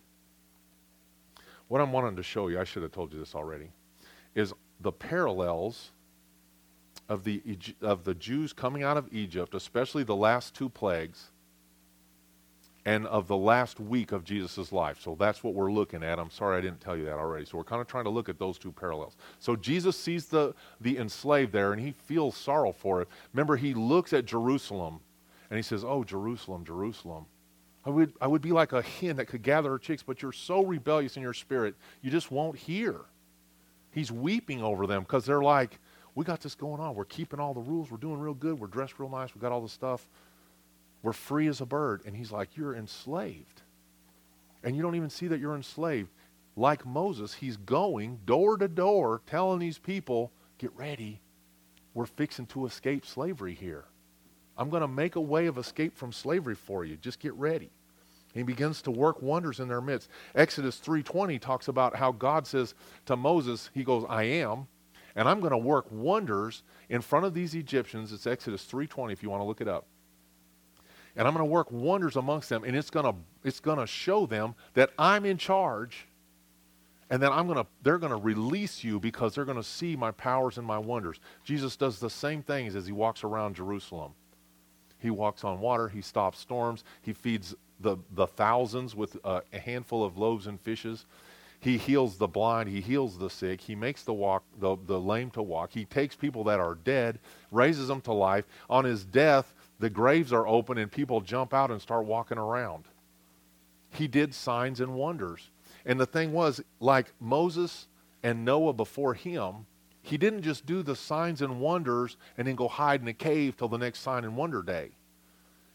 What 1.70 1.82
I'm 1.82 1.92
wanting 1.94 2.18
to 2.18 2.24
show 2.24 2.50
you, 2.50 2.60
I 2.60 2.66
should 2.66 2.84
have 2.84 2.92
told 2.92 3.14
you 3.14 3.20
this 3.20 3.36
already, 3.36 3.72
is 4.36 4.54
the 4.82 4.92
parallels 4.92 5.92
of 7.08 7.24
the, 7.24 7.42
of 7.82 8.04
the 8.04 8.16
Jews 8.16 8.54
coming 8.54 8.84
out 8.84 8.98
of 8.98 9.08
Egypt, 9.14 9.54
especially 9.54 10.04
the 10.04 10.16
last 10.16 10.56
two 10.56 10.68
plagues, 10.68 11.30
and 12.86 13.06
of 13.08 13.28
the 13.28 13.38
last 13.38 13.80
week 13.80 14.12
of 14.12 14.24
Jesus' 14.24 14.72
life. 14.72 15.00
So 15.00 15.16
that's 15.20 15.44
what 15.44 15.54
we're 15.54 15.72
looking 15.72 16.02
at. 16.04 16.18
I'm 16.18 16.32
sorry 16.32 16.58
I 16.58 16.62
didn't 16.62 16.82
tell 16.82 16.98
you 16.98 17.06
that 17.06 17.18
already. 17.18 17.46
So 17.46 17.58
we're 17.58 17.64
kind 17.64 17.82
of 17.82 17.88
trying 17.88 18.06
to 18.06 18.10
look 18.10 18.30
at 18.30 18.40
those 18.40 18.58
two 18.58 18.72
parallels. 18.72 19.16
So 19.38 19.56
Jesus 19.56 19.96
sees 19.96 20.26
the, 20.26 20.56
the 20.82 20.98
enslaved 20.98 21.52
there 21.52 21.72
and 21.72 21.80
he 21.80 21.92
feels 21.92 22.36
sorrow 22.36 22.72
for 22.72 23.02
it. 23.02 23.08
Remember, 23.34 23.58
he 23.58 23.76
looks 23.76 24.12
at 24.12 24.26
Jerusalem 24.26 25.02
and 25.52 25.58
he 25.58 25.62
says, 25.62 25.84
Oh, 25.84 26.04
Jerusalem, 26.04 26.66
Jerusalem. 26.66 27.26
I 27.86 27.90
would, 27.90 28.14
I 28.20 28.28
would 28.28 28.42
be 28.42 28.52
like 28.52 28.74
a 28.74 28.82
hen 28.82 29.16
that 29.18 29.28
could 29.28 29.42
gather 29.42 29.72
her 29.72 29.80
chicks, 29.80 30.04
but 30.04 30.22
you're 30.22 30.32
so 30.32 30.64
rebellious 30.64 31.16
in 31.16 31.24
your 31.24 31.34
spirit, 31.34 31.76
you 32.02 32.12
just 32.12 32.32
won't 32.32 32.58
hear. 32.58 33.02
He's 33.92 34.12
weeping 34.12 34.62
over 34.62 34.86
them 34.86 35.04
because 35.04 35.26
they're 35.26 35.42
like, 35.42 35.80
We 36.16 36.26
got 36.26 36.42
this 36.42 36.56
going 36.56 36.82
on. 36.82 36.96
We're 36.96 37.06
keeping 37.06 37.40
all 37.40 37.54
the 37.54 37.62
rules. 37.62 37.90
We're 37.90 37.98
doing 37.98 38.20
real 38.20 38.34
good. 38.34 38.60
We're 38.60 38.68
dressed 38.68 39.00
real 39.00 39.10
nice. 39.10 39.34
We 39.34 39.42
got 39.42 39.52
all 39.52 39.62
the 39.62 39.70
stuff. 39.70 40.08
We're 41.02 41.14
free 41.14 41.48
as 41.48 41.62
a 41.62 41.66
bird. 41.66 42.02
And 42.06 42.16
he's 42.16 42.32
like, 42.32 42.56
You're 42.56 42.76
enslaved. 42.76 43.62
And 44.64 44.76
you 44.76 44.82
don't 44.82 44.96
even 44.96 45.10
see 45.10 45.28
that 45.28 45.40
you're 45.40 45.56
enslaved. 45.56 46.10
Like 46.56 46.86
Moses, 46.86 47.34
he's 47.34 47.56
going 47.56 48.20
door 48.26 48.58
to 48.58 48.68
door 48.68 49.22
telling 49.26 49.60
these 49.60 49.78
people, 49.78 50.32
Get 50.58 50.76
ready. 50.76 51.22
We're 51.94 52.06
fixing 52.06 52.46
to 52.48 52.66
escape 52.66 53.06
slavery 53.06 53.56
here. 53.56 53.86
I'm 54.60 54.70
going 54.70 54.82
to 54.82 54.90
make 54.90 55.16
a 55.16 55.22
way 55.22 55.46
of 55.46 55.58
escape 55.58 55.96
from 55.96 56.12
slavery 56.12 56.54
for 56.54 56.84
you. 56.84 56.98
Just 56.98 57.22
get 57.22 57.34
ready. 57.36 57.70
He 58.34 58.44
begins 58.44 58.82
to 58.84 58.92
work 58.92 59.22
wonders 59.22 59.62
in 59.62 59.70
their 59.70 59.80
midst. 59.80 60.10
Exodus 60.36 60.80
3:20 60.80 61.40
talks 61.40 61.70
about 61.70 61.96
how 61.96 62.12
God 62.12 62.46
says 62.46 62.76
to 63.06 63.16
Moses, 63.16 63.72
he 63.74 63.86
goes, 63.86 64.06
"I 64.10 64.24
am, 64.24 64.68
and 65.16 65.28
I'm 65.30 65.40
going 65.40 65.52
to 65.52 65.58
work 65.58 65.88
wonders 65.90 66.62
in 66.90 67.02
front 67.02 67.26
of 67.26 67.34
these 67.34 67.56
Egyptians." 67.56 68.12
It's 68.12 68.28
Exodus 68.28 68.66
3:20 68.66 69.14
if 69.14 69.24
you 69.24 69.30
want 69.30 69.40
to 69.40 69.46
look 69.46 69.62
it 69.62 69.68
up. 69.70 69.88
And 71.16 71.26
I'm 71.26 71.34
going 71.34 71.46
to 71.46 71.52
work 71.52 71.72
wonders 71.72 72.18
amongst 72.18 72.50
them 72.50 72.64
and 72.66 72.76
it's 72.76 72.90
going 72.90 73.06
to 73.06 73.16
it's 73.44 73.62
going 73.62 73.80
to 73.80 73.88
show 73.88 74.26
them 74.26 74.56
that 74.74 74.92
I'm 75.00 75.26
in 75.26 75.38
charge 75.38 76.06
and 77.10 77.24
then 77.24 77.32
I'm 77.32 77.48
going 77.48 77.58
to 77.58 77.66
they're 77.82 77.98
going 77.98 78.12
to 78.12 78.18
release 78.18 78.84
you 78.84 79.00
because 79.00 79.34
they're 79.34 79.46
going 79.46 79.58
to 79.58 79.64
see 79.64 79.96
my 79.96 80.12
powers 80.12 80.58
and 80.58 80.68
my 80.68 80.78
wonders. 80.78 81.20
Jesus 81.46 81.78
does 81.78 82.00
the 82.00 82.10
same 82.10 82.44
things 82.44 82.76
as 82.76 82.86
he 82.86 82.92
walks 82.92 83.24
around 83.24 83.56
Jerusalem. 83.56 84.14
He 85.00 85.10
walks 85.10 85.44
on 85.44 85.60
water. 85.60 85.88
He 85.88 86.02
stops 86.02 86.40
storms. 86.40 86.84
He 87.02 87.14
feeds 87.14 87.56
the, 87.80 87.98
the 88.12 88.28
thousands 88.28 88.96
with 88.96 89.18
uh, 89.24 89.42
a 89.54 89.60
handful 89.60 90.04
of 90.04 90.18
loaves 90.18 90.48
and 90.48 90.60
fishes. 90.60 91.06
He 91.62 91.78
heals 91.78 92.18
the 92.18 92.28
blind. 92.28 92.70
He 92.70 92.80
heals 92.80 93.18
the 93.18 93.30
sick. 93.30 93.60
He 93.62 93.76
makes 93.76 94.04
the 94.04 94.14
walk 94.14 94.44
the, 94.60 94.78
the 94.86 95.00
lame 95.00 95.30
to 95.32 95.42
walk. 95.42 95.72
He 95.74 95.86
takes 95.86 96.16
people 96.16 96.44
that 96.46 96.60
are 96.60 96.76
dead, 96.76 97.20
raises 97.52 97.88
them 97.88 98.02
to 98.02 98.14
life. 98.14 98.46
On 98.70 98.86
his 98.86 99.04
death, 99.04 99.54
the 99.80 99.90
graves 99.90 100.32
are 100.32 100.48
open 100.48 100.78
and 100.78 100.92
people 100.92 101.22
jump 101.22 101.54
out 101.54 101.72
and 101.72 101.82
start 101.82 102.06
walking 102.06 102.38
around. 102.38 102.86
He 103.92 104.08
did 104.08 104.34
signs 104.34 104.80
and 104.80 104.94
wonders. 104.94 105.50
And 105.86 106.00
the 106.00 106.06
thing 106.06 106.34
was, 106.34 106.62
like 106.80 107.12
Moses 107.20 107.88
and 108.22 108.46
Noah 108.46 108.74
before 108.74 109.14
him, 109.14 109.66
he 110.10 110.18
didn't 110.18 110.42
just 110.42 110.66
do 110.66 110.82
the 110.82 110.96
signs 110.96 111.42
and 111.44 111.60
wonders 111.60 112.18
and 112.36 112.48
then 112.48 112.56
go 112.56 112.68
hide 112.68 113.02
in 113.02 113.08
a 113.08 113.14
cave 113.14 113.56
till 113.56 113.68
the 113.68 113.78
next 113.78 114.00
sign 114.00 114.24
and 114.24 114.36
wonder 114.36 114.64
day. 114.64 114.90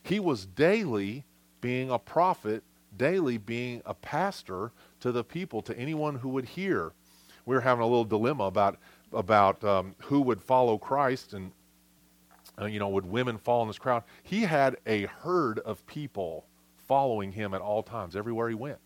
He 0.03 0.19
was 0.19 0.45
daily 0.45 1.25
being 1.61 1.89
a 1.89 2.01
prophet, 2.01 2.65
daily 2.97 3.39
being 3.39 3.81
a 3.87 3.95
pastor 3.95 4.73
to 5.01 5.13
the 5.13 5.23
people, 5.23 5.63
to 5.63 5.79
anyone 5.79 6.17
who 6.17 6.31
would 6.31 6.47
hear. 6.47 6.93
We 7.47 7.55
were 7.55 7.61
having 7.61 7.83
a 7.83 7.87
little 7.87 8.05
dilemma 8.05 8.45
about 8.45 8.79
about 9.13 9.63
um, 9.63 9.95
who 10.03 10.21
would 10.23 10.43
follow 10.43 10.77
Christ 10.79 11.35
and 11.35 11.53
uh, 12.61 12.65
you 12.67 12.81
know 12.81 12.89
would 12.89 13.07
women 13.07 13.39
fall 13.39 13.63
in 13.63 13.69
this 13.69 13.79
crowd. 13.79 14.03
He 14.25 14.43
had 14.43 14.79
a 14.85 15.07
herd 15.07 15.61
of 15.61 15.87
people 15.87 16.45
following 16.89 17.31
him 17.31 17.55
at 17.55 17.61
all 17.61 17.85
times, 17.85 18.17
everywhere 18.17 18.49
he 18.49 18.57
went. 18.57 18.81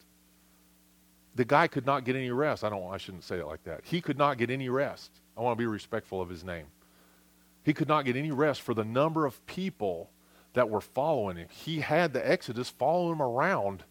The 1.36 1.46
guy 1.46 1.68
could 1.68 1.86
not 1.86 2.04
get 2.04 2.16
any 2.16 2.30
rest. 2.30 2.64
I 2.64 2.68
don't. 2.68 2.92
I 2.92 2.98
shouldn't 2.98 3.24
say 3.24 3.38
it 3.38 3.46
like 3.46 3.64
that. 3.64 3.80
He 3.82 4.02
could 4.02 4.18
not 4.18 4.36
get 4.36 4.50
any 4.50 4.68
rest. 4.68 5.10
I 5.38 5.42
want 5.42 5.56
to 5.56 5.62
be 5.62 5.66
respectful 5.66 6.20
of 6.20 6.28
his 6.28 6.42
name. 6.42 6.66
He 7.62 7.72
could 7.72 7.88
not 7.88 8.04
get 8.04 8.16
any 8.16 8.32
rest 8.32 8.60
for 8.60 8.74
the 8.74 8.84
number 8.84 9.24
of 9.24 9.44
people 9.46 10.10
that 10.54 10.68
were 10.68 10.80
following 10.80 11.36
him. 11.36 11.48
He 11.50 11.80
had 11.80 12.12
the 12.12 12.28
Exodus 12.28 12.70
follow 12.70 13.12
him 13.12 13.22
around, 13.22 13.84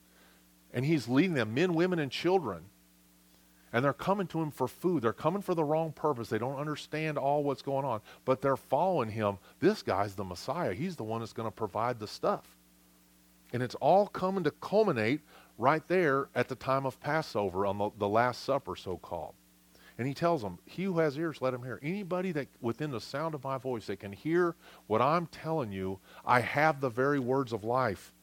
and 0.74 0.84
he's 0.84 1.08
leading 1.08 1.36
them 1.36 1.54
men, 1.54 1.74
women, 1.74 2.00
and 2.00 2.12
children. 2.12 2.66
And 3.72 3.86
they're 3.86 3.94
coming 3.94 4.28
to 4.28 4.42
him 4.42 4.52
for 4.52 4.68
food. 4.68 5.04
They're 5.04 5.14
coming 5.14 5.42
for 5.42 5.54
the 5.54 5.64
wrong 5.64 5.92
purpose. 5.92 6.30
They 6.30 6.38
don't 6.38 6.60
understand 6.60 7.18
all 7.18 7.44
what's 7.44 7.62
going 7.62 7.86
on, 7.86 8.02
but 8.26 8.42
they're 8.42 8.58
following 8.58 9.10
him. 9.10 9.38
This 9.60 9.82
guy's 9.82 10.16
the 10.16 10.24
Messiah. 10.24 10.74
He's 10.74 10.96
the 10.96 11.04
one 11.04 11.22
that's 11.22 11.34
going 11.34 11.48
to 11.48 11.56
provide 11.56 12.00
the 12.00 12.08
stuff. 12.08 12.56
And 13.54 13.64
it's 13.64 13.76
all 13.76 14.08
coming 14.08 14.44
to 14.46 14.52
culminate 14.52 15.22
right 15.58 15.86
there 15.88 16.28
at 16.36 16.48
the 16.50 16.56
time 16.56 16.86
of 16.86 17.00
Passover 17.00 17.66
on 17.66 17.78
the, 17.78 17.90
the 17.98 18.10
Last 18.10 18.44
Supper, 18.44 18.76
so 18.76 18.98
called. 18.98 19.36
And 19.98 20.08
he 20.08 20.14
tells 20.14 20.42
them, 20.42 20.60
He 20.66 20.84
who 20.84 21.00
has 21.00 21.18
ears, 21.18 21.42
let 21.42 21.54
him 21.54 21.64
hear. 21.64 21.80
Anybody 21.82 22.32
that 22.34 22.48
within 22.62 22.92
the 22.92 23.02
sound 23.02 23.34
of 23.34 23.44
my 23.44 23.58
voice 23.58 23.88
that 23.88 24.00
can 24.00 24.12
hear 24.12 24.56
what 24.86 25.02
I'm 25.02 25.28
telling 25.28 25.72
you, 25.72 26.00
I 26.26 26.42
have 26.42 26.82
the 26.82 26.90
very 26.90 27.20
words 27.20 27.52
of 27.52 27.64
life. 27.64 28.14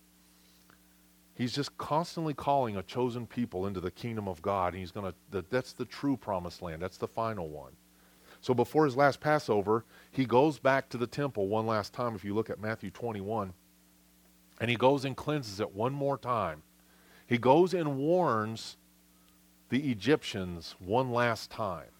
He's 1.36 1.52
just 1.52 1.76
constantly 1.76 2.32
calling 2.32 2.76
a 2.76 2.82
chosen 2.82 3.26
people 3.26 3.66
into 3.66 3.80
the 3.80 3.90
kingdom 3.90 4.28
of 4.28 4.40
God. 4.40 4.72
And 4.72 4.80
he's 4.80 4.92
going 4.92 5.12
to, 5.32 5.44
that's 5.50 5.72
the 5.72 5.84
true 5.84 6.16
promised 6.16 6.62
land. 6.62 6.80
That's 6.80 6.96
the 6.96 7.08
final 7.08 7.48
one. 7.48 7.72
So 8.40 8.54
before 8.54 8.84
his 8.84 8.96
last 8.96 9.20
Passover, 9.20 9.84
he 10.12 10.26
goes 10.26 10.60
back 10.60 10.88
to 10.90 10.96
the 10.96 11.08
temple 11.08 11.48
one 11.48 11.66
last 11.66 11.92
time. 11.92 12.14
If 12.14 12.24
you 12.24 12.34
look 12.34 12.50
at 12.50 12.60
Matthew 12.60 12.90
21, 12.90 13.52
and 14.60 14.70
he 14.70 14.76
goes 14.76 15.04
and 15.04 15.16
cleanses 15.16 15.60
it 15.60 15.74
one 15.74 15.92
more 15.92 16.18
time. 16.18 16.62
He 17.26 17.38
goes 17.38 17.74
and 17.74 17.96
warns 17.96 18.76
the 19.74 19.90
Egyptians 19.90 20.76
one 20.78 21.10
last 21.10 21.50
time. 21.50 21.90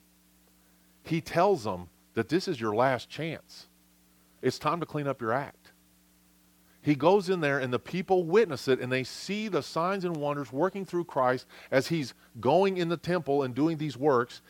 He 1.03 1.21
tells 1.21 1.65
them 1.65 1.89
that 2.15 2.29
this 2.29 2.47
is 2.47 2.61
your 2.61 2.73
last 2.73 3.11
chance. 3.11 3.67
It's 4.43 4.61
time 4.61 4.79
to 4.79 4.87
clean 4.87 5.09
up 5.09 5.21
your 5.21 5.33
act. 5.33 5.73
He 6.83 6.95
goes 6.95 7.29
in 7.29 7.41
there, 7.41 7.59
and 7.59 7.73
the 7.73 7.81
people 7.81 8.23
witness 8.23 8.69
it, 8.69 8.79
and 8.79 8.93
they 8.93 9.03
see 9.03 9.49
the 9.49 9.61
signs 9.61 10.05
and 10.05 10.17
wonders 10.17 10.53
working 10.53 10.85
through 10.85 11.07
Christ 11.07 11.49
as 11.73 11.89
he's 11.89 12.15
going 12.39 12.77
in 12.77 12.91
the 12.91 12.97
temple 12.97 13.43
and 13.43 13.57
doing 13.57 13.77
these 13.77 13.97
works. 13.97 14.41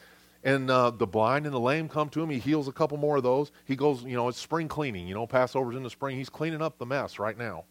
And 0.43 0.71
uh, 0.71 0.91
the 0.91 1.07
blind 1.07 1.47
and 1.47 1.55
the 1.55 1.61
lame 1.61 1.89
come 1.89 2.11
to 2.11 2.23
him. 2.23 2.29
He 2.29 2.39
heals 2.39 2.69
a 2.69 2.73
couple 2.73 2.99
more 2.99 3.17
of 3.17 3.23
those. 3.23 3.53
He 3.65 3.75
goes, 3.75 4.05
you 4.05 4.17
know, 4.17 4.29
it's 4.29 4.39
spring 4.39 4.69
cleaning. 4.69 5.09
You 5.09 5.15
know, 5.15 5.27
Passover's 5.27 5.77
in 5.77 5.83
the 5.83 5.89
spring. 5.89 6.19
He's 6.19 6.29
cleaning 6.29 6.61
up 6.61 6.77
the 6.77 6.85
mess 6.85 7.19
right 7.19 7.39
now. 7.39 7.65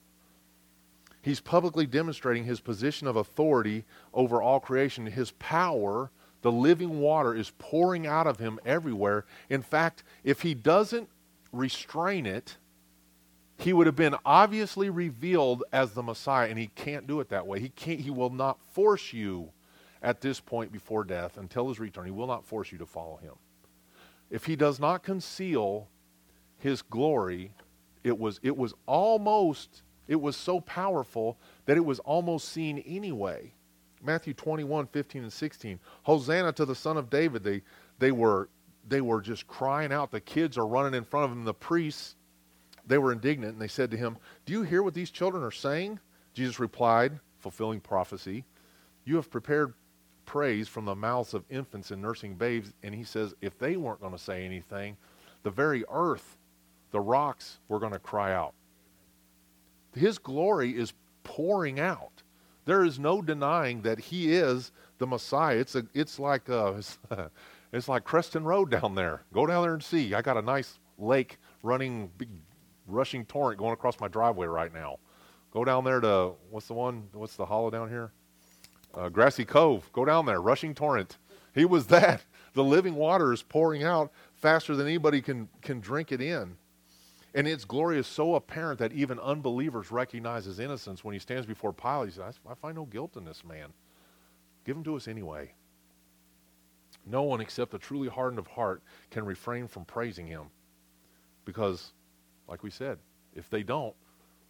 He's 1.24 1.40
publicly 1.40 1.88
demonstrating 1.88 2.44
his 2.44 2.60
position 2.60 3.08
of 3.08 3.16
authority 3.16 3.86
over 4.14 4.42
all 4.42 4.60
creation. 4.60 5.06
His 5.06 5.32
power, 5.32 6.12
the 6.42 6.52
living 6.52 7.00
water, 7.00 7.34
is 7.34 7.54
pouring 7.58 8.06
out 8.06 8.28
of 8.28 8.40
him 8.40 8.60
everywhere. 8.66 9.26
In 9.50 9.62
fact, 9.62 10.04
if 10.26 10.42
he 10.42 10.54
doesn't 10.54 11.08
restrain 11.54 12.26
it, 12.26 12.58
he 13.58 13.72
would 13.72 13.88
have 13.88 13.96
been 13.96 14.18
obviously 14.26 14.90
revealed 14.90 15.64
as 15.72 15.94
the 15.94 16.04
Messiah, 16.04 16.50
and 16.50 16.60
he 16.60 16.68
can't 16.68 17.08
do 17.08 17.22
it 17.22 17.30
that 17.30 17.48
way. 17.48 17.62
He 17.62 17.70
can't. 17.70 18.02
He 18.02 18.12
will 18.12 18.30
not 18.30 18.60
force 18.74 19.14
you 19.14 19.54
at 20.02 20.20
this 20.20 20.42
point 20.42 20.74
before 20.74 21.06
death 21.06 21.38
until 21.38 21.70
his 21.70 21.80
return. 21.80 22.04
He 22.04 22.12
will 22.12 22.28
not 22.28 22.44
force 22.44 22.74
you 22.74 22.78
to 22.80 22.86
follow 22.86 23.16
him. 23.16 23.36
If 24.30 24.44
he 24.44 24.58
does 24.58 24.78
not 24.78 25.04
conceal 25.04 25.88
his 26.58 26.82
glory, 26.82 27.54
it 28.04 28.20
was 28.20 28.42
it 28.44 28.58
was 28.58 28.74
almost 28.86 29.84
it 30.08 30.20
was 30.20 30.36
so 30.36 30.60
powerful 30.60 31.38
that 31.66 31.78
it 31.78 31.86
was 31.86 32.00
almost 32.00 32.50
seen 32.50 32.80
anyway. 32.80 33.54
Matthew 34.02 34.34
21, 34.34 34.88
15 34.88 35.24
and 35.24 35.34
16. 35.34 35.80
Hosanna 36.04 36.52
to 36.54 36.66
the 36.66 36.76
Son 36.76 36.98
of 36.98 37.10
David. 37.10 37.44
They, 37.44 37.62
they, 38.00 38.12
were, 38.12 38.50
they 38.88 39.02
were 39.02 39.22
just 39.22 39.48
crying 39.48 39.94
out. 39.94 40.12
The 40.12 40.20
kids 40.20 40.58
are 40.58 40.68
running 40.68 40.94
in 40.94 41.06
front 41.06 41.26
of 41.26 41.32
him. 41.32 41.46
The 41.46 41.54
priests, 41.54 42.16
they 42.86 42.98
were 42.98 43.14
indignant 43.14 43.54
and 43.54 43.62
they 43.62 43.68
said 43.68 43.92
to 43.92 43.98
him, 43.98 44.18
Do 44.46 44.54
you 44.54 44.64
hear 44.64 44.84
what 44.84 44.94
these 44.94 45.12
children 45.12 45.44
are 45.44 45.52
saying? 45.52 46.00
Jesus 46.34 46.60
replied, 46.60 47.20
fulfilling 47.40 47.80
prophecy, 47.80 48.44
You 49.06 49.16
have 49.16 49.32
prepared 49.32 49.74
praise 50.26 50.68
from 50.68 50.86
the 50.86 50.96
mouths 50.96 51.34
of 51.34 51.44
infants 51.50 51.92
and 51.92 52.02
nursing 52.02 52.36
babes. 52.36 52.74
And 52.84 52.94
he 52.94 53.04
says, 53.04 53.34
If 53.42 53.58
they 53.58 53.78
weren't 53.78 54.02
going 54.02 54.14
to 54.14 54.20
say 54.20 54.44
anything, 54.46 54.98
the 55.44 55.52
very 55.52 55.86
earth, 55.90 56.38
the 56.92 57.00
rocks 57.00 57.60
were 57.70 57.80
going 57.80 57.94
to 57.94 58.00
cry 58.00 58.34
out. 58.34 58.54
His 59.96 60.18
glory 60.18 60.78
is 60.78 60.94
pouring 61.24 61.80
out. 61.80 62.24
There 62.66 62.84
is 62.84 63.00
no 63.00 63.22
denying 63.22 63.82
that 63.82 64.00
he 64.00 64.34
is 64.34 64.72
the 64.98 65.08
Messiah. 65.08 65.58
It's, 65.58 65.76
a, 65.76 65.86
it's, 65.94 66.20
like, 66.20 66.50
uh, 66.50 66.74
it's 67.74 67.88
like 67.88 68.04
Creston 68.04 68.44
Road 68.44 68.72
down 68.72 68.96
there. 68.96 69.24
Go 69.34 69.46
down 69.46 69.64
there 69.64 69.74
and 69.74 69.84
see. 69.84 70.14
I 70.14 70.22
got 70.22 70.38
a 70.38 70.42
nice 70.42 70.80
lake 70.98 71.38
running, 71.62 72.10
big, 72.18 72.30
rushing 72.88 73.26
torrent 73.26 73.60
going 73.60 73.74
across 73.74 74.00
my 74.00 74.08
driveway 74.08 74.48
right 74.48 74.74
now. 74.74 75.00
Go 75.52 75.66
down 75.66 75.84
there 75.84 76.00
to, 76.00 76.32
what's 76.50 76.68
the 76.68 76.74
one, 76.74 77.08
what's 77.14 77.36
the 77.36 77.46
hollow 77.46 77.70
down 77.70 77.90
here? 77.90 78.12
Uh, 78.94 79.10
Grassy 79.10 79.46
Cove. 79.46 79.90
Go 79.92 80.06
down 80.06 80.26
there, 80.26 80.42
rushing 80.42 80.74
torrent. 80.74 81.18
He 81.54 81.66
was 81.66 81.88
that. 81.88 82.24
The 82.54 82.64
living 82.64 82.96
water 82.96 83.34
is 83.34 83.42
pouring 83.42 83.84
out 83.84 84.12
faster 84.36 84.76
than 84.76 84.88
anybody 84.88 85.22
can, 85.22 85.50
can 85.62 85.80
drink 85.80 86.12
it 86.12 86.22
in. 86.22 86.56
And 87.36 87.48
its 87.48 87.66
glory 87.66 87.98
is 87.98 88.06
so 88.06 88.36
apparent 88.36 88.80
that 88.80 88.94
even 88.94 89.20
unbelievers 89.20 89.92
recognize 89.92 90.46
his 90.46 90.60
innocence 90.60 91.04
when 91.04 91.14
he 91.14 91.20
stands 91.20 91.48
before 91.48 91.74
Pilate. 91.74 92.10
He 92.10 92.16
says, 92.16 92.40
I 92.48 92.54
find 92.54 92.76
no 92.76 92.86
guilt 92.86 93.18
in 93.18 93.26
this 93.26 93.44
man. 93.44 93.70
Give 94.66 94.78
him 94.78 94.84
to 94.84 94.96
us 94.96 95.08
anyway. 95.08 95.54
No 97.06 97.24
one 97.24 97.42
except 97.42 97.74
a 97.74 97.80
truly 97.80 98.08
hardened 98.08 98.40
of 98.40 98.48
heart 98.48 98.82
can 99.10 99.26
refrain 99.26 99.68
from 99.68 99.84
praising 99.84 100.28
him. 100.28 100.44
Because, 101.44 101.92
like 102.48 102.64
we 102.64 102.70
said, 102.70 103.00
if 103.36 103.50
they 103.50 103.64
don't, 103.64 103.96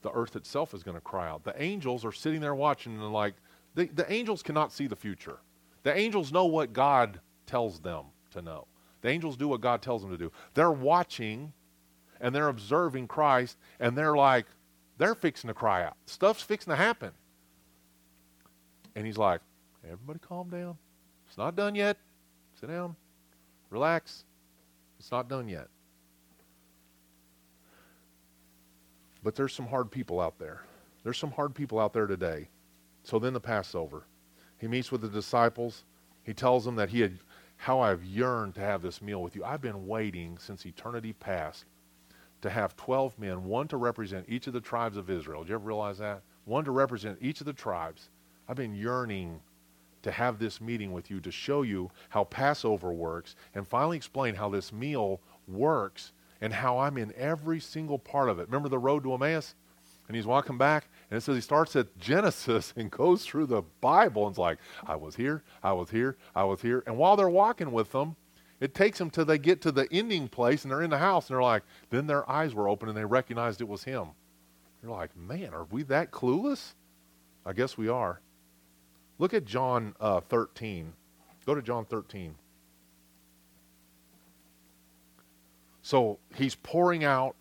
the 0.01 0.11
earth 0.11 0.35
itself 0.35 0.73
is 0.73 0.83
going 0.83 0.97
to 0.97 1.01
cry 1.01 1.29
out. 1.29 1.43
The 1.43 1.59
angels 1.61 2.03
are 2.03 2.11
sitting 2.11 2.41
there 2.41 2.53
watching 2.53 2.93
and 2.93 3.13
like, 3.13 3.35
the, 3.75 3.85
the 3.85 4.11
angels 4.11 4.43
cannot 4.43 4.71
see 4.71 4.87
the 4.87 4.95
future. 4.95 5.37
The 5.83 5.97
angels 5.97 6.31
know 6.31 6.45
what 6.45 6.73
God 6.73 7.19
tells 7.47 7.79
them 7.79 8.05
to 8.31 8.41
know. 8.41 8.67
The 9.01 9.09
angels 9.09 9.35
do 9.35 9.47
what 9.47 9.61
God 9.61 9.81
tells 9.81 10.01
them 10.01 10.11
to 10.11 10.17
do. 10.17 10.31
They're 10.53 10.71
watching 10.71 11.53
and 12.23 12.33
they're 12.33 12.47
observing 12.47 13.05
Christ 13.05 13.57
and 13.79 13.95
they're 13.95 14.15
like, 14.15 14.47
they're 14.97 15.13
fixing 15.13 15.49
to 15.49 15.53
cry 15.53 15.83
out. 15.83 15.97
Stuff's 16.05 16.41
fixing 16.41 16.71
to 16.71 16.77
happen. 16.77 17.11
And 18.95 19.05
he's 19.05 19.17
like, 19.17 19.41
everybody 19.83 20.19
calm 20.19 20.49
down. 20.49 20.77
It's 21.27 21.37
not 21.37 21.55
done 21.55 21.75
yet. 21.75 21.97
Sit 22.59 22.69
down. 22.69 22.95
Relax. 23.69 24.23
It's 24.99 25.11
not 25.11 25.27
done 25.27 25.49
yet. 25.49 25.67
But 29.21 29.35
there's 29.35 29.53
some 29.53 29.67
hard 29.67 29.91
people 29.91 30.21
out 30.21 30.39
there. 30.39 30.61
There's 31.03 31.17
some 31.17 31.31
hard 31.31 31.53
people 31.53 31.77
out 31.79 31.91
there 31.91 32.07
today. 32.07 32.47
So 33.03 33.19
then 33.19 33.33
the 33.33 33.41
Passover. 33.41 34.05
He 34.59 34.67
meets 34.67 34.93
with 34.93 35.01
the 35.01 35.09
disciples. 35.09 35.83
He 36.23 36.33
tells 36.33 36.63
them 36.63 36.77
that 36.77 36.89
he 36.89 37.01
had 37.01 37.19
how 37.57 37.81
I've 37.81 38.03
yearned 38.05 38.55
to 38.55 38.61
have 38.61 38.81
this 38.81 39.01
meal 39.01 39.21
with 39.21 39.35
you. 39.35 39.43
I've 39.43 39.61
been 39.61 39.87
waiting 39.87 40.37
since 40.37 40.65
eternity 40.65 41.11
past 41.13 41.65
to 42.43 42.49
have 42.49 42.75
12 42.75 43.17
men, 43.17 43.45
one 43.45 43.67
to 43.69 43.77
represent 43.77 44.25
each 44.27 44.47
of 44.47 44.53
the 44.53 44.61
tribes 44.61 44.97
of 44.97 45.09
Israel. 45.09 45.41
Did 45.41 45.49
you 45.49 45.55
ever 45.55 45.65
realize 45.65 45.97
that? 45.97 46.21
One 46.45 46.65
to 46.65 46.71
represent 46.71 47.17
each 47.21 47.39
of 47.39 47.45
the 47.45 47.53
tribes. 47.53 48.09
I've 48.47 48.57
been 48.57 48.75
yearning 48.75 49.39
to 50.03 50.11
have 50.11 50.37
this 50.37 50.59
meeting 50.59 50.91
with 50.91 51.09
you 51.09 51.21
to 51.21 51.31
show 51.31 51.61
you 51.61 51.89
how 52.09 52.25
Passover 52.25 52.91
works 52.91 53.37
and 53.55 53.65
finally 53.65 53.95
explain 53.95 54.35
how 54.35 54.49
this 54.49 54.73
meal 54.73 55.21
works 55.47 56.11
and 56.41 56.51
how 56.51 56.79
I'm 56.79 56.97
in 56.97 57.13
every 57.15 57.61
single 57.61 57.97
part 57.97 58.27
of 58.27 58.39
it. 58.39 58.47
Remember 58.47 58.67
the 58.67 58.77
road 58.77 59.03
to 59.03 59.13
Emmaus? 59.13 59.55
And 60.09 60.17
he's 60.17 60.27
walking 60.27 60.57
back, 60.57 60.89
and 61.09 61.17
it 61.17 61.21
says 61.21 61.35
he 61.35 61.41
starts 61.41 61.77
at 61.77 61.97
Genesis 61.97 62.73
and 62.75 62.91
goes 62.91 63.25
through 63.25 63.45
the 63.45 63.61
Bible 63.79 64.27
and 64.27 64.33
it's 64.33 64.37
like, 64.37 64.57
I 64.85 64.97
was 64.97 65.15
here, 65.15 65.43
I 65.63 65.71
was 65.71 65.89
here, 65.89 66.17
I 66.35 66.43
was 66.43 66.61
here. 66.61 66.83
And 66.85 66.97
while 66.97 67.15
they're 67.15 67.29
walking 67.29 67.71
with 67.71 67.93
them, 67.93 68.17
it 68.63 68.73
takes 68.73 68.97
them 68.97 69.09
till 69.09 69.25
they 69.25 69.37
get 69.37 69.61
to 69.63 69.73
the 69.73 69.91
ending 69.91 70.29
place 70.29 70.63
and 70.63 70.71
they're 70.71 70.81
in 70.81 70.89
the 70.89 70.97
house 70.97 71.27
and 71.27 71.35
they're 71.35 71.43
like, 71.43 71.63
then 71.89 72.07
their 72.07 72.29
eyes 72.29 72.55
were 72.55 72.69
open 72.69 72.87
and 72.87 72.97
they 72.97 73.03
recognized 73.03 73.59
it 73.59 73.67
was 73.67 73.83
him. 73.83 74.07
They're 74.81 74.89
like, 74.89 75.15
man, 75.17 75.53
are 75.53 75.65
we 75.65 75.83
that 75.83 76.11
clueless? 76.11 76.73
I 77.45 77.51
guess 77.51 77.77
we 77.77 77.89
are. 77.89 78.21
Look 79.19 79.33
at 79.33 79.43
John 79.43 79.93
uh, 79.99 80.21
13. 80.21 80.93
Go 81.45 81.55
to 81.55 81.61
John 81.61 81.83
13. 81.83 82.35
So 85.81 86.17
he's 86.33 86.55
pouring 86.55 87.03
out. 87.03 87.35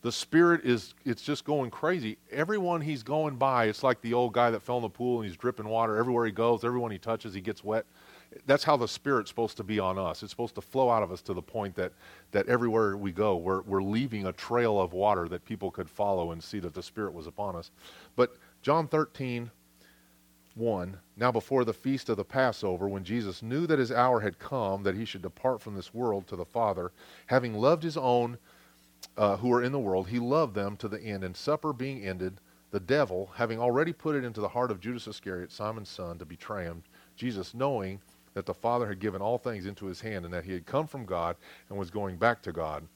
The 0.00 0.10
Spirit 0.10 0.64
is, 0.64 0.94
it's 1.04 1.22
just 1.22 1.44
going 1.44 1.70
crazy. 1.70 2.18
Everyone 2.32 2.80
he's 2.80 3.04
going 3.04 3.36
by, 3.36 3.66
it's 3.66 3.84
like 3.84 4.00
the 4.00 4.12
old 4.12 4.32
guy 4.32 4.50
that 4.50 4.60
fell 4.60 4.78
in 4.78 4.82
the 4.82 4.88
pool 4.88 5.20
and 5.20 5.28
he's 5.28 5.36
dripping 5.36 5.68
water. 5.68 5.96
Everywhere 5.96 6.26
he 6.26 6.32
goes, 6.32 6.64
everyone 6.64 6.90
he 6.90 6.98
touches, 6.98 7.32
he 7.32 7.40
gets 7.40 7.62
wet. 7.62 7.86
That's 8.46 8.64
how 8.64 8.76
the 8.76 8.88
Spirit's 8.88 9.30
supposed 9.30 9.56
to 9.58 9.64
be 9.64 9.78
on 9.78 9.98
us. 9.98 10.22
It's 10.22 10.30
supposed 10.30 10.54
to 10.54 10.60
flow 10.60 10.90
out 10.90 11.02
of 11.02 11.12
us 11.12 11.22
to 11.22 11.34
the 11.34 11.42
point 11.42 11.74
that, 11.76 11.92
that 12.30 12.48
everywhere 12.48 12.96
we 12.96 13.12
go, 13.12 13.36
we're, 13.36 13.62
we're 13.62 13.82
leaving 13.82 14.26
a 14.26 14.32
trail 14.32 14.80
of 14.80 14.92
water 14.92 15.28
that 15.28 15.44
people 15.44 15.70
could 15.70 15.88
follow 15.88 16.32
and 16.32 16.42
see 16.42 16.58
that 16.60 16.74
the 16.74 16.82
Spirit 16.82 17.12
was 17.12 17.26
upon 17.26 17.56
us. 17.56 17.70
But 18.16 18.36
John 18.62 18.88
13, 18.88 19.50
1 20.54 20.98
Now, 21.16 21.32
before 21.32 21.64
the 21.64 21.72
feast 21.72 22.08
of 22.08 22.16
the 22.16 22.24
Passover, 22.24 22.88
when 22.88 23.04
Jesus 23.04 23.42
knew 23.42 23.66
that 23.66 23.78
his 23.78 23.92
hour 23.92 24.20
had 24.20 24.38
come, 24.38 24.82
that 24.82 24.96
he 24.96 25.04
should 25.04 25.22
depart 25.22 25.60
from 25.60 25.74
this 25.74 25.94
world 25.94 26.26
to 26.28 26.36
the 26.36 26.44
Father, 26.44 26.92
having 27.26 27.54
loved 27.54 27.82
his 27.82 27.96
own 27.96 28.38
uh, 29.16 29.36
who 29.36 29.48
were 29.48 29.62
in 29.62 29.72
the 29.72 29.78
world, 29.78 30.08
he 30.08 30.18
loved 30.18 30.54
them 30.54 30.76
to 30.76 30.88
the 30.88 31.00
end. 31.00 31.24
And 31.24 31.36
supper 31.36 31.72
being 31.72 32.04
ended, 32.04 32.38
the 32.70 32.80
devil, 32.80 33.30
having 33.34 33.58
already 33.58 33.92
put 33.92 34.16
it 34.16 34.24
into 34.24 34.40
the 34.40 34.48
heart 34.48 34.70
of 34.70 34.80
Judas 34.80 35.06
Iscariot, 35.06 35.52
Simon's 35.52 35.88
son, 35.88 36.18
to 36.18 36.24
betray 36.24 36.64
him, 36.64 36.82
Jesus, 37.16 37.54
knowing 37.54 38.00
that 38.34 38.46
the 38.46 38.54
Father 38.54 38.86
had 38.88 38.98
given 38.98 39.20
all 39.20 39.38
things 39.38 39.66
into 39.66 39.86
his 39.86 40.00
hand 40.00 40.24
and 40.24 40.32
that 40.32 40.44
he 40.44 40.52
had 40.52 40.66
come 40.66 40.86
from 40.86 41.04
God 41.04 41.36
and 41.68 41.78
was 41.78 41.90
going 41.90 42.16
back 42.16 42.42
to 42.42 42.52
God. 42.52 42.86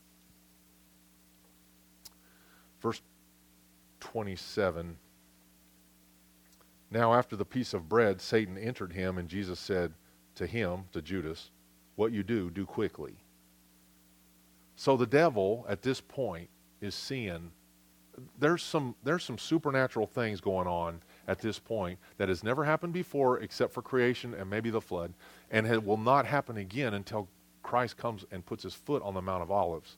Verse 2.81 3.03
27 4.01 4.97
now, 6.91 7.15
after 7.15 7.37
the 7.37 7.45
piece 7.45 7.75
of 7.75 7.89
bread, 7.89 8.21
Satan 8.21 8.57
entered 8.57 8.93
him, 8.93 9.19
and 9.19 9.29
Jesus 9.29 9.59
said 9.59 9.93
to 10.37 10.47
him, 10.47 10.85
to 10.93 11.03
Judas, 11.03 11.51
What 11.97 12.13
you 12.13 12.23
do, 12.23 12.51
do 12.51 12.65
quickly. 12.65 13.17
So 14.77 14.97
the 14.97 15.07
devil, 15.07 15.67
at 15.69 15.83
this 15.83 16.01
point, 16.01 16.49
is 16.81 16.95
seeing 16.95 17.51
there's 18.39 18.63
some, 18.63 18.95
there's 19.03 19.25
some 19.25 19.39
supernatural 19.39 20.07
things 20.07 20.41
going 20.41 20.67
on 20.67 21.01
at 21.29 21.41
this 21.41 21.59
point 21.59 21.99
that 22.19 22.29
has 22.29 22.45
never 22.45 22.65
happened 22.65 22.93
before 22.93 23.41
except 23.41 23.73
for 23.73 23.83
creation 23.83 24.35
and 24.35 24.49
maybe 24.49 24.71
the 24.71 24.81
flood, 24.81 25.13
and 25.51 25.67
it 25.67 25.85
will 25.85 25.97
not 25.97 26.27
happen 26.27 26.57
again 26.57 26.95
until 26.95 27.29
Christ 27.63 27.97
comes 27.97 28.25
and 28.31 28.47
puts 28.47 28.63
his 28.63 28.75
foot 28.75 29.03
on 29.03 29.15
the 29.15 29.23
Mount 29.23 29.43
of 29.43 29.51
Olives. 29.51 29.97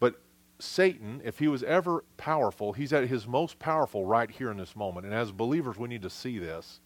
But 0.00 0.20
Satan, 0.58 1.20
if 1.24 1.38
he 1.38 1.48
was 1.48 1.62
ever 1.62 2.04
powerful, 2.16 2.72
he's 2.72 2.92
at 2.92 3.08
his 3.08 3.26
most 3.26 3.58
powerful 3.58 4.04
right 4.04 4.30
here 4.30 4.50
in 4.50 4.56
this 4.56 4.74
moment. 4.74 5.04
And 5.04 5.14
as 5.14 5.32
believers, 5.32 5.76
we 5.76 5.88
need 5.88 6.02
to 6.02 6.10
see 6.10 6.38
this. 6.38 6.80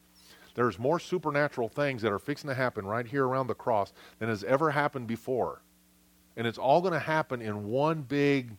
There's 0.54 0.78
more 0.78 0.98
supernatural 0.98 1.68
things 1.68 2.00
that 2.02 2.10
are 2.10 2.18
fixing 2.18 2.48
to 2.48 2.54
happen 2.54 2.86
right 2.86 3.06
here 3.06 3.26
around 3.26 3.46
the 3.46 3.54
cross 3.54 3.92
than 4.18 4.28
has 4.30 4.42
ever 4.42 4.70
happened 4.70 5.06
before. 5.06 5.60
And 6.36 6.46
it's 6.46 6.58
all 6.58 6.80
going 6.80 6.94
to 6.94 6.98
happen 6.98 7.42
in 7.42 7.68
one 7.68 8.02
big, 8.02 8.52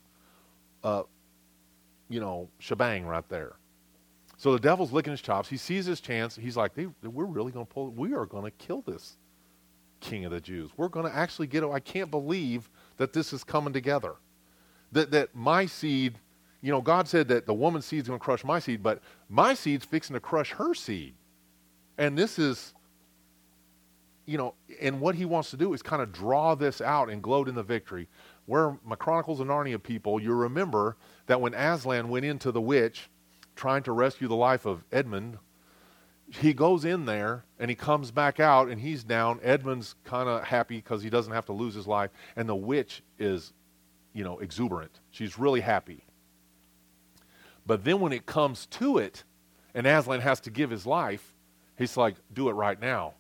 uh, 0.84 1.04
you 2.08 2.20
know, 2.20 2.50
shebang 2.60 3.06
right 3.06 3.28
there. 3.30 3.56
So 4.38 4.54
the 4.54 4.60
devil's 4.60 4.92
licking 4.92 5.12
his 5.12 5.22
chops. 5.22 5.50
He 5.50 5.58
sees 5.58 5.86
his 5.86 6.00
chance. 6.00 6.36
He's 6.36 6.56
like, 6.56 6.72
we're 7.04 7.26
really 7.26 7.52
going 7.52 7.66
to 7.66 7.74
pull, 7.74 7.90
we 7.90 8.14
are 8.14 8.26
going 8.26 8.46
to 8.46 8.52
kill 8.52 8.82
this 8.82 9.18
king 10.00 10.26
of 10.26 10.32
the 10.32 10.40
Jews. 10.40 10.70
We're 10.78 10.90
going 10.90 11.10
to 11.10 11.16
actually 11.16 11.48
get, 11.48 11.64
I 11.64 11.80
can't 11.80 12.12
believe 12.12 12.70
that 12.98 13.14
this 13.14 13.34
is 13.34 13.44
coming 13.44 13.74
together 13.74 14.16
that, 14.92 15.12
that 15.12 15.36
my 15.36 15.66
seed, 15.66 16.16
you 16.62 16.72
know, 16.72 16.82
God 16.82 17.08
said 17.08 17.28
that 17.30 17.46
the 17.46 17.54
woman's 17.54 17.86
seed's 17.86 18.08
going 18.08 18.20
to 18.20 18.24
crush 18.24 18.44
my 18.44 18.60
seed, 18.60 18.82
but 18.82 19.02
my 19.30 19.54
seed's 19.54 19.86
fixing 19.86 20.14
to 20.14 20.20
crush 20.20 20.52
her 20.52 20.74
seed. 20.74 21.14
And 21.98 22.18
this 22.18 22.40
is, 22.40 22.74
you 24.26 24.38
know, 24.38 24.54
and 24.82 25.00
what 25.00 25.16
he 25.16 25.26
wants 25.26 25.50
to 25.52 25.58
do 25.58 25.74
is 25.74 25.82
kind 25.82 26.02
of 26.02 26.12
draw 26.12 26.56
this 26.56 26.82
out 26.82 27.10
and 27.10 27.22
gloat 27.22 27.48
in 27.48 27.56
the 27.56 27.64
victory. 27.64 28.08
Where 28.46 28.78
my 28.86 28.96
Chronicles 28.96 29.40
of 29.40 29.48
Narnia 29.48 29.82
people, 29.82 30.22
you 30.22 30.34
remember 30.34 30.96
that 31.26 31.42
when 31.42 31.54
Aslan 31.54 32.10
went 32.10 32.26
into 32.26 32.52
the 32.52 32.62
witch 32.62 33.10
trying 33.58 33.84
to 33.84 33.92
rescue 33.92 34.28
the 34.28 34.36
life 34.36 34.66
of 34.66 34.84
Edmund, 34.92 35.38
he 36.30 36.54
goes 36.54 36.86
in 36.86 37.06
there 37.06 37.44
and 37.60 37.70
he 37.70 37.76
comes 37.76 38.12
back 38.12 38.40
out 38.40 38.70
and 38.70 38.80
he's 38.80 39.04
down. 39.04 39.40
Edmund's 39.44 39.96
kind 40.06 40.30
of 40.30 40.44
happy 40.44 40.78
because 40.78 41.04
he 41.04 41.10
doesn't 41.10 41.34
have 41.34 41.46
to 41.48 41.54
lose 41.54 41.74
his 41.74 41.88
life, 41.88 42.12
and 42.36 42.48
the 42.48 42.56
witch 42.56 43.04
is 43.20 43.54
you 44.18 44.24
know, 44.24 44.40
exuberant. 44.40 45.00
She's 45.12 45.38
really 45.38 45.62
happy. 45.62 46.04
But 47.68 47.84
then 47.84 48.00
when 48.00 48.12
it 48.14 48.26
comes 48.26 48.66
to 48.68 48.98
it, 48.98 49.24
and 49.76 49.86
Aslan 49.86 50.22
has 50.22 50.40
to 50.42 50.50
give 50.50 50.72
his 50.72 50.88
life, 50.88 51.36
he's 51.78 51.96
like, 51.96 52.16
do 52.34 52.50
it 52.50 52.54
right 52.54 52.82
now. 52.82 53.14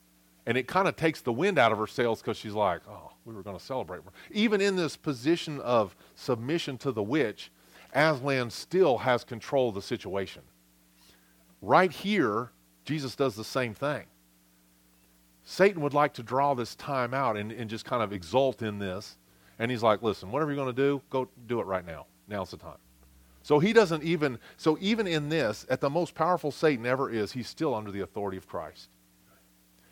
And 0.47 0.57
it 0.57 0.67
kind 0.67 0.87
of 0.87 0.95
takes 0.95 1.21
the 1.21 1.31
wind 1.31 1.59
out 1.59 1.71
of 1.71 1.77
her 1.77 1.85
sails 1.85 2.19
because 2.19 2.37
she's 2.37 2.53
like, 2.53 2.81
oh, 2.89 3.11
we 3.25 3.35
were 3.35 3.43
going 3.43 3.57
to 3.57 3.63
celebrate. 3.63 4.01
Even 4.31 4.59
in 4.59 4.75
this 4.75 4.97
position 4.97 5.59
of 5.61 5.95
submission 6.15 6.79
to 6.79 6.91
the 6.91 7.03
witch, 7.03 7.51
Aslan 7.93 8.49
still 8.49 8.97
has 8.99 9.23
control 9.23 9.69
of 9.69 9.75
the 9.75 9.81
situation. 9.81 10.41
Right 11.61 11.91
here, 11.91 12.51
Jesus 12.85 13.15
does 13.15 13.35
the 13.35 13.43
same 13.43 13.73
thing. 13.73 14.05
Satan 15.43 15.81
would 15.81 15.93
like 15.93 16.13
to 16.15 16.23
draw 16.23 16.53
this 16.53 16.75
time 16.75 17.13
out 17.13 17.37
and, 17.37 17.51
and 17.51 17.69
just 17.69 17.85
kind 17.85 18.03
of 18.03 18.11
exult 18.11 18.61
in 18.61 18.79
this. 18.79 19.17
And 19.59 19.71
he's 19.71 19.81
like, 19.81 20.03
listen, 20.03 20.29
whatever 20.29 20.51
you're 20.51 20.61
going 20.61 20.75
to 20.75 20.81
do, 20.81 21.01
go 21.09 21.29
do 21.47 21.59
it 21.59 21.65
right 21.65 21.85
now. 21.85 22.05
Now's 22.27 22.51
the 22.51 22.57
time. 22.57 22.77
So 23.43 23.59
he 23.59 23.71
doesn't 23.71 24.03
even, 24.03 24.39
so 24.57 24.77
even 24.81 25.07
in 25.07 25.29
this, 25.29 25.65
at 25.69 25.79
the 25.79 25.89
most 25.89 26.13
powerful 26.13 26.51
Satan 26.51 26.85
ever 26.85 27.09
is, 27.09 27.31
he's 27.31 27.47
still 27.47 27.73
under 27.73 27.91
the 27.91 28.01
authority 28.01 28.37
of 28.37 28.45
Christ. 28.45 28.89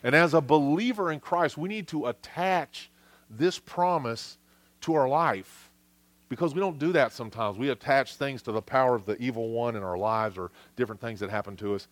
And 0.04 0.14
as 0.14 0.34
a 0.34 0.42
believer 0.42 1.12
in 1.12 1.22
Christ, 1.22 1.58
we 1.58 1.70
need 1.70 1.88
to 1.88 2.08
attach 2.08 2.92
this 3.30 3.58
promise 3.58 4.38
to 4.82 4.94
our 4.94 5.08
life 5.08 5.65
because 6.36 6.54
we 6.54 6.60
don't 6.60 6.78
do 6.78 6.92
that 6.94 7.12
sometimes. 7.14 7.58
We 7.58 7.70
attach 7.70 8.16
things 8.16 8.42
to 8.44 8.52
the 8.52 8.62
power 8.62 8.96
of 8.96 9.06
the 9.06 9.18
evil 9.18 9.50
one 9.50 9.76
in 9.76 9.84
our 9.84 9.98
lives 9.98 10.38
or 10.38 10.52
different 10.76 11.02
things 11.02 11.20
that 11.20 11.30
happen 11.30 11.56
to 11.58 11.76
us. 11.76 11.88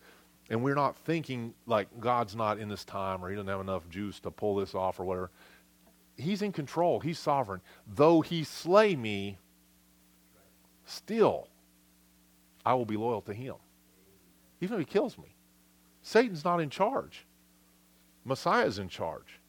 And 0.50 0.62
we're 0.62 0.74
not 0.74 0.96
thinking 0.96 1.54
like 1.66 1.88
God's 2.00 2.36
not 2.36 2.58
in 2.58 2.68
this 2.68 2.84
time 2.84 3.24
or 3.24 3.30
he 3.30 3.36
doesn't 3.36 3.48
have 3.48 3.60
enough 3.60 3.88
juice 3.88 4.20
to 4.20 4.30
pull 4.30 4.56
this 4.56 4.74
off 4.74 5.00
or 5.00 5.04
whatever 5.04 5.30
he's 6.16 6.42
in 6.42 6.52
control. 6.52 7.00
He's 7.00 7.18
sovereign. 7.18 7.60
Though 7.86 8.20
he 8.20 8.44
slay 8.44 8.96
me, 8.96 9.38
still, 10.84 11.48
I 12.64 12.74
will 12.74 12.86
be 12.86 12.96
loyal 12.96 13.22
to 13.22 13.34
him. 13.34 13.56
Even 14.60 14.80
if 14.80 14.86
he 14.86 14.92
kills 14.92 15.18
me. 15.18 15.34
Satan's 16.02 16.44
not 16.44 16.60
in 16.60 16.70
charge. 16.70 17.26
Messiah 18.24 18.66
is 18.66 18.78
in 18.78 18.88
charge. 18.88 19.40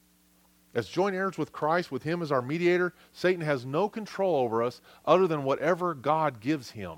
As 0.76 0.90
joint 0.90 1.16
heirs 1.16 1.38
with 1.38 1.54
Christ, 1.54 1.90
with 1.90 2.04
him 2.04 2.22
as 2.22 2.34
our 2.34 2.42
mediator, 2.42 2.94
Satan 3.14 3.42
has 3.42 3.66
no 3.66 3.88
control 3.88 4.36
over 4.36 4.62
us 4.62 4.82
other 5.06 5.26
than 5.26 5.46
whatever 5.46 5.94
God 5.94 6.42
gives 6.42 6.72
him 6.72 6.98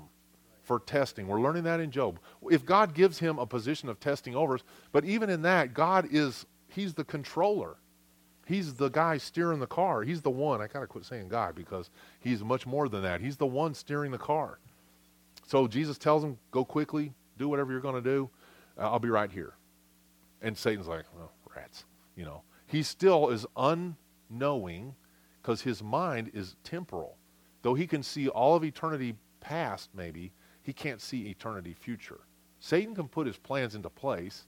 for 0.64 0.80
testing. 0.80 1.28
We're 1.28 1.40
learning 1.40 1.62
that 1.62 1.78
in 1.78 1.92
Job. 1.92 2.18
If 2.50 2.66
God 2.66 2.92
gives 2.92 3.20
him 3.20 3.38
a 3.38 3.46
position 3.46 3.88
of 3.88 4.00
testing 4.00 4.34
over 4.34 4.56
us, 4.56 4.64
but 4.90 5.04
even 5.04 5.30
in 5.30 5.42
that, 5.42 5.74
God 5.74 6.08
is, 6.10 6.44
he's 6.66 6.92
the 6.92 7.04
controller. 7.04 7.76
He's 8.46 8.74
the 8.74 8.88
guy 8.88 9.16
steering 9.16 9.60
the 9.60 9.66
car. 9.66 10.02
He's 10.02 10.22
the 10.22 10.30
one. 10.30 10.60
I 10.60 10.66
kind 10.66 10.82
of 10.82 10.88
quit 10.88 11.04
saying 11.04 11.28
guy 11.28 11.52
because 11.52 11.88
he's 12.18 12.42
much 12.42 12.66
more 12.66 12.88
than 12.88 13.02
that. 13.02 13.20
He's 13.20 13.36
the 13.36 13.46
one 13.46 13.74
steering 13.74 14.10
the 14.10 14.18
car. 14.18 14.58
So 15.46 15.68
Jesus 15.68 15.98
tells 15.98 16.24
him, 16.24 16.36
go 16.50 16.64
quickly, 16.64 17.12
do 17.38 17.48
whatever 17.48 17.70
you're 17.70 17.80
going 17.80 18.02
to 18.02 18.10
do. 18.10 18.28
Uh, 18.76 18.90
I'll 18.90 18.98
be 18.98 19.08
right 19.08 19.30
here. 19.30 19.52
And 20.42 20.58
Satan's 20.58 20.88
like, 20.88 21.04
well, 21.16 21.30
rats, 21.54 21.84
you 22.16 22.24
know 22.24 22.42
he 22.68 22.82
still 22.82 23.30
is 23.30 23.46
unknowing 23.56 24.94
because 25.40 25.62
his 25.62 25.82
mind 25.82 26.30
is 26.34 26.54
temporal. 26.62 27.16
Though 27.62 27.74
he 27.74 27.86
can 27.86 28.02
see 28.02 28.28
all 28.28 28.54
of 28.54 28.62
eternity 28.62 29.16
past, 29.40 29.90
maybe, 29.94 30.32
he 30.62 30.72
can't 30.72 31.00
see 31.00 31.28
eternity 31.28 31.74
future. 31.74 32.20
Satan 32.60 32.94
can 32.94 33.08
put 33.08 33.26
his 33.26 33.38
plans 33.38 33.74
into 33.74 33.88
place, 33.88 34.46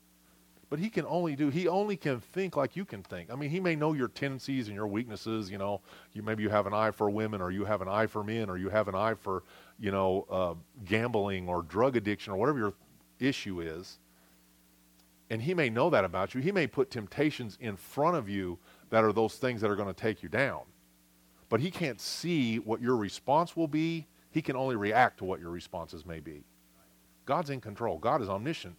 but 0.68 0.78
he 0.78 0.90
can 0.90 1.06
only 1.06 1.35
do, 1.35 1.48
he 1.48 1.66
only 1.66 1.96
can 1.96 2.20
think 2.20 2.56
like 2.56 2.76
you 2.76 2.85
can 2.85 3.02
think. 3.02 3.30
I 3.30 3.37
mean, 3.37 3.50
he 3.50 3.59
may 3.59 3.74
know 3.74 3.94
your 3.94 4.09
tendencies 4.09 4.68
and 4.68 4.76
your 4.76 4.87
weaknesses. 4.87 5.50
You 5.50 5.59
know, 5.59 5.80
you, 6.12 6.22
maybe 6.22 6.42
you 6.42 6.50
have 6.50 6.66
an 6.66 6.74
eye 6.74 6.90
for 6.90 7.09
women, 7.09 7.40
or 7.40 7.50
you 7.50 7.64
have 7.64 7.80
an 7.80 7.88
eye 7.88 8.06
for 8.06 8.22
men, 8.22 8.50
or 8.50 8.59
you 8.59 8.68
have 8.68 8.87
an 8.87 8.94
eye 8.94 9.14
for, 9.14 9.42
you 9.78 9.90
know, 9.90 10.26
uh, 10.30 10.54
gambling 10.85 11.48
or 11.48 11.62
drug 11.62 11.96
addiction 11.96 12.33
or 12.33 12.37
whatever 12.37 12.59
your 12.59 12.74
issue 13.18 13.61
is. 13.61 13.98
And 15.31 15.40
he 15.40 15.55
may 15.55 15.71
know 15.71 15.90
that 15.90 16.05
about 16.05 16.35
you. 16.35 16.40
He 16.40 16.53
may 16.53 16.66
put 16.66 16.90
temptations 16.90 17.57
in 17.61 17.77
front 17.77 18.16
of 18.16 18.29
you 18.29 18.59
that 18.90 19.05
are 19.05 19.12
those 19.12 19.37
things 19.37 19.61
that 19.61 19.71
are 19.71 19.77
going 19.77 19.88
to 19.88 19.95
take 19.95 20.23
you 20.23 20.29
down. 20.29 20.62
But 21.49 21.61
he 21.61 21.71
can't 21.71 22.01
see 22.01 22.59
what 22.59 22.81
your 22.81 22.97
response 22.97 23.57
will 23.57 23.69
be. 23.69 24.07
He 24.31 24.43
can 24.43 24.57
only 24.57 24.77
react 24.77 25.19
to 25.19 25.25
what 25.25 25.40
your 25.40 25.51
responses 25.51 26.05
may 26.05 26.21
be. 26.21 26.45
God's 27.27 27.51
in 27.51 27.61
control. 27.61 27.99
God 27.99 28.23
is 28.23 28.29
omniscient. 28.29 28.77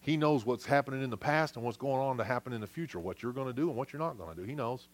He 0.00 0.16
knows 0.16 0.46
what's 0.46 0.66
happening 0.66 1.02
in 1.02 1.10
the 1.10 1.16
past 1.16 1.56
and 1.56 1.64
what's 1.64 1.76
going 1.76 2.00
on 2.00 2.16
to 2.18 2.24
happen 2.24 2.52
in 2.52 2.60
the 2.60 2.66
future, 2.66 3.00
what 3.00 3.22
you're 3.22 3.32
going 3.32 3.48
to 3.48 3.52
do 3.52 3.68
and 3.68 3.76
what 3.76 3.92
you're 3.92 4.00
not 4.00 4.16
going 4.16 4.34
to 4.34 4.40
do. 4.40 4.46
He 4.46 4.54
knows. 4.54 4.88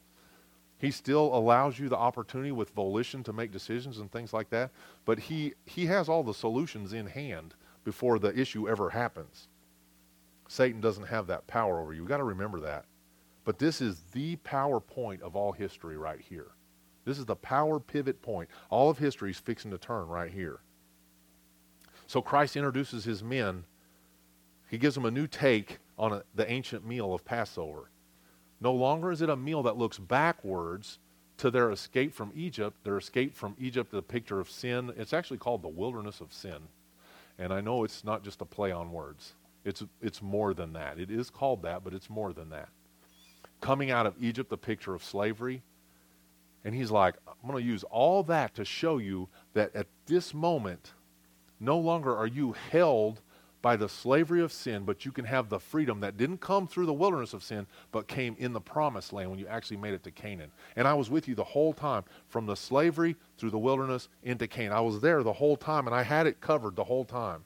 He 0.79 0.91
still 0.91 1.35
allows 1.35 1.79
you 1.79 1.89
the 1.89 1.97
opportunity 1.97 2.53
with 2.53 2.71
volition 2.71 3.23
to 3.25 3.33
make 3.33 3.53
decisions 3.53 3.99
and 3.99 4.11
things 4.11 4.33
like 4.33 4.51
that, 4.51 4.71
but 5.05 5.19
he, 5.19 5.55
he 5.67 5.87
has 5.87 6.09
all 6.09 6.23
the 6.23 6.35
solutions 6.35 6.93
in 6.93 7.07
hand 7.07 7.55
before 7.85 8.19
the 8.19 8.39
issue 8.39 8.69
ever 8.69 8.91
happens. 8.91 9.49
Satan 10.55 10.81
doesn't 10.81 11.09
have 11.09 11.27
that 11.27 11.49
power 11.49 11.81
over 11.81 11.93
you. 11.93 12.03
You've 12.03 12.09
got 12.09 12.19
to 12.19 12.23
remember 12.23 12.61
that. 12.61 12.85
But 13.45 13.59
this 13.59 13.81
is 13.81 14.05
the 14.13 14.37
power 14.37 14.79
point 14.79 15.21
of 15.21 15.35
all 15.35 15.51
history 15.51 15.97
right 15.97 16.21
here. 16.21 16.53
This 17.05 17.19
is 17.19 17.25
the 17.25 17.35
power 17.35 17.81
pivot 17.81 18.23
point. 18.23 18.49
All 18.71 18.89
of 18.89 18.97
history 18.97 19.33
is 19.33 19.37
fixing 19.37 19.73
to 19.73 19.79
turn 19.79 20.07
right 20.07 20.31
here. 20.31 20.61
So 22.07 22.23
Christ 22.23 22.55
introduces 22.55 23.05
his 23.05 23.21
men. 23.21 23.65
He 24.71 24.79
gives 24.79 24.95
them 24.95 25.07
a 25.07 25.11
new 25.11 25.27
take 25.27 25.79
on 25.99 26.13
a, 26.13 26.23
the 26.37 26.49
ancient 26.49 26.87
meal 26.87 27.13
of 27.13 27.25
Passover. 27.25 27.91
No 28.61 28.73
longer 28.73 29.11
is 29.11 29.23
it 29.23 29.29
a 29.29 29.37
meal 29.37 29.65
that 29.65 29.77
looks 29.77 29.99
backwards 29.99 31.01
to 31.39 31.51
their 31.51 31.73
escape 31.73 32.15
from 32.15 32.31
Egypt. 32.37 32.77
Their 32.85 32.99
escape 32.99 33.35
from 33.35 33.57
Egypt, 33.59 33.91
the 33.91 34.03
picture 34.03 34.39
of 34.39 34.49
sin. 34.49 34.93
It's 34.97 35.13
actually 35.13 35.39
called 35.39 35.63
the 35.63 35.69
wilderness 35.69 36.21
of 36.21 36.33
sin. 36.33 36.69
And 37.41 37.53
I 37.53 37.61
know 37.61 37.83
it's 37.83 38.05
not 38.05 38.23
just 38.23 38.41
a 38.41 38.45
play 38.45 38.71
on 38.71 38.93
words. 38.93 39.35
It's, 39.65 39.83
it's 40.03 40.21
more 40.21 40.55
than 40.55 40.73
that. 40.75 40.99
It 40.99 41.11
is 41.11 41.31
called 41.31 41.63
that, 41.63 41.85
but 41.85 41.95
it's 41.95 42.11
more 42.11 42.33
than 42.33 42.51
that. 42.51 42.69
Coming 43.61 43.91
out 43.91 44.07
of 44.07 44.15
Egypt, 44.21 44.51
the 44.51 44.59
picture 44.59 44.95
of 44.95 45.03
slavery. 45.03 45.63
And 46.65 46.75
he's 46.75 46.91
like, 46.91 47.15
I'm 47.27 47.51
going 47.51 47.63
to 47.63 47.69
use 47.69 47.85
all 47.85 48.23
that 48.25 48.55
to 48.57 48.65
show 48.65 48.99
you 48.99 49.29
that 49.55 49.75
at 49.75 49.87
this 50.07 50.35
moment, 50.35 50.93
no 51.61 51.79
longer 51.79 52.15
are 52.15 52.27
you 52.27 52.55
held 52.71 53.21
by 53.63 53.77
the 53.77 53.89
slavery 53.89 54.43
of 54.43 54.53
sin, 54.53 54.85
but 54.85 55.07
you 55.07 55.11
can 55.11 55.25
have 55.25 55.49
the 55.49 55.59
freedom 55.59 56.01
that 56.01 56.19
didn't 56.19 56.39
come 56.39 56.67
through 56.67 56.85
the 56.85 56.93
wilderness 56.93 57.33
of 57.33 57.43
sin, 57.43 57.67
but 57.93 58.07
came 58.07 58.37
in 58.39 58.53
the 58.53 58.61
promised 58.61 59.15
land 59.15 59.31
when 59.31 59.39
you 59.39 59.47
actually 59.47 59.79
made 59.79 59.95
it 59.95 60.03
to 60.05 60.11
Canaan. 60.11 60.51
And 60.77 60.87
I 60.87 60.93
was 60.93 61.09
with 61.09 61.27
you 61.27 61.35
the 61.35 61.45
whole 61.45 61.73
time, 61.73 62.05
from 62.29 62.45
the 62.45 62.57
slavery 62.57 63.17
through 63.39 63.49
the 63.49 63.59
wilderness 63.59 64.11
into 64.23 64.47
Canaan. 64.47 64.77
I 64.77 64.83
was 64.83 65.01
there 65.01 65.23
the 65.23 65.33
whole 65.33 65.57
time, 65.57 65.87
and 65.87 65.97
I 65.97 66.03
had 66.03 66.27
it 66.27 66.43
covered 66.43 66.77
the 66.77 66.85
whole 66.85 67.07
time. 67.07 67.43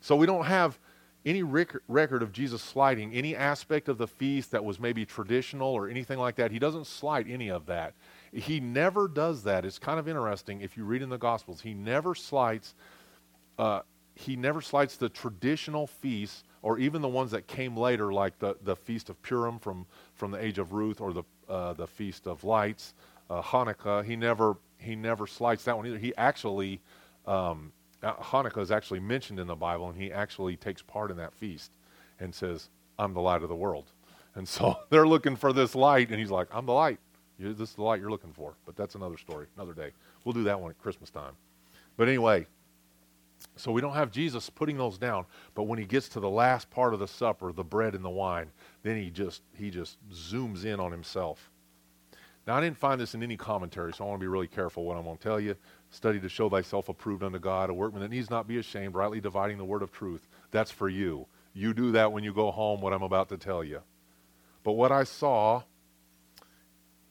So 0.00 0.14
we 0.14 0.26
don't 0.26 0.44
have 0.44 0.78
any 1.26 1.42
rec- 1.42 1.76
record 1.88 2.22
of 2.22 2.32
Jesus 2.32 2.62
slighting 2.62 3.12
any 3.12 3.34
aspect 3.34 3.88
of 3.88 3.98
the 3.98 4.06
feast 4.06 4.50
that 4.52 4.64
was 4.64 4.78
maybe 4.80 5.04
traditional 5.04 5.68
or 5.68 5.88
anything 5.88 6.18
like 6.18 6.36
that. 6.36 6.50
He 6.50 6.58
doesn't 6.58 6.86
slight 6.86 7.26
any 7.28 7.50
of 7.50 7.66
that. 7.66 7.94
He 8.32 8.60
never 8.60 9.08
does 9.08 9.42
that. 9.44 9.64
It's 9.64 9.78
kind 9.78 9.98
of 9.98 10.08
interesting 10.08 10.60
if 10.60 10.76
you 10.76 10.84
read 10.84 11.02
in 11.02 11.08
the 11.08 11.18
Gospels. 11.18 11.60
He 11.60 11.74
never 11.74 12.14
slights. 12.14 12.74
Uh, 13.58 13.80
he 14.14 14.36
never 14.36 14.60
slights 14.60 14.96
the 14.96 15.08
traditional 15.08 15.86
feasts 15.86 16.44
or 16.62 16.78
even 16.78 17.02
the 17.02 17.08
ones 17.08 17.30
that 17.30 17.46
came 17.46 17.76
later, 17.76 18.12
like 18.12 18.38
the, 18.38 18.56
the 18.62 18.74
feast 18.74 19.10
of 19.10 19.20
Purim 19.22 19.58
from, 19.58 19.86
from 20.14 20.30
the 20.30 20.42
age 20.42 20.58
of 20.58 20.72
Ruth 20.72 21.00
or 21.00 21.12
the 21.12 21.22
uh, 21.48 21.72
the 21.72 21.86
feast 21.86 22.26
of 22.26 22.44
lights, 22.44 22.94
uh, 23.30 23.40
Hanukkah. 23.42 24.04
He 24.04 24.16
never 24.16 24.56
he 24.78 24.94
never 24.94 25.26
slights 25.26 25.64
that 25.64 25.76
one 25.76 25.86
either. 25.86 25.98
He 25.98 26.14
actually 26.16 26.80
um, 27.26 27.72
Hanukkah 28.02 28.60
is 28.60 28.70
actually 28.70 29.00
mentioned 29.00 29.40
in 29.40 29.46
the 29.46 29.56
Bible, 29.56 29.88
and 29.88 30.00
he 30.00 30.12
actually 30.12 30.56
takes 30.56 30.82
part 30.82 31.10
in 31.10 31.16
that 31.16 31.34
feast 31.34 31.72
and 32.20 32.34
says, 32.34 32.68
I'm 32.98 33.14
the 33.14 33.20
light 33.20 33.42
of 33.42 33.48
the 33.48 33.56
world. 33.56 33.92
And 34.34 34.48
so 34.48 34.76
they're 34.90 35.08
looking 35.08 35.36
for 35.36 35.52
this 35.52 35.74
light, 35.74 36.10
and 36.10 36.18
he's 36.18 36.30
like, 36.30 36.48
I'm 36.52 36.66
the 36.66 36.72
light. 36.72 37.00
This 37.38 37.70
is 37.70 37.74
the 37.74 37.82
light 37.82 38.00
you're 38.00 38.10
looking 38.10 38.32
for. 38.32 38.54
But 38.66 38.76
that's 38.76 38.94
another 38.94 39.16
story, 39.16 39.46
another 39.56 39.72
day. 39.72 39.90
We'll 40.24 40.32
do 40.32 40.44
that 40.44 40.60
one 40.60 40.70
at 40.70 40.78
Christmas 40.78 41.10
time. 41.10 41.34
But 41.96 42.08
anyway, 42.08 42.46
so 43.56 43.72
we 43.72 43.80
don't 43.80 43.94
have 43.94 44.10
Jesus 44.10 44.50
putting 44.50 44.76
those 44.76 44.98
down, 44.98 45.24
but 45.54 45.64
when 45.64 45.78
he 45.78 45.84
gets 45.84 46.08
to 46.10 46.20
the 46.20 46.30
last 46.30 46.70
part 46.70 46.94
of 46.94 47.00
the 47.00 47.08
supper, 47.08 47.52
the 47.52 47.64
bread 47.64 47.94
and 47.94 48.04
the 48.04 48.10
wine, 48.10 48.50
then 48.82 48.96
he 48.96 49.10
just 49.10 49.42
he 49.56 49.70
just 49.70 49.96
zooms 50.10 50.64
in 50.64 50.80
on 50.80 50.90
himself. 50.90 51.50
Now 52.46 52.56
I 52.56 52.60
didn't 52.60 52.78
find 52.78 53.00
this 53.00 53.14
in 53.14 53.22
any 53.22 53.36
commentary, 53.36 53.92
so 53.92 54.04
I 54.04 54.08
want 54.08 54.20
to 54.20 54.24
be 54.24 54.28
really 54.28 54.46
careful 54.46 54.84
what 54.84 54.96
I'm 54.96 55.04
going 55.04 55.16
to 55.16 55.22
tell 55.22 55.40
you. 55.40 55.54
Study 55.90 56.20
to 56.20 56.28
show 56.28 56.48
thyself 56.48 56.88
approved 56.88 57.22
unto 57.22 57.38
God, 57.38 57.70
a 57.70 57.74
workman 57.74 58.02
that 58.02 58.10
needs 58.10 58.30
not 58.30 58.46
be 58.46 58.58
ashamed, 58.58 58.94
rightly 58.94 59.20
dividing 59.20 59.58
the 59.58 59.64
word 59.64 59.82
of 59.82 59.90
truth. 59.90 60.26
That's 60.50 60.70
for 60.70 60.88
you. 60.88 61.26
You 61.54 61.72
do 61.72 61.92
that 61.92 62.12
when 62.12 62.24
you 62.24 62.32
go 62.32 62.50
home, 62.50 62.80
what 62.80 62.92
I'm 62.92 63.02
about 63.02 63.30
to 63.30 63.38
tell 63.38 63.64
you. 63.64 63.80
But 64.64 64.72
what 64.72 64.92
I 64.92 65.04
saw 65.04 65.62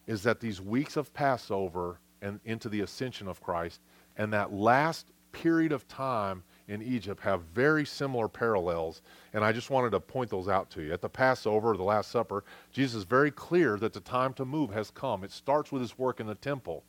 is 0.05 0.23
that 0.23 0.39
these 0.39 0.61
weeks 0.61 0.95
of 0.95 1.13
Passover 1.13 1.99
and 2.21 2.39
into 2.45 2.69
the 2.69 2.81
ascension 2.81 3.27
of 3.27 3.41
Christ 3.41 3.81
and 4.15 4.31
that 4.33 4.53
last 4.53 5.07
period 5.31 5.71
of 5.71 5.87
time 5.87 6.43
in 6.67 6.81
Egypt 6.81 7.21
have 7.21 7.41
very 7.53 7.85
similar 7.85 8.27
parallels, 8.27 9.01
and 9.33 9.43
I 9.43 9.51
just 9.51 9.69
wanted 9.69 9.91
to 9.91 9.99
point 9.99 10.29
those 10.29 10.47
out 10.47 10.69
to 10.71 10.81
you. 10.81 10.93
At 10.93 11.01
the 11.01 11.09
Passover, 11.09 11.75
the 11.77 11.83
Last 11.83 12.11
Supper, 12.11 12.43
Jesus 12.71 12.99
is 12.99 13.03
very 13.03 13.31
clear 13.31 13.77
that 13.77 13.93
the 13.93 13.99
time 13.99 14.33
to 14.33 14.45
move 14.45 14.71
has 14.71 14.91
come. 14.91 15.23
It 15.23 15.31
starts 15.31 15.71
with 15.71 15.81
his 15.81 15.97
work 15.97 16.19
in 16.19 16.27
the 16.27 16.35
temple. 16.35 16.83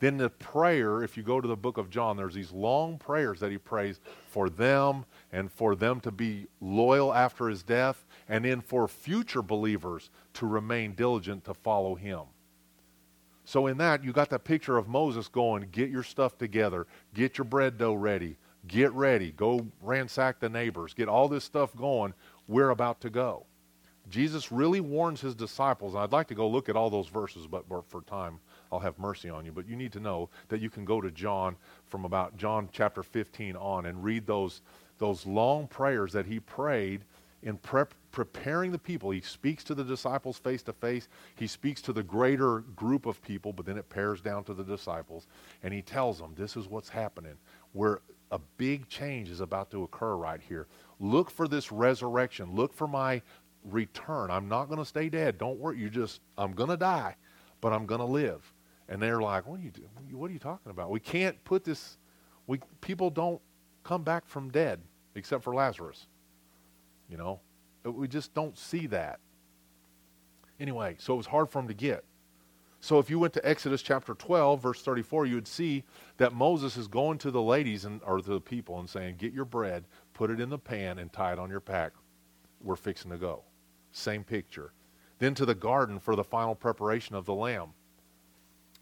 Then 0.00 0.16
the 0.16 0.30
prayer, 0.30 1.02
if 1.02 1.16
you 1.16 1.22
go 1.22 1.40
to 1.40 1.46
the 1.46 1.56
book 1.56 1.76
of 1.76 1.90
John, 1.90 2.16
there's 2.16 2.34
these 2.34 2.52
long 2.52 2.96
prayers 2.96 3.38
that 3.40 3.50
he 3.50 3.58
prays 3.58 4.00
for 4.28 4.48
them 4.48 5.04
and 5.30 5.52
for 5.52 5.76
them 5.76 6.00
to 6.00 6.10
be 6.10 6.46
loyal 6.60 7.12
after 7.12 7.48
his 7.48 7.62
death, 7.62 8.06
and 8.28 8.44
then 8.44 8.62
for 8.62 8.88
future 8.88 9.42
believers 9.42 10.10
to 10.34 10.46
remain 10.46 10.94
diligent 10.94 11.44
to 11.44 11.54
follow 11.54 11.94
him. 11.94 12.22
So 13.44 13.66
in 13.66 13.76
that, 13.78 14.02
you 14.02 14.12
got 14.12 14.30
that 14.30 14.44
picture 14.44 14.78
of 14.78 14.88
Moses 14.88 15.28
going, 15.28 15.68
get 15.70 15.90
your 15.90 16.02
stuff 16.02 16.38
together, 16.38 16.86
get 17.14 17.36
your 17.36 17.44
bread 17.44 17.76
dough 17.76 17.94
ready, 17.94 18.36
get 18.68 18.92
ready, 18.92 19.32
go 19.32 19.66
ransack 19.82 20.40
the 20.40 20.48
neighbors, 20.48 20.94
get 20.94 21.08
all 21.08 21.28
this 21.28 21.44
stuff 21.44 21.76
going. 21.76 22.14
We're 22.48 22.70
about 22.70 23.00
to 23.02 23.10
go. 23.10 23.44
Jesus 24.08 24.50
really 24.50 24.80
warns 24.80 25.20
his 25.20 25.34
disciples, 25.34 25.94
and 25.94 26.02
I'd 26.02 26.12
like 26.12 26.28
to 26.28 26.34
go 26.34 26.48
look 26.48 26.68
at 26.68 26.76
all 26.76 26.90
those 26.90 27.08
verses, 27.08 27.46
but 27.46 27.64
for 27.88 28.02
time, 28.02 28.40
I'll 28.72 28.78
have 28.78 28.98
mercy 28.98 29.28
on 29.28 29.44
you. 29.44 29.52
But 29.52 29.68
you 29.68 29.76
need 29.76 29.92
to 29.92 30.00
know 30.00 30.28
that 30.48 30.60
you 30.60 30.70
can 30.70 30.84
go 30.84 31.00
to 31.00 31.10
John 31.10 31.56
from 31.86 32.04
about 32.04 32.36
John 32.36 32.68
chapter 32.72 33.02
15 33.02 33.56
on 33.56 33.86
and 33.86 34.02
read 34.02 34.26
those, 34.26 34.62
those 34.98 35.26
long 35.26 35.66
prayers 35.66 36.12
that 36.12 36.26
he 36.26 36.40
prayed 36.40 37.04
in 37.42 37.56
prep, 37.56 37.94
preparing 38.12 38.70
the 38.70 38.78
people. 38.78 39.10
He 39.10 39.20
speaks 39.20 39.64
to 39.64 39.74
the 39.74 39.84
disciples 39.84 40.38
face 40.38 40.62
to 40.64 40.72
face. 40.72 41.08
He 41.36 41.46
speaks 41.46 41.80
to 41.82 41.92
the 41.92 42.02
greater 42.02 42.60
group 42.76 43.06
of 43.06 43.22
people, 43.22 43.52
but 43.52 43.64
then 43.64 43.78
it 43.78 43.88
pairs 43.88 44.20
down 44.20 44.44
to 44.44 44.54
the 44.54 44.64
disciples. 44.64 45.26
And 45.62 45.72
he 45.72 45.82
tells 45.82 46.18
them, 46.18 46.34
this 46.36 46.56
is 46.56 46.68
what's 46.68 46.88
happening. 46.88 47.34
Where 47.72 48.00
a 48.30 48.38
big 48.58 48.88
change 48.88 49.30
is 49.30 49.40
about 49.40 49.70
to 49.70 49.82
occur 49.82 50.16
right 50.16 50.40
here. 50.46 50.66
Look 50.98 51.30
for 51.30 51.48
this 51.48 51.72
resurrection. 51.72 52.54
Look 52.54 52.74
for 52.74 52.86
my 52.86 53.22
return. 53.64 54.30
I'm 54.30 54.48
not 54.48 54.66
going 54.66 54.78
to 54.78 54.84
stay 54.84 55.08
dead. 55.08 55.38
Don't 55.38 55.58
worry. 55.58 55.78
You 55.78 55.90
just, 55.90 56.20
I'm 56.38 56.52
going 56.52 56.70
to 56.70 56.76
die, 56.76 57.16
but 57.60 57.72
I'm 57.72 57.86
going 57.86 58.00
to 58.00 58.06
live. 58.06 58.52
And 58.90 59.00
they're 59.00 59.22
like, 59.22 59.46
what 59.46 59.60
are 59.60 59.62
you 59.62 59.70
doing? 59.70 59.88
What 60.10 60.30
are 60.30 60.32
you 60.32 60.40
talking 60.40 60.70
about? 60.70 60.90
We 60.90 61.00
can't 61.00 61.42
put 61.44 61.64
this, 61.64 61.96
We, 62.48 62.60
people 62.80 63.08
don't 63.08 63.40
come 63.84 64.02
back 64.02 64.26
from 64.26 64.50
dead 64.50 64.80
except 65.14 65.44
for 65.44 65.54
Lazarus. 65.54 66.08
You 67.08 67.16
know, 67.16 67.40
we 67.84 68.08
just 68.08 68.34
don't 68.34 68.58
see 68.58 68.88
that. 68.88 69.20
Anyway, 70.58 70.96
so 70.98 71.14
it 71.14 71.16
was 71.16 71.26
hard 71.26 71.48
for 71.48 71.60
him 71.60 71.68
to 71.68 71.74
get. 71.74 72.04
So 72.80 72.98
if 72.98 73.10
you 73.10 73.18
went 73.18 73.32
to 73.34 73.48
Exodus 73.48 73.82
chapter 73.82 74.14
12, 74.14 74.60
verse 74.60 74.82
34, 74.82 75.26
you 75.26 75.34
would 75.36 75.48
see 75.48 75.84
that 76.16 76.32
Moses 76.32 76.76
is 76.76 76.88
going 76.88 77.18
to 77.18 77.30
the 77.30 77.40
ladies 77.42 77.84
and, 77.84 78.00
or 78.04 78.18
to 78.18 78.30
the 78.30 78.40
people 78.40 78.80
and 78.80 78.88
saying, 78.88 79.16
Get 79.18 79.32
your 79.32 79.44
bread, 79.44 79.84
put 80.14 80.30
it 80.30 80.40
in 80.40 80.48
the 80.48 80.58
pan, 80.58 80.98
and 80.98 81.12
tie 81.12 81.32
it 81.32 81.38
on 81.38 81.50
your 81.50 81.60
pack. 81.60 81.92
We're 82.62 82.76
fixing 82.76 83.10
to 83.10 83.18
go. 83.18 83.44
Same 83.92 84.24
picture. 84.24 84.72
Then 85.18 85.34
to 85.34 85.44
the 85.44 85.54
garden 85.54 85.98
for 85.98 86.16
the 86.16 86.24
final 86.24 86.54
preparation 86.54 87.14
of 87.14 87.26
the 87.26 87.34
lamb, 87.34 87.74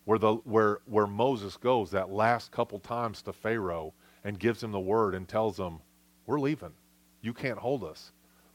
where, 0.09 0.19
the, 0.19 0.37
where, 0.37 0.79
where 0.87 1.07
Moses 1.07 1.59
goes 1.59 1.91
that 1.91 2.11
last 2.11 2.51
couple 2.51 2.79
times 2.79 3.21
to 3.21 3.33
Pharaoh 3.35 3.93
and 4.25 4.39
gives 4.39 4.63
him 4.63 4.73
the 4.73 4.81
word 4.81 5.15
and 5.15 5.29
tells 5.29 5.59
him, 5.59 5.81
We're 6.25 6.41
leaving. 6.41 6.73
You 7.21 7.35
can't 7.35 7.59
hold 7.59 7.85
us 7.85 8.13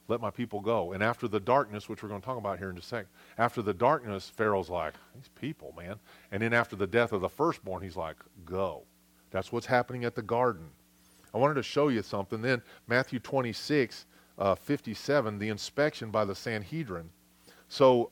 let 0.07 0.19
my 0.19 0.31
people 0.31 0.59
go. 0.59 0.91
And 0.91 1.03
after 1.03 1.27
the 1.27 1.39
darkness, 1.39 1.87
which 1.87 2.03
we're 2.03 2.09
going 2.09 2.21
to 2.21 2.25
talk 2.25 2.37
about 2.37 2.57
here 2.57 2.69
in 2.69 2.75
just 2.75 2.87
a 2.87 2.89
second, 2.89 3.09
after 3.37 3.61
the 3.61 3.73
darkness, 3.73 4.29
Pharaoh's 4.35 4.69
like, 4.69 4.93
these 5.15 5.29
people, 5.39 5.73
man. 5.77 5.95
And 6.31 6.41
then 6.41 6.53
after 6.53 6.75
the 6.75 6.87
death 6.87 7.13
of 7.13 7.21
the 7.21 7.29
firstborn, 7.29 7.83
he's 7.83 7.95
like, 7.95 8.17
go. 8.45 8.83
That's 9.31 9.51
what's 9.51 9.65
happening 9.65 10.03
at 10.03 10.15
the 10.15 10.21
garden. 10.21 10.65
I 11.33 11.37
wanted 11.37 11.53
to 11.55 11.63
show 11.63 11.87
you 11.87 12.01
something. 12.01 12.41
Then 12.41 12.61
Matthew 12.87 13.19
26, 13.19 14.05
uh, 14.37 14.55
57, 14.55 15.39
the 15.39 15.49
inspection 15.49 16.11
by 16.11 16.25
the 16.25 16.35
Sanhedrin. 16.35 17.09
So, 17.69 18.11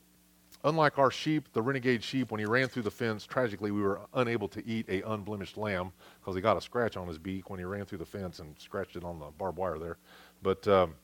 unlike 0.64 0.98
our 0.98 1.10
sheep, 1.10 1.48
the 1.52 1.62
renegade 1.62 2.02
sheep, 2.02 2.30
when 2.30 2.38
he 2.38 2.46
ran 2.46 2.68
through 2.68 2.82
the 2.82 2.90
fence, 2.90 3.26
tragically, 3.26 3.70
we 3.70 3.82
were 3.82 4.00
unable 4.14 4.48
to 4.48 4.66
eat 4.66 4.88
a 4.88 5.02
unblemished 5.10 5.56
lamb 5.56 5.92
because 6.20 6.34
he 6.34 6.40
got 6.40 6.56
a 6.56 6.60
scratch 6.60 6.96
on 6.96 7.08
his 7.08 7.18
beak 7.18 7.50
when 7.50 7.58
he 7.58 7.64
ran 7.64 7.84
through 7.84 7.98
the 7.98 8.06
fence 8.06 8.38
and 8.38 8.58
scratched 8.58 8.96
it 8.96 9.04
on 9.04 9.18
the 9.18 9.26
barbed 9.38 9.58
wire 9.58 9.78
there. 9.78 9.96
But 10.42 10.66
um, 10.68 10.94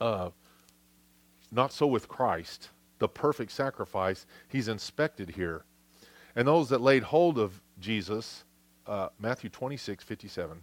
uh, 0.00 0.30
not 1.50 1.72
so 1.72 1.86
with 1.86 2.08
Christ, 2.08 2.70
the 2.98 3.08
perfect 3.08 3.52
sacrifice. 3.52 4.26
He's 4.48 4.68
inspected 4.68 5.30
here. 5.30 5.64
And 6.34 6.46
those 6.46 6.68
that 6.68 6.80
laid 6.80 7.04
hold 7.04 7.38
of 7.38 7.62
Jesus, 7.80 8.44
uh, 8.86 9.08
Matthew 9.18 9.48
26, 9.50 10.04
57, 10.04 10.62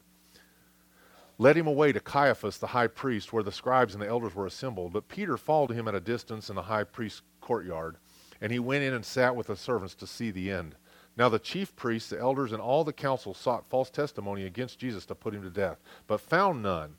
led 1.40 1.58
him 1.58 1.68
away 1.68 1.92
to 1.92 2.00
Caiaphas, 2.00 2.60
the 2.60 2.68
high 2.68 2.88
priest, 2.88 3.34
where 3.34 3.44
the 3.44 3.52
scribes 3.52 3.94
and 3.94 4.02
the 4.02 4.08
elders 4.08 4.36
were 4.36 4.46
assembled. 4.46 4.94
But 4.94 5.08
Peter 5.08 5.36
followed 5.36 5.72
him 5.72 5.88
at 5.88 5.96
a 5.96 6.00
distance 6.00 6.50
and 6.50 6.58
the 6.58 6.64
high 6.64 6.84
priest's 6.84 7.24
courtyard, 7.44 7.98
and 8.42 8.52
he 8.52 8.60
went 8.60 8.84
in 8.84 8.94
and 8.94 9.06
sat 9.06 9.36
with 9.36 9.48
the 9.48 9.56
servants 9.56 9.94
to 9.96 10.08
see 10.08 10.32
the 10.32 10.50
end. 10.50 10.76
Now 11.16 11.30
the 11.30 11.40
chief 11.40 11.76
priests, 11.76 12.10
the 12.10 12.20
elders, 12.20 12.52
and 12.52 12.62
all 12.62 12.84
the 12.84 12.94
council 12.94 13.34
sought 13.34 13.70
false 13.70 13.92
testimony 13.92 14.46
against 14.46 14.80
Jesus 14.80 15.06
to 15.06 15.16
put 15.16 15.36
him 15.36 15.44
to 15.44 15.50
death, 15.50 15.78
but 16.08 16.22
found 16.22 16.64
none. 16.64 16.96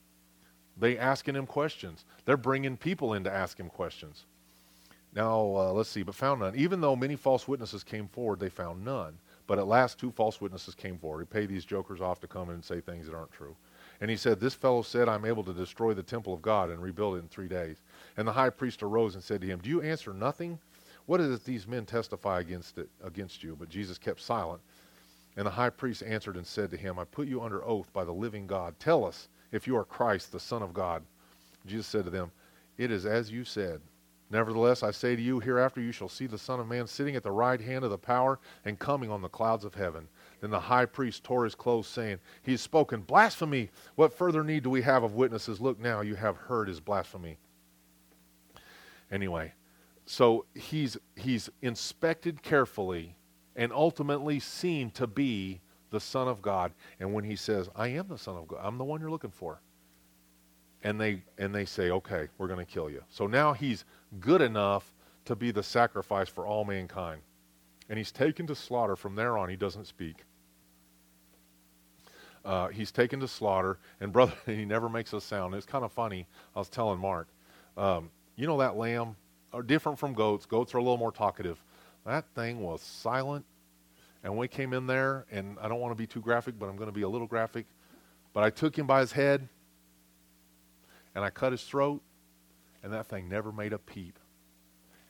They 0.76 0.98
asking 0.98 1.34
him 1.34 1.46
questions. 1.46 2.04
They're 2.24 2.36
bringing 2.36 2.76
people 2.76 3.14
in 3.14 3.24
to 3.24 3.32
ask 3.32 3.58
him 3.58 3.68
questions. 3.68 4.26
Now, 5.14 5.40
uh, 5.56 5.72
let's 5.72 5.88
see, 5.88 6.02
but 6.02 6.14
found 6.14 6.40
none. 6.40 6.56
Even 6.56 6.80
though 6.80 6.96
many 6.96 7.16
false 7.16 7.46
witnesses 7.46 7.84
came 7.84 8.08
forward, 8.08 8.40
they 8.40 8.48
found 8.48 8.84
none. 8.84 9.18
But 9.46 9.58
at 9.58 9.66
last, 9.66 9.98
two 9.98 10.10
false 10.10 10.40
witnesses 10.40 10.74
came 10.74 10.98
forward. 10.98 11.20
He 11.20 11.26
paid 11.26 11.48
these 11.48 11.64
jokers 11.64 12.00
off 12.00 12.20
to 12.20 12.26
come 12.26 12.48
in 12.48 12.56
and 12.56 12.64
say 12.64 12.80
things 12.80 13.06
that 13.06 13.14
aren't 13.14 13.32
true. 13.32 13.56
And 14.00 14.10
he 14.10 14.16
said, 14.16 14.40
This 14.40 14.54
fellow 14.54 14.82
said, 14.82 15.08
I'm 15.08 15.24
able 15.24 15.44
to 15.44 15.52
destroy 15.52 15.94
the 15.94 16.02
temple 16.02 16.34
of 16.34 16.42
God 16.42 16.70
and 16.70 16.82
rebuild 16.82 17.16
it 17.16 17.18
in 17.20 17.28
three 17.28 17.48
days. 17.48 17.76
And 18.16 18.26
the 18.28 18.32
high 18.32 18.50
priest 18.50 18.82
arose 18.82 19.14
and 19.14 19.24
said 19.24 19.40
to 19.40 19.46
him, 19.46 19.60
Do 19.60 19.70
you 19.70 19.82
answer 19.82 20.12
nothing? 20.12 20.58
What 21.06 21.20
is 21.20 21.34
it 21.34 21.44
these 21.44 21.66
men 21.66 21.84
testify 21.84 22.40
against, 22.40 22.78
it, 22.78 22.88
against 23.02 23.42
you? 23.42 23.56
But 23.58 23.68
Jesus 23.68 23.98
kept 23.98 24.20
silent. 24.20 24.60
And 25.36 25.46
the 25.46 25.50
high 25.50 25.70
priest 25.70 26.02
answered 26.02 26.36
and 26.36 26.46
said 26.46 26.70
to 26.70 26.76
him, 26.76 26.98
I 26.98 27.04
put 27.04 27.28
you 27.28 27.42
under 27.42 27.64
oath 27.64 27.92
by 27.92 28.04
the 28.04 28.12
living 28.12 28.46
God. 28.46 28.74
Tell 28.78 29.04
us 29.04 29.28
if 29.52 29.66
you 29.66 29.76
are 29.76 29.84
Christ, 29.84 30.32
the 30.32 30.40
Son 30.40 30.62
of 30.62 30.72
God. 30.72 31.02
Jesus 31.66 31.86
said 31.86 32.04
to 32.04 32.10
them, 32.10 32.30
It 32.78 32.90
is 32.90 33.04
as 33.04 33.30
you 33.30 33.44
said. 33.44 33.80
Nevertheless, 34.30 34.82
I 34.82 34.90
say 34.90 35.14
to 35.14 35.22
you, 35.22 35.38
hereafter 35.38 35.80
you 35.80 35.92
shall 35.92 36.08
see 36.08 36.26
the 36.26 36.38
Son 36.38 36.58
of 36.58 36.66
Man 36.66 36.86
sitting 36.86 37.14
at 37.14 37.22
the 37.22 37.30
right 37.30 37.60
hand 37.60 37.84
of 37.84 37.90
the 37.90 37.98
power 37.98 38.38
and 38.64 38.78
coming 38.78 39.10
on 39.10 39.22
the 39.22 39.28
clouds 39.28 39.64
of 39.64 39.74
heaven. 39.74 40.08
Then 40.40 40.50
the 40.50 40.58
high 40.58 40.86
priest 40.86 41.24
tore 41.24 41.44
his 41.44 41.54
clothes, 41.54 41.86
saying, 41.86 42.18
He 42.42 42.52
has 42.52 42.60
spoken 42.60 43.02
blasphemy. 43.02 43.70
What 43.96 44.12
further 44.12 44.42
need 44.42 44.62
do 44.62 44.70
we 44.70 44.82
have 44.82 45.02
of 45.02 45.14
witnesses? 45.14 45.60
Look 45.60 45.78
now, 45.78 46.00
you 46.00 46.14
have 46.14 46.36
heard 46.36 46.68
his 46.68 46.80
blasphemy. 46.80 47.38
Anyway, 49.10 49.52
so 50.06 50.44
he's, 50.54 50.96
he's 51.16 51.48
inspected 51.62 52.42
carefully 52.42 53.16
and 53.56 53.72
ultimately 53.72 54.40
seen 54.40 54.90
to 54.92 55.06
be 55.06 55.60
the 55.90 56.00
Son 56.00 56.28
of 56.28 56.42
God. 56.42 56.72
And 57.00 57.12
when 57.14 57.24
he 57.24 57.36
says, 57.36 57.68
I 57.76 57.88
am 57.88 58.08
the 58.08 58.18
Son 58.18 58.36
of 58.36 58.48
God, 58.48 58.60
I'm 58.62 58.78
the 58.78 58.84
one 58.84 59.00
you're 59.00 59.10
looking 59.10 59.30
for. 59.30 59.60
And 60.82 61.00
they, 61.00 61.22
and 61.38 61.54
they 61.54 61.64
say, 61.64 61.90
okay, 61.90 62.28
we're 62.36 62.48
going 62.48 62.64
to 62.64 62.70
kill 62.70 62.90
you. 62.90 63.02
So 63.08 63.26
now 63.26 63.54
he's 63.54 63.84
good 64.20 64.42
enough 64.42 64.92
to 65.24 65.34
be 65.34 65.50
the 65.50 65.62
sacrifice 65.62 66.28
for 66.28 66.46
all 66.46 66.64
mankind. 66.64 67.22
And 67.88 67.96
he's 67.96 68.12
taken 68.12 68.46
to 68.48 68.54
slaughter. 68.54 68.96
From 68.96 69.14
there 69.14 69.38
on, 69.38 69.48
he 69.48 69.56
doesn't 69.56 69.86
speak. 69.86 70.24
Uh, 72.44 72.68
he's 72.68 72.92
taken 72.92 73.20
to 73.20 73.28
slaughter, 73.28 73.78
and 74.00 74.12
brother, 74.12 74.34
he 74.46 74.64
never 74.64 74.88
makes 74.88 75.12
a 75.12 75.20
sound. 75.20 75.54
It's 75.54 75.64
kind 75.64 75.84
of 75.84 75.92
funny. 75.92 76.26
I 76.54 76.58
was 76.58 76.68
telling 76.68 76.98
Mark, 76.98 77.28
um, 77.76 78.10
you 78.36 78.46
know 78.46 78.58
that 78.58 78.76
lamb, 78.76 79.16
are 79.52 79.62
different 79.62 79.98
from 79.98 80.14
goats. 80.14 80.46
Goats 80.46 80.74
are 80.74 80.78
a 80.78 80.82
little 80.82 80.96
more 80.96 81.12
talkative. 81.12 81.62
That 82.04 82.24
thing 82.34 82.60
was 82.60 82.80
silent 82.80 83.44
and 84.24 84.38
we 84.38 84.48
came 84.48 84.72
in 84.72 84.86
there, 84.86 85.26
and 85.30 85.58
I 85.60 85.68
don't 85.68 85.80
want 85.80 85.92
to 85.92 86.02
be 86.02 86.06
too 86.06 86.20
graphic, 86.20 86.58
but 86.58 86.66
I'm 86.66 86.76
going 86.76 86.88
to 86.88 86.94
be 86.94 87.02
a 87.02 87.08
little 87.08 87.26
graphic. 87.26 87.66
But 88.32 88.42
I 88.42 88.50
took 88.50 88.76
him 88.76 88.86
by 88.86 89.00
his 89.00 89.12
head, 89.12 89.46
and 91.14 91.22
I 91.22 91.28
cut 91.28 91.52
his 91.52 91.62
throat, 91.62 92.02
and 92.82 92.92
that 92.94 93.06
thing 93.06 93.28
never 93.28 93.52
made 93.52 93.74
a 93.74 93.78
peep. 93.78 94.18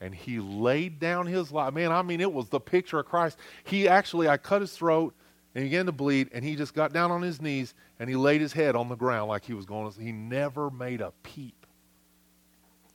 And 0.01 0.13
he 0.13 0.39
laid 0.39 0.99
down 0.99 1.25
his 1.25 1.49
life. 1.49 1.73
Man, 1.73 1.93
I 1.93 2.01
mean, 2.01 2.19
it 2.19 2.31
was 2.31 2.49
the 2.49 2.59
picture 2.59 2.99
of 2.99 3.05
Christ. 3.05 3.37
He 3.63 3.87
actually, 3.87 4.27
I 4.27 4.35
cut 4.35 4.59
his 4.59 4.73
throat, 4.73 5.15
and 5.55 5.63
he 5.63 5.69
began 5.69 5.85
to 5.85 5.93
bleed, 5.93 6.29
and 6.33 6.43
he 6.43 6.57
just 6.57 6.73
got 6.73 6.91
down 6.91 7.09
on 7.09 7.21
his 7.21 7.41
knees, 7.41 7.73
and 7.99 8.09
he 8.09 8.17
laid 8.17 8.41
his 8.41 8.51
head 8.51 8.75
on 8.75 8.89
the 8.89 8.95
ground 8.95 9.29
like 9.29 9.45
he 9.45 9.53
was 9.53 9.65
going 9.65 9.89
to. 9.89 9.99
He 10.01 10.11
never 10.11 10.69
made 10.69 10.99
a 10.99 11.13
peep. 11.23 11.64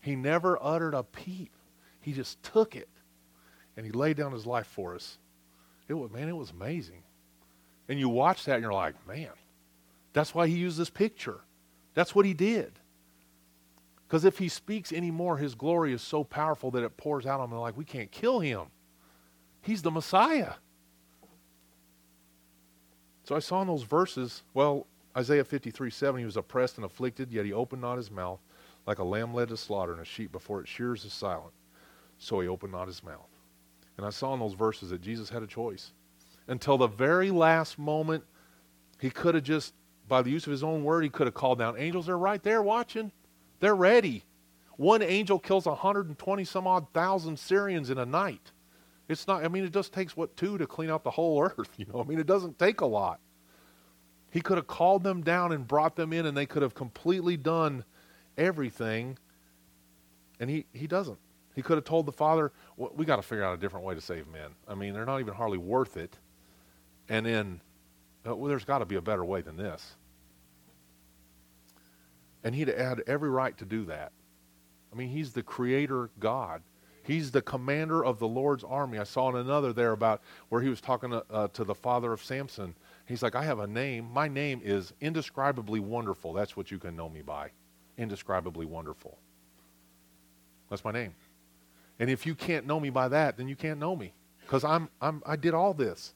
He 0.01 0.17
never 0.17 0.59
uttered 0.61 0.95
a 0.95 1.03
peep. 1.03 1.53
He 2.01 2.13
just 2.13 2.43
took 2.43 2.75
it, 2.75 2.89
and 3.77 3.85
he 3.85 3.93
laid 3.93 4.17
down 4.17 4.33
his 4.33 4.47
life 4.47 4.67
for 4.67 4.95
us. 4.95 5.19
It 5.89 5.95
was, 5.95 6.11
man, 6.11 6.29
it 6.29 6.37
was 6.37 6.51
amazing. 6.51 7.03
And 7.89 7.99
you 7.99 8.09
watch 8.09 8.45
that 8.45 8.55
and 8.55 8.63
you're 8.63 8.73
like, 8.73 8.95
man, 9.07 9.31
that's 10.13 10.35
why 10.35 10.47
he 10.47 10.57
used 10.57 10.79
this 10.79 10.91
picture. 10.91 11.41
That's 11.95 12.15
what 12.15 12.25
he 12.25 12.35
did. 12.35 12.73
Because 14.07 14.25
if 14.25 14.39
he 14.39 14.49
speaks 14.49 14.93
anymore, 14.93 15.37
his 15.37 15.55
glory 15.55 15.93
is 15.93 16.03
so 16.03 16.25
powerful 16.25 16.71
that 16.73 16.83
it 16.83 16.97
pours 16.97 17.27
out 17.27 17.41
on 17.41 17.51
them 17.51 17.59
like 17.59 17.77
we 17.77 17.85
can't 17.85 18.11
kill 18.11 18.41
him. 18.41 18.63
He's 19.63 19.83
the 19.83 19.91
Messiah. 19.91 20.55
So 23.25 23.37
I 23.37 23.39
saw 23.41 23.61
in 23.61 23.69
those 23.69 23.83
verses, 23.83 24.43
well, 24.55 24.87
Isaiah 25.17 25.45
53 25.45 25.91
7, 25.91 26.19
he 26.19 26.25
was 26.25 26.37
oppressed 26.37 26.77
and 26.77 26.85
afflicted, 26.85 27.31
yet 27.33 27.45
he 27.45 27.53
opened 27.53 27.83
not 27.83 27.97
his 27.97 28.11
mouth, 28.11 28.41
like 28.91 28.99
a 28.99 29.05
lamb 29.05 29.33
led 29.33 29.47
to 29.47 29.57
slaughter, 29.57 29.93
and 29.93 30.01
a 30.01 30.05
sheep 30.05 30.33
before 30.33 30.61
its 30.61 30.69
shears 30.69 31.05
is 31.05 31.13
silent. 31.13 31.53
So 32.19 32.41
he 32.41 32.49
opened 32.49 32.73
not 32.73 32.89
his 32.89 33.05
mouth. 33.05 33.29
And 33.97 34.05
I 34.05 34.11
saw 34.11 34.35
in 34.35 34.41
those 34.41 34.55
verses 34.55 34.91
that 34.91 35.01
Jesus 35.01 35.31
had 35.31 35.45
a 35.45 35.47
choice. 35.47 35.93
Until 36.49 36.77
the 36.77 36.89
very 36.89 37.31
last 37.31 37.79
moment, 37.79 38.25
he 38.99 39.09
could 39.09 39.37
have 39.37 39.45
just, 39.45 39.75
by 40.09 40.23
the 40.23 40.31
use 40.31 40.45
of 40.45 40.51
his 40.51 40.65
own 40.65 40.83
word, 40.83 41.05
he 41.05 41.09
could 41.09 41.29
have 41.29 41.35
called 41.35 41.61
down 41.61 41.79
angels. 41.79 42.07
They're 42.07 42.19
right 42.19 42.43
there 42.43 42.63
watching. 42.63 43.13
They're 43.61 43.77
ready. 43.77 44.25
One 44.77 45.03
angel 45.03 45.39
kills 45.39 45.67
120 45.67 46.45
some 46.45 46.67
odd 46.67 46.93
thousand 46.93 47.39
Syrians 47.39 47.91
in 47.91 47.99
a 47.99 48.05
night. 48.05 48.51
It's 49.09 49.29
not, 49.29 49.45
I 49.45 49.49
mean, 49.49 49.63
it 49.63 49.73
just 49.73 49.93
takes, 49.93 50.17
what, 50.17 50.37
two 50.37 50.59
to 50.59 50.67
clean 50.67 50.91
out 50.91 51.05
the 51.05 51.13
whole 51.13 51.41
earth, 51.45 51.71
you 51.77 51.87
know? 51.87 52.01
I 52.01 52.05
mean, 52.05 52.19
it 52.19 52.27
doesn't 52.27 52.59
take 52.59 52.81
a 52.81 52.87
lot. 52.87 53.21
He 54.33 54.41
could 54.41 54.57
have 54.57 54.67
called 54.67 55.05
them 55.05 55.23
down 55.23 55.53
and 55.53 55.65
brought 55.65 55.95
them 55.95 56.13
in, 56.13 56.27
and 56.27 56.37
they 56.37 56.47
could 56.47 56.63
have 56.63 56.75
completely 56.75 57.37
done 57.37 57.85
everything, 58.41 59.17
and 60.41 60.51
he, 60.51 60.65
he 60.73 60.89
doesn't. 60.89 61.19
He 61.55 61.63
could 61.63 61.77
have 61.77 61.85
told 61.85 62.07
the 62.07 62.13
father, 62.13 62.53
well, 62.77 62.91
we 62.97 63.05
got 63.05 63.17
to 63.17 63.23
figure 63.23 63.45
out 63.45 63.55
a 63.55 63.59
different 63.59 63.85
way 63.85 63.95
to 63.95 64.01
save 64.01 64.27
men. 64.29 64.51
I 64.67 64.75
mean, 64.75 64.95
they're 64.95 65.05
not 65.05 65.21
even 65.21 65.35
hardly 65.35 65.59
worth 65.59 65.97
it. 65.97 66.17
And 67.09 67.27
then, 67.27 67.61
uh, 68.27 68.35
well, 68.35 68.49
there's 68.49 68.65
got 68.65 68.79
to 68.79 68.87
be 68.87 68.97
a 68.97 69.03
better 69.03 69.25
way 69.25 69.43
than 69.43 69.57
this. 69.57 69.95
And 72.43 72.55
he'd 72.55 72.69
had 72.69 73.03
every 73.07 73.29
right 73.29 73.57
to 73.59 73.65
do 73.65 73.85
that. 73.87 74.13
I 74.93 74.97
mean, 74.97 75.09
he's 75.09 75.33
the 75.33 75.43
creator 75.43 76.11
God. 76.19 76.63
He's 77.03 77.31
the 77.31 77.43
commander 77.43 78.05
of 78.05 78.19
the 78.19 78.29
Lord's 78.29 78.65
army. 78.65 78.99
I 78.99 79.05
saw 79.05 79.29
in 79.31 79.37
another 79.37 79.73
there 79.73 79.93
about 79.93 80.23
where 80.49 80.63
he 80.63 80.69
was 80.69 80.81
talking 80.81 81.11
to, 81.11 81.25
uh, 81.31 81.49
to 81.49 81.65
the 81.65 81.75
father 81.75 82.13
of 82.13 82.23
Samson. 82.23 82.75
He's 83.07 83.23
like, 83.23 83.35
I 83.35 83.43
have 83.43 83.59
a 83.59 83.67
name. 83.67 84.09
My 84.13 84.29
name 84.29 84.61
is 84.63 84.93
indescribably 85.01 85.81
wonderful. 85.81 86.33
That's 86.33 86.57
what 86.57 86.71
you 86.71 86.79
can 86.79 86.95
know 86.97 87.09
me 87.09 87.23
by. 87.23 87.51
Indescribably 88.01 88.67
wonderful. 88.67 89.19
That's 90.71 90.85
my 90.85 90.91
name. 90.91 91.15
And 92.01 92.11
if 92.11 92.27
you 92.27 92.35
can't 92.35 92.67
know 92.67 92.81
me 92.81 92.91
by 92.91 93.09
that, 93.09 93.37
then 93.37 93.47
you 93.47 93.55
can't 93.55 93.79
know 93.79 93.95
me 93.95 94.15
because 94.41 94.65
I'm, 94.65 94.89
I'm, 95.03 95.23
I 95.27 95.37
did 95.37 95.55
all 95.55 95.75
this. 95.75 96.15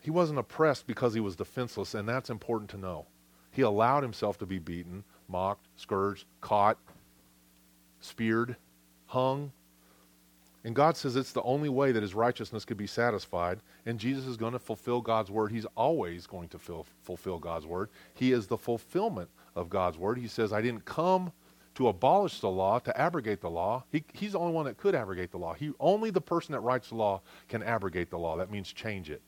he 0.00 0.10
wasn't 0.10 0.38
oppressed 0.38 0.86
because 0.86 1.14
he 1.14 1.20
was 1.20 1.34
defenseless, 1.36 1.94
and 1.94 2.06
that's 2.06 2.28
important 2.28 2.68
to 2.70 2.76
know. 2.76 3.06
He 3.52 3.62
allowed 3.62 4.02
himself 4.02 4.36
to 4.38 4.46
be 4.46 4.58
beaten, 4.58 5.04
mocked, 5.28 5.66
scourged, 5.76 6.26
caught, 6.42 6.76
speared, 8.00 8.56
hung. 9.06 9.52
And 10.64 10.74
God 10.74 10.96
says 10.96 11.16
it's 11.16 11.32
the 11.32 11.42
only 11.42 11.70
way 11.70 11.92
that 11.92 12.02
his 12.02 12.14
righteousness 12.14 12.64
could 12.66 12.76
be 12.76 12.86
satisfied. 12.86 13.60
And 13.86 13.98
Jesus 13.98 14.26
is 14.26 14.36
going 14.36 14.52
to 14.52 14.58
fulfill 14.58 15.00
God's 15.00 15.30
word. 15.30 15.52
He's 15.52 15.66
always 15.74 16.26
going 16.26 16.48
to 16.48 16.58
fil- 16.58 16.86
fulfill 17.02 17.38
God's 17.38 17.66
word. 17.66 17.88
He 18.14 18.32
is 18.32 18.46
the 18.46 18.58
fulfillment 18.58 19.30
of 19.54 19.68
God's 19.68 19.98
word. 19.98 20.18
He 20.18 20.28
says, 20.28 20.52
I 20.52 20.62
didn't 20.62 20.84
come 20.84 21.32
to 21.74 21.88
abolish 21.88 22.40
the 22.40 22.50
law, 22.50 22.78
to 22.78 23.00
abrogate 23.00 23.40
the 23.40 23.50
law. 23.50 23.84
He, 23.90 24.04
he's 24.12 24.32
the 24.32 24.38
only 24.38 24.52
one 24.52 24.64
that 24.66 24.76
could 24.76 24.94
abrogate 24.94 25.30
the 25.30 25.38
law. 25.38 25.54
He, 25.54 25.72
only 25.80 26.10
the 26.10 26.20
person 26.20 26.52
that 26.52 26.60
writes 26.60 26.88
the 26.88 26.94
law 26.94 27.20
can 27.48 27.62
abrogate 27.62 28.10
the 28.10 28.18
law. 28.18 28.36
That 28.36 28.50
means 28.50 28.72
change 28.72 29.10
it. 29.10 29.22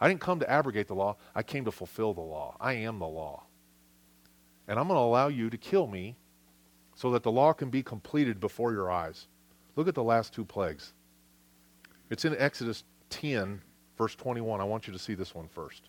I 0.00 0.08
didn't 0.08 0.20
come 0.20 0.40
to 0.40 0.50
abrogate 0.50 0.88
the 0.88 0.94
law. 0.94 1.16
I 1.34 1.42
came 1.42 1.64
to 1.64 1.72
fulfill 1.72 2.12
the 2.14 2.20
law. 2.20 2.56
I 2.60 2.74
am 2.74 2.98
the 2.98 3.06
law. 3.06 3.44
And 4.66 4.78
I'm 4.78 4.88
going 4.88 4.98
to 4.98 5.02
allow 5.02 5.28
you 5.28 5.50
to 5.50 5.56
kill 5.56 5.86
me 5.86 6.16
so 6.94 7.10
that 7.12 7.22
the 7.22 7.30
law 7.30 7.52
can 7.52 7.70
be 7.70 7.82
completed 7.82 8.40
before 8.40 8.72
your 8.72 8.90
eyes. 8.90 9.28
Look 9.76 9.88
at 9.88 9.94
the 9.94 10.02
last 10.02 10.32
two 10.32 10.44
plagues. 10.44 10.92
It's 12.10 12.24
in 12.24 12.36
Exodus 12.38 12.84
10, 13.10 13.60
verse 13.98 14.14
21. 14.14 14.60
I 14.60 14.64
want 14.64 14.86
you 14.86 14.92
to 14.92 14.98
see 14.98 15.14
this 15.14 15.34
one 15.34 15.48
first. 15.48 15.82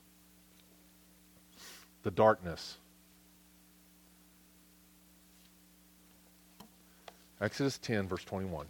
The 2.03 2.11
darkness. 2.11 2.77
Exodus 7.41 7.77
10, 7.77 8.07
verse 8.07 8.23
21. 8.23 8.65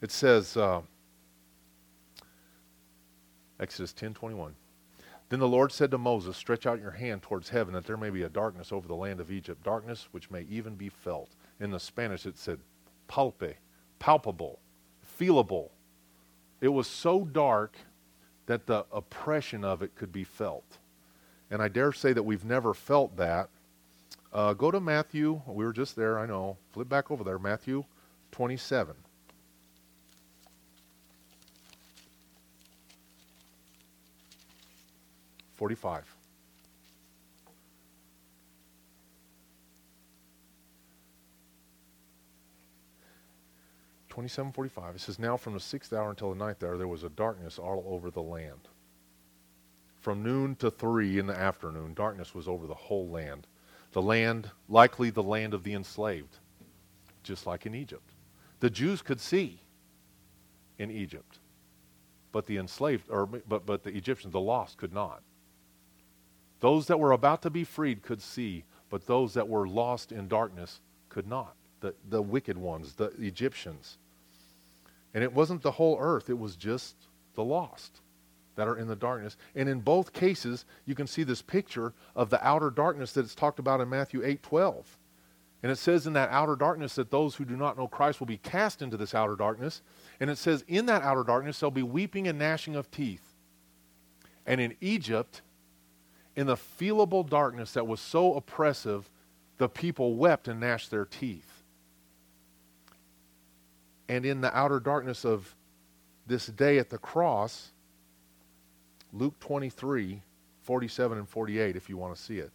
It 0.00 0.12
says, 0.12 0.56
uh, 0.56 0.82
Exodus 3.58 3.92
10, 3.92 4.14
21. 4.14 4.54
Then 5.28 5.40
the 5.40 5.48
Lord 5.48 5.72
said 5.72 5.90
to 5.90 5.98
Moses, 5.98 6.36
Stretch 6.36 6.66
out 6.66 6.80
your 6.80 6.92
hand 6.92 7.22
towards 7.22 7.48
heaven, 7.48 7.74
that 7.74 7.84
there 7.84 7.96
may 7.96 8.10
be 8.10 8.22
a 8.22 8.28
darkness 8.28 8.72
over 8.72 8.88
the 8.88 8.94
land 8.94 9.20
of 9.20 9.30
Egypt, 9.30 9.62
darkness 9.62 10.08
which 10.12 10.30
may 10.30 10.42
even 10.42 10.74
be 10.74 10.88
felt. 10.88 11.30
In 11.60 11.70
the 11.70 11.80
Spanish, 11.80 12.24
it 12.24 12.38
said 12.38 12.60
palpe, 13.08 13.54
palpable, 13.98 14.58
feelable. 15.18 15.70
It 16.60 16.68
was 16.68 16.86
so 16.86 17.24
dark 17.24 17.76
that 18.46 18.66
the 18.66 18.86
oppression 18.92 19.64
of 19.64 19.82
it 19.82 19.94
could 19.94 20.12
be 20.12 20.24
felt. 20.24 20.78
And 21.50 21.60
I 21.60 21.68
dare 21.68 21.92
say 21.92 22.12
that 22.12 22.22
we've 22.22 22.44
never 22.44 22.72
felt 22.72 23.16
that. 23.16 23.50
Uh, 24.32 24.52
go 24.52 24.70
to 24.70 24.80
Matthew. 24.80 25.40
We 25.46 25.64
were 25.64 25.72
just 25.72 25.96
there, 25.96 26.18
I 26.18 26.26
know. 26.26 26.58
Flip 26.72 26.88
back 26.88 27.10
over 27.10 27.24
there. 27.24 27.38
Matthew 27.38 27.84
27. 28.32 28.94
45. 35.56 36.14
Twenty-seven 44.08 44.50
forty-five. 44.50 44.96
It 44.96 45.00
says, 45.00 45.18
"Now 45.20 45.36
from 45.36 45.54
the 45.54 45.60
sixth 45.60 45.92
hour 45.92 46.10
until 46.10 46.30
the 46.30 46.38
ninth 46.38 46.64
hour, 46.64 46.76
there 46.76 46.88
was 46.88 47.04
a 47.04 47.08
darkness 47.08 47.56
all 47.56 47.84
over 47.86 48.10
the 48.10 48.22
land. 48.22 48.68
From 50.00 50.24
noon 50.24 50.56
to 50.56 50.72
three 50.72 51.18
in 51.18 51.26
the 51.26 51.36
afternoon, 51.38 51.94
darkness 51.94 52.34
was 52.34 52.48
over 52.48 52.66
the 52.66 52.74
whole 52.74 53.08
land. 53.08 53.46
The 53.92 54.02
land, 54.02 54.50
likely 54.68 55.10
the 55.10 55.22
land 55.22 55.54
of 55.54 55.62
the 55.62 55.74
enslaved, 55.74 56.38
just 57.22 57.46
like 57.46 57.66
in 57.66 57.74
Egypt. 57.74 58.12
The 58.60 58.70
Jews 58.70 59.02
could 59.02 59.20
see 59.20 59.60
in 60.78 60.90
Egypt, 60.90 61.38
but 62.32 62.46
the 62.46 62.58
enslaved, 62.58 63.08
or 63.08 63.26
but 63.26 63.64
but 63.64 63.82
the 63.82 63.96
Egyptians, 63.96 64.32
the 64.32 64.40
lost, 64.40 64.76
could 64.76 64.92
not. 64.92 65.22
Those 66.60 66.86
that 66.88 66.98
were 66.98 67.12
about 67.12 67.42
to 67.42 67.50
be 67.50 67.64
freed 67.64 68.02
could 68.02 68.20
see, 68.20 68.64
but 68.90 69.06
those 69.06 69.34
that 69.34 69.48
were 69.48 69.66
lost 69.66 70.12
in 70.12 70.28
darkness 70.28 70.80
could 71.08 71.26
not. 71.26 71.54
The, 71.80 71.94
the 72.08 72.20
wicked 72.20 72.58
ones, 72.58 72.94
the 72.94 73.12
Egyptians. 73.20 73.98
And 75.14 75.22
it 75.22 75.32
wasn't 75.32 75.62
the 75.62 75.70
whole 75.70 75.96
earth, 76.00 76.28
it 76.28 76.38
was 76.38 76.56
just 76.56 76.96
the 77.34 77.44
lost 77.44 78.00
that 78.58 78.66
are 78.66 78.76
in 78.76 78.88
the 78.88 78.96
darkness. 78.96 79.36
And 79.54 79.68
in 79.68 79.78
both 79.78 80.12
cases, 80.12 80.64
you 80.84 80.96
can 80.96 81.06
see 81.06 81.22
this 81.22 81.40
picture 81.40 81.94
of 82.16 82.28
the 82.28 82.44
outer 82.44 82.70
darkness 82.70 83.12
that 83.12 83.24
it's 83.24 83.36
talked 83.36 83.60
about 83.60 83.80
in 83.80 83.88
Matthew 83.88 84.24
8 84.24 84.42
12. 84.42 84.98
And 85.62 85.70
it 85.70 85.76
says 85.76 86.08
in 86.08 86.12
that 86.14 86.30
outer 86.30 86.56
darkness 86.56 86.96
that 86.96 87.12
those 87.12 87.36
who 87.36 87.44
do 87.44 87.56
not 87.56 87.78
know 87.78 87.86
Christ 87.86 88.18
will 88.18 88.26
be 88.26 88.36
cast 88.36 88.82
into 88.82 88.96
this 88.96 89.14
outer 89.14 89.36
darkness. 89.36 89.80
And 90.18 90.28
it 90.28 90.38
says 90.38 90.64
in 90.66 90.86
that 90.86 91.02
outer 91.02 91.22
darkness 91.22 91.60
there'll 91.60 91.70
be 91.70 91.84
weeping 91.84 92.26
and 92.26 92.36
gnashing 92.36 92.74
of 92.74 92.90
teeth. 92.90 93.32
And 94.44 94.60
in 94.60 94.74
Egypt, 94.80 95.42
in 96.34 96.48
the 96.48 96.56
feelable 96.56 97.28
darkness 97.28 97.72
that 97.74 97.86
was 97.86 98.00
so 98.00 98.34
oppressive, 98.34 99.08
the 99.58 99.68
people 99.68 100.16
wept 100.16 100.48
and 100.48 100.58
gnashed 100.58 100.90
their 100.90 101.04
teeth. 101.04 101.62
And 104.08 104.26
in 104.26 104.40
the 104.40 104.56
outer 104.56 104.80
darkness 104.80 105.24
of 105.24 105.54
this 106.26 106.46
day 106.46 106.78
at 106.78 106.90
the 106.90 106.98
cross, 106.98 107.70
Luke 109.12 109.38
23, 109.40 110.22
47 110.62 111.18
and 111.18 111.28
48, 111.28 111.76
if 111.76 111.88
you 111.88 111.96
want 111.96 112.14
to 112.14 112.20
see 112.20 112.38
it, 112.38 112.50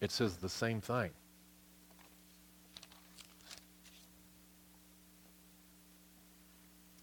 it 0.00 0.10
says 0.10 0.36
the 0.36 0.48
same 0.48 0.80
thing. 0.80 1.10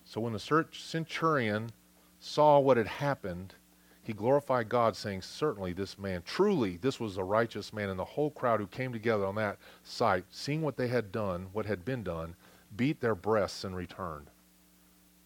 So 0.05 0.21
when 0.21 0.33
the 0.33 0.67
centurion 0.71 1.71
saw 2.19 2.59
what 2.59 2.77
had 2.77 2.85
happened, 2.85 3.55
he 4.03 4.13
glorified 4.13 4.69
God, 4.69 4.95
saying, 4.95 5.23
Certainly 5.23 5.73
this 5.73 5.97
man, 5.97 6.21
truly 6.23 6.77
this 6.77 6.99
was 6.99 7.17
a 7.17 7.23
righteous 7.23 7.73
man. 7.73 7.89
And 7.89 7.97
the 7.97 8.05
whole 8.05 8.29
crowd 8.29 8.59
who 8.59 8.67
came 8.67 8.93
together 8.93 9.25
on 9.25 9.33
that 9.35 9.57
sight, 9.83 10.25
seeing 10.29 10.61
what 10.61 10.77
they 10.77 10.87
had 10.89 11.11
done, 11.11 11.47
what 11.51 11.65
had 11.65 11.83
been 11.83 12.03
done, 12.03 12.35
beat 12.75 13.01
their 13.01 13.15
breasts 13.15 13.63
and 13.63 13.75
returned. 13.75 14.27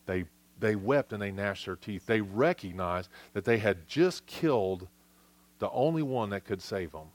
They, 0.05 0.23
they 0.59 0.75
wept 0.75 1.13
and 1.13 1.21
they 1.21 1.31
gnashed 1.31 1.65
their 1.65 1.75
teeth. 1.75 2.05
They 2.05 2.21
recognized 2.21 3.09
that 3.33 3.45
they 3.45 3.57
had 3.57 3.87
just 3.87 4.25
killed 4.25 4.87
the 5.59 5.69
only 5.71 6.03
one 6.03 6.29
that 6.31 6.45
could 6.45 6.61
save 6.61 6.91
them. 6.91 7.07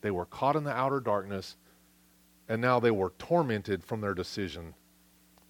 They 0.00 0.10
were 0.10 0.26
caught 0.26 0.56
in 0.56 0.64
the 0.64 0.72
outer 0.72 1.00
darkness, 1.00 1.56
and 2.48 2.60
now 2.60 2.80
they 2.80 2.90
were 2.90 3.12
tormented 3.18 3.84
from 3.84 4.00
their 4.00 4.14
decision 4.14 4.74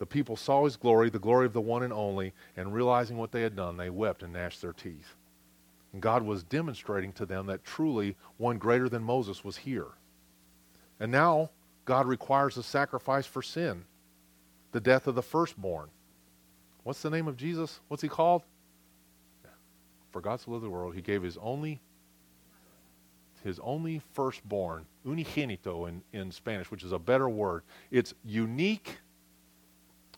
the 0.00 0.06
people 0.06 0.34
saw 0.34 0.64
his 0.64 0.78
glory, 0.78 1.10
the 1.10 1.18
glory 1.18 1.44
of 1.44 1.52
the 1.52 1.60
one 1.60 1.82
and 1.82 1.92
only, 1.92 2.32
and 2.56 2.72
realizing 2.72 3.18
what 3.18 3.32
they 3.32 3.42
had 3.42 3.54
done, 3.54 3.76
they 3.76 3.90
wept 3.90 4.22
and 4.22 4.32
gnashed 4.32 4.62
their 4.62 4.72
teeth. 4.72 5.14
And 5.92 6.00
God 6.00 6.22
was 6.22 6.42
demonstrating 6.42 7.12
to 7.12 7.26
them 7.26 7.44
that 7.46 7.64
truly 7.64 8.16
one 8.38 8.56
greater 8.56 8.88
than 8.88 9.02
Moses 9.02 9.44
was 9.44 9.58
here. 9.58 9.88
And 10.98 11.12
now 11.12 11.50
God 11.84 12.06
requires 12.06 12.56
a 12.56 12.62
sacrifice 12.62 13.26
for 13.26 13.42
sin, 13.42 13.84
the 14.72 14.80
death 14.80 15.06
of 15.06 15.16
the 15.16 15.22
firstborn. 15.22 15.90
What's 16.82 17.02
the 17.02 17.10
name 17.10 17.28
of 17.28 17.36
Jesus? 17.36 17.80
What's 17.88 18.02
he 18.02 18.08
called? 18.08 18.42
For 20.10 20.20
God 20.20 20.40
so 20.40 20.50
loved 20.50 20.64
the 20.64 20.70
world, 20.70 20.94
he 20.94 21.02
gave 21.02 21.22
his 21.22 21.36
only 21.38 21.80
his 23.42 23.58
only 23.60 24.02
firstborn, 24.12 24.84
unigénito 25.06 25.88
in, 25.88 26.02
in 26.12 26.30
Spanish, 26.30 26.70
which 26.70 26.84
is 26.84 26.92
a 26.92 26.98
better 26.98 27.26
word. 27.26 27.62
It's 27.90 28.12
unique 28.22 28.98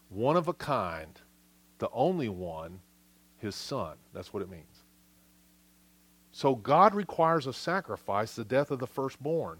one 0.09 0.37
of 0.37 0.49
a 0.49 0.53
kind, 0.53 1.21
the 1.79 1.89
only 1.93 2.29
one, 2.29 2.81
his 3.39 3.55
son. 3.55 3.97
That's 4.13 4.33
what 4.33 4.43
it 4.43 4.51
means. 4.51 4.83
So 6.33 6.55
God 6.55 6.95
requires 6.95 7.47
a 7.47 7.53
sacrifice, 7.53 8.35
the 8.35 8.45
death 8.45 8.71
of 8.71 8.79
the 8.79 8.87
firstborn. 8.87 9.59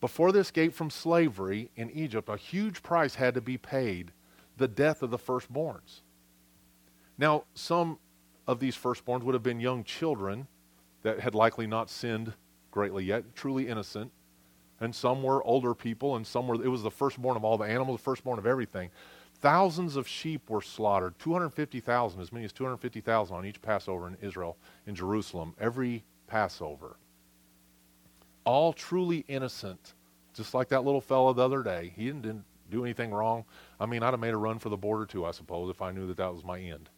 Before 0.00 0.32
the 0.32 0.40
escape 0.40 0.74
from 0.74 0.90
slavery 0.90 1.70
in 1.76 1.90
Egypt, 1.90 2.28
a 2.28 2.36
huge 2.36 2.82
price 2.82 3.14
had 3.14 3.34
to 3.34 3.40
be 3.40 3.56
paid 3.56 4.12
the 4.56 4.68
death 4.68 5.02
of 5.02 5.10
the 5.10 5.18
firstborns. 5.18 6.00
Now, 7.18 7.44
some 7.54 7.98
of 8.46 8.60
these 8.60 8.76
firstborns 8.76 9.22
would 9.22 9.34
have 9.34 9.42
been 9.42 9.60
young 9.60 9.84
children 9.84 10.46
that 11.02 11.20
had 11.20 11.34
likely 11.34 11.66
not 11.66 11.90
sinned 11.90 12.32
greatly 12.70 13.04
yet, 13.04 13.34
truly 13.34 13.68
innocent 13.68 14.12
and 14.80 14.94
some 14.94 15.22
were 15.22 15.42
older 15.44 15.74
people, 15.74 16.16
and 16.16 16.26
some 16.26 16.46
were, 16.46 16.54
it 16.62 16.68
was 16.68 16.82
the 16.82 16.90
firstborn 16.90 17.36
of 17.36 17.44
all 17.44 17.56
the 17.56 17.64
animals, 17.64 17.98
the 17.98 18.04
firstborn 18.04 18.38
of 18.38 18.46
everything. 18.46 18.90
Thousands 19.40 19.96
of 19.96 20.06
sheep 20.06 20.48
were 20.50 20.62
slaughtered, 20.62 21.18
250,000, 21.18 22.20
as 22.20 22.32
many 22.32 22.44
as 22.44 22.52
250,000 22.52 23.36
on 23.36 23.46
each 23.46 23.60
Passover 23.62 24.08
in 24.08 24.16
Israel, 24.20 24.56
in 24.86 24.94
Jerusalem, 24.94 25.54
every 25.58 26.04
Passover. 26.26 26.96
All 28.44 28.72
truly 28.72 29.24
innocent, 29.28 29.94
just 30.34 30.54
like 30.54 30.68
that 30.68 30.84
little 30.84 31.00
fellow 31.00 31.32
the 31.32 31.42
other 31.42 31.62
day. 31.62 31.92
He 31.96 32.06
didn't, 32.06 32.22
didn't 32.22 32.44
do 32.70 32.84
anything 32.84 33.12
wrong. 33.12 33.44
I 33.78 33.86
mean, 33.86 34.02
I'd 34.02 34.12
have 34.12 34.20
made 34.20 34.34
a 34.34 34.38
run 34.38 34.58
for 34.58 34.68
the 34.68 34.76
border 34.76 35.06
too, 35.06 35.24
I 35.24 35.30
suppose, 35.30 35.70
if 35.70 35.82
I 35.82 35.92
knew 35.92 36.06
that 36.08 36.16
that 36.18 36.32
was 36.32 36.44
my 36.44 36.60
end. 36.60 36.88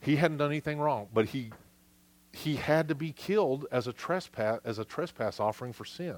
He 0.00 0.16
hadn't 0.16 0.38
done 0.38 0.50
anything 0.50 0.78
wrong, 0.78 1.08
but 1.12 1.26
he, 1.26 1.52
he 2.32 2.56
had 2.56 2.88
to 2.88 2.94
be 2.94 3.12
killed 3.12 3.66
as 3.72 3.86
a 3.86 3.92
trespass, 3.92 4.60
as 4.64 4.78
a 4.78 4.84
trespass 4.84 5.40
offering 5.40 5.72
for 5.72 5.84
sin. 5.84 6.16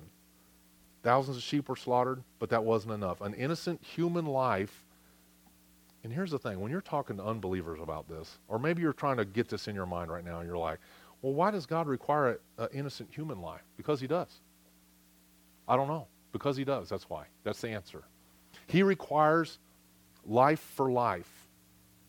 thousands 1.03 1.37
of 1.37 1.43
sheep 1.43 1.69
were 1.69 1.77
slaughtered, 1.77 2.23
but 2.39 2.51
that 2.51 2.65
wasn't 2.65 2.93
enough. 2.93 3.21
An 3.21 3.35
innocent 3.35 3.83
human 3.83 4.27
life. 4.27 4.85
And 6.03 6.13
here's 6.13 6.31
the 6.31 6.39
thing 6.39 6.61
when 6.61 6.71
you're 6.71 6.81
talking 6.81 7.17
to 7.19 7.25
unbelievers 7.25 7.81
about 7.83 8.09
this, 8.09 8.39
or 8.49 8.59
maybe 8.59 8.83
you're 8.83 8.93
trying 8.93 9.19
to 9.19 9.25
get 9.25 9.49
this 9.49 9.69
in 9.69 9.75
your 9.75 9.87
mind 9.87 10.11
right 10.11 10.25
now, 10.25 10.39
and 10.41 10.49
you're 10.49 10.59
like, 10.59 10.79
well, 11.23 11.35
why 11.35 11.51
does 11.51 11.67
God 11.67 11.87
require 11.87 12.41
an 12.59 12.69
innocent 12.73 13.11
human 13.13 13.43
life? 13.43 13.63
Because 13.77 14.01
He 14.01 14.07
does. 14.07 14.41
I 15.69 15.77
don't 15.77 15.89
know. 15.89 16.07
Because 16.33 16.57
He 16.57 16.65
does. 16.65 16.89
That's 16.89 17.09
why. 17.11 17.25
That's 17.45 17.61
the 17.61 17.69
answer. 17.69 18.05
He 18.71 18.83
requires 18.85 19.59
life 20.25 20.61
for 20.61 20.93
life. 20.93 21.49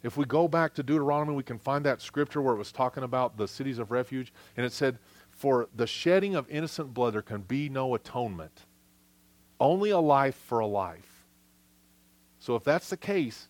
If 0.04 0.16
we 0.16 0.26
go 0.26 0.48
back 0.48 0.76
to 0.76 0.84
Deuteronomy, 0.84 1.36
we 1.36 1.44
can 1.44 1.58
find 1.58 1.86
that 1.86 2.02
scripture 2.02 2.42
where 2.42 2.54
it 2.54 2.60
was 2.60 2.72
talking 2.72 3.04
about 3.04 3.38
the 3.38 3.48
cities 3.48 3.80
of 3.80 3.92
refuge, 3.92 4.32
and 4.56 4.66
it 4.66 4.72
said, 4.72 5.00
For 5.32 5.70
the 5.76 5.88
shedding 5.88 6.36
of 6.36 6.50
innocent 6.50 6.94
blood, 6.94 7.16
there 7.16 7.22
can 7.24 7.42
be 7.42 7.68
no 7.68 7.96
atonement. 7.96 8.66
Only 9.60 9.90
a 9.90 10.00
life 10.00 10.36
for 10.36 10.60
a 10.60 10.68
life. 10.68 11.26
So 12.40 12.56
if 12.56 12.64
that's 12.64 12.90
the 12.90 12.98
case, 12.98 13.48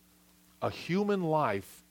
a 0.62 0.70
human 0.70 1.24
life 1.24 1.84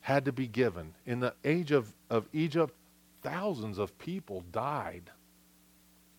had 0.00 0.26
to 0.26 0.32
be 0.32 0.46
given. 0.46 0.92
In 1.06 1.20
the 1.20 1.34
age 1.44 1.72
of, 1.72 1.92
of 2.10 2.28
Egypt, 2.32 2.74
thousands 3.22 3.78
of 3.78 3.98
people 3.98 4.44
died 4.52 5.10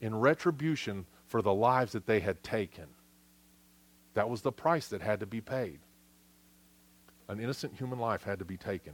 in 0.01 0.15
retribution 0.19 1.05
for 1.27 1.41
the 1.41 1.53
lives 1.53 1.91
that 1.91 2.05
they 2.05 2.19
had 2.19 2.41
taken. 2.43 2.85
That 4.17 4.31
was 4.31 4.41
the 4.41 4.51
price 4.51 4.87
that 4.87 5.03
had 5.03 5.19
to 5.19 5.27
be 5.27 5.41
paid. 5.41 5.77
An 7.27 7.39
innocent 7.39 7.75
human 7.77 7.99
life 7.99 8.23
had 8.23 8.39
to 8.39 8.45
be 8.45 8.57
taken. 8.57 8.93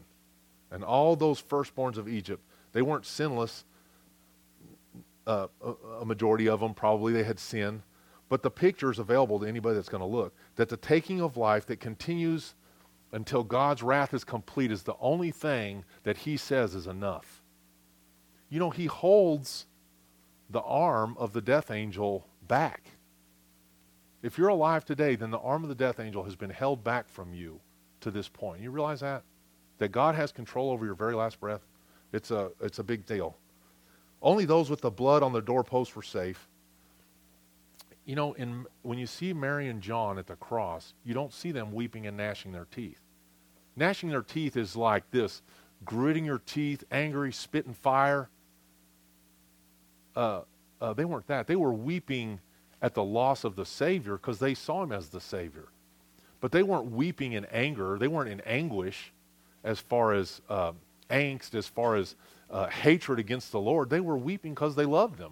And 0.70 0.84
all 0.84 1.16
those 1.16 1.42
firstborns 1.42 1.96
of 1.96 2.10
Egypt, 2.10 2.44
they 2.74 2.82
weren't 2.82 3.06
sinless. 3.06 3.64
Uh, 5.26 5.48
a, 6.02 6.04
majority 6.04 6.50
of 6.50 6.60
them 6.60 6.74
probably 6.74 7.14
they 7.14 7.24
had 7.24 7.40
sinned. 7.40 7.84
But 8.28 8.44
the 8.44 8.52
picture 8.52 8.92
is 8.92 9.00
available 9.00 9.40
to 9.40 9.46
anybody 9.46 9.76
that's 9.76 9.88
going 9.88 10.02
to 10.02 10.06
look 10.06 10.36
that 10.58 10.68
the 10.68 10.76
taking 10.76 11.22
of 11.22 11.38
life 11.38 11.66
that 11.68 11.80
continues 11.80 12.54
until 13.14 13.46
God's 13.46 13.82
wrath 13.82 14.14
is 14.14 14.26
complete 14.26 14.74
is 14.74 14.84
the 14.84 14.98
only 15.00 15.32
thing 15.32 15.86
that 16.04 16.18
he 16.18 16.36
says 16.36 16.76
is 16.76 16.86
enough. 16.86 17.42
You 18.50 18.60
know, 18.60 18.72
he 18.72 18.88
holds 18.88 19.68
the 20.50 20.64
arm 20.64 21.16
of 21.18 21.32
the 21.32 21.42
death 21.42 21.72
angel 21.72 22.28
back. 22.46 22.90
If 24.24 24.38
you're 24.38 24.48
alive 24.48 24.86
today, 24.86 25.16
then 25.16 25.32
the 25.32 25.40
arm 25.40 25.64
of 25.64 25.70
the 25.70 25.76
death 25.76 26.00
angel 26.00 26.24
has 26.24 26.36
been 26.36 26.50
held 26.50 26.84
back 26.84 27.10
from 27.10 27.34
you 27.34 27.60
to 28.00 28.10
this 28.10 28.30
point. 28.30 28.62
You 28.62 28.72
realize 28.72 29.02
that? 29.02 29.24
That 29.80 29.90
God 29.90 30.16
has 30.16 30.32
control 30.32 30.72
over 30.72 30.86
your 30.86 30.96
very 30.96 31.14
last 31.14 31.42
breath? 31.42 31.62
It's 32.14 32.32
a, 32.32 32.52
it's 32.62 32.80
a 32.80 32.84
big 32.84 33.06
deal. 33.06 33.36
Only 34.22 34.46
those 34.46 34.70
with 34.70 34.80
the 34.80 34.90
blood 34.90 35.24
on 35.24 35.34
the 35.34 35.42
doorpost 35.42 35.96
were 35.96 36.02
safe. 36.02 36.48
You 38.06 38.16
know, 38.16 38.34
in, 38.34 38.66
when 38.82 38.98
you 38.98 39.08
see 39.08 39.34
Mary 39.34 39.68
and 39.68 39.82
John 39.82 40.18
at 40.18 40.28
the 40.28 40.36
cross, 40.36 40.94
you 41.04 41.14
don't 41.14 41.34
see 41.34 41.52
them 41.52 41.74
weeping 41.74 42.08
and 42.08 42.16
gnashing 42.16 42.54
their 42.54 42.68
teeth. 42.72 43.02
Gnashing 43.76 44.10
their 44.10 44.22
teeth 44.22 44.56
is 44.56 44.76
like 44.76 45.10
this 45.12 45.42
gritting 45.84 46.24
your 46.24 46.40
teeth, 46.40 46.86
angry, 46.92 47.34
spitting 47.34 47.74
fire. 47.74 48.30
Uh, 50.16 50.42
uh, 50.80 50.94
they 50.94 51.04
weren't 51.04 51.28
that. 51.28 51.48
They 51.48 51.58
were 51.58 51.74
weeping 51.74 52.40
at 52.84 52.94
the 52.94 53.04
loss 53.04 53.46
of 53.46 53.56
the 53.56 53.66
Savior 53.66 54.18
because 54.18 54.38
they 54.40 54.54
saw 54.54 54.84
him 54.84 54.92
as 54.92 55.08
the 55.08 55.22
Savior. 55.22 55.70
But 56.42 56.52
they 56.52 56.62
weren't 56.62 56.92
weeping 56.92 57.32
in 57.32 57.46
anger. 57.46 57.98
They 57.98 58.10
weren't 58.10 58.30
in 58.30 58.42
anguish 58.42 59.14
as 59.64 59.80
far 59.80 60.12
as 60.14 60.42
uh, 60.50 60.74
angst, 61.10 61.56
as 61.56 61.66
far 61.66 61.96
as 61.96 62.16
uh, 62.52 62.68
hatred 62.68 63.18
against 63.18 63.54
the 63.54 63.60
Lord. 63.62 63.90
They 63.90 64.02
were 64.02 64.18
weeping 64.18 64.54
because 64.54 64.76
they 64.76 64.86
loved 64.86 65.18
him. 65.18 65.32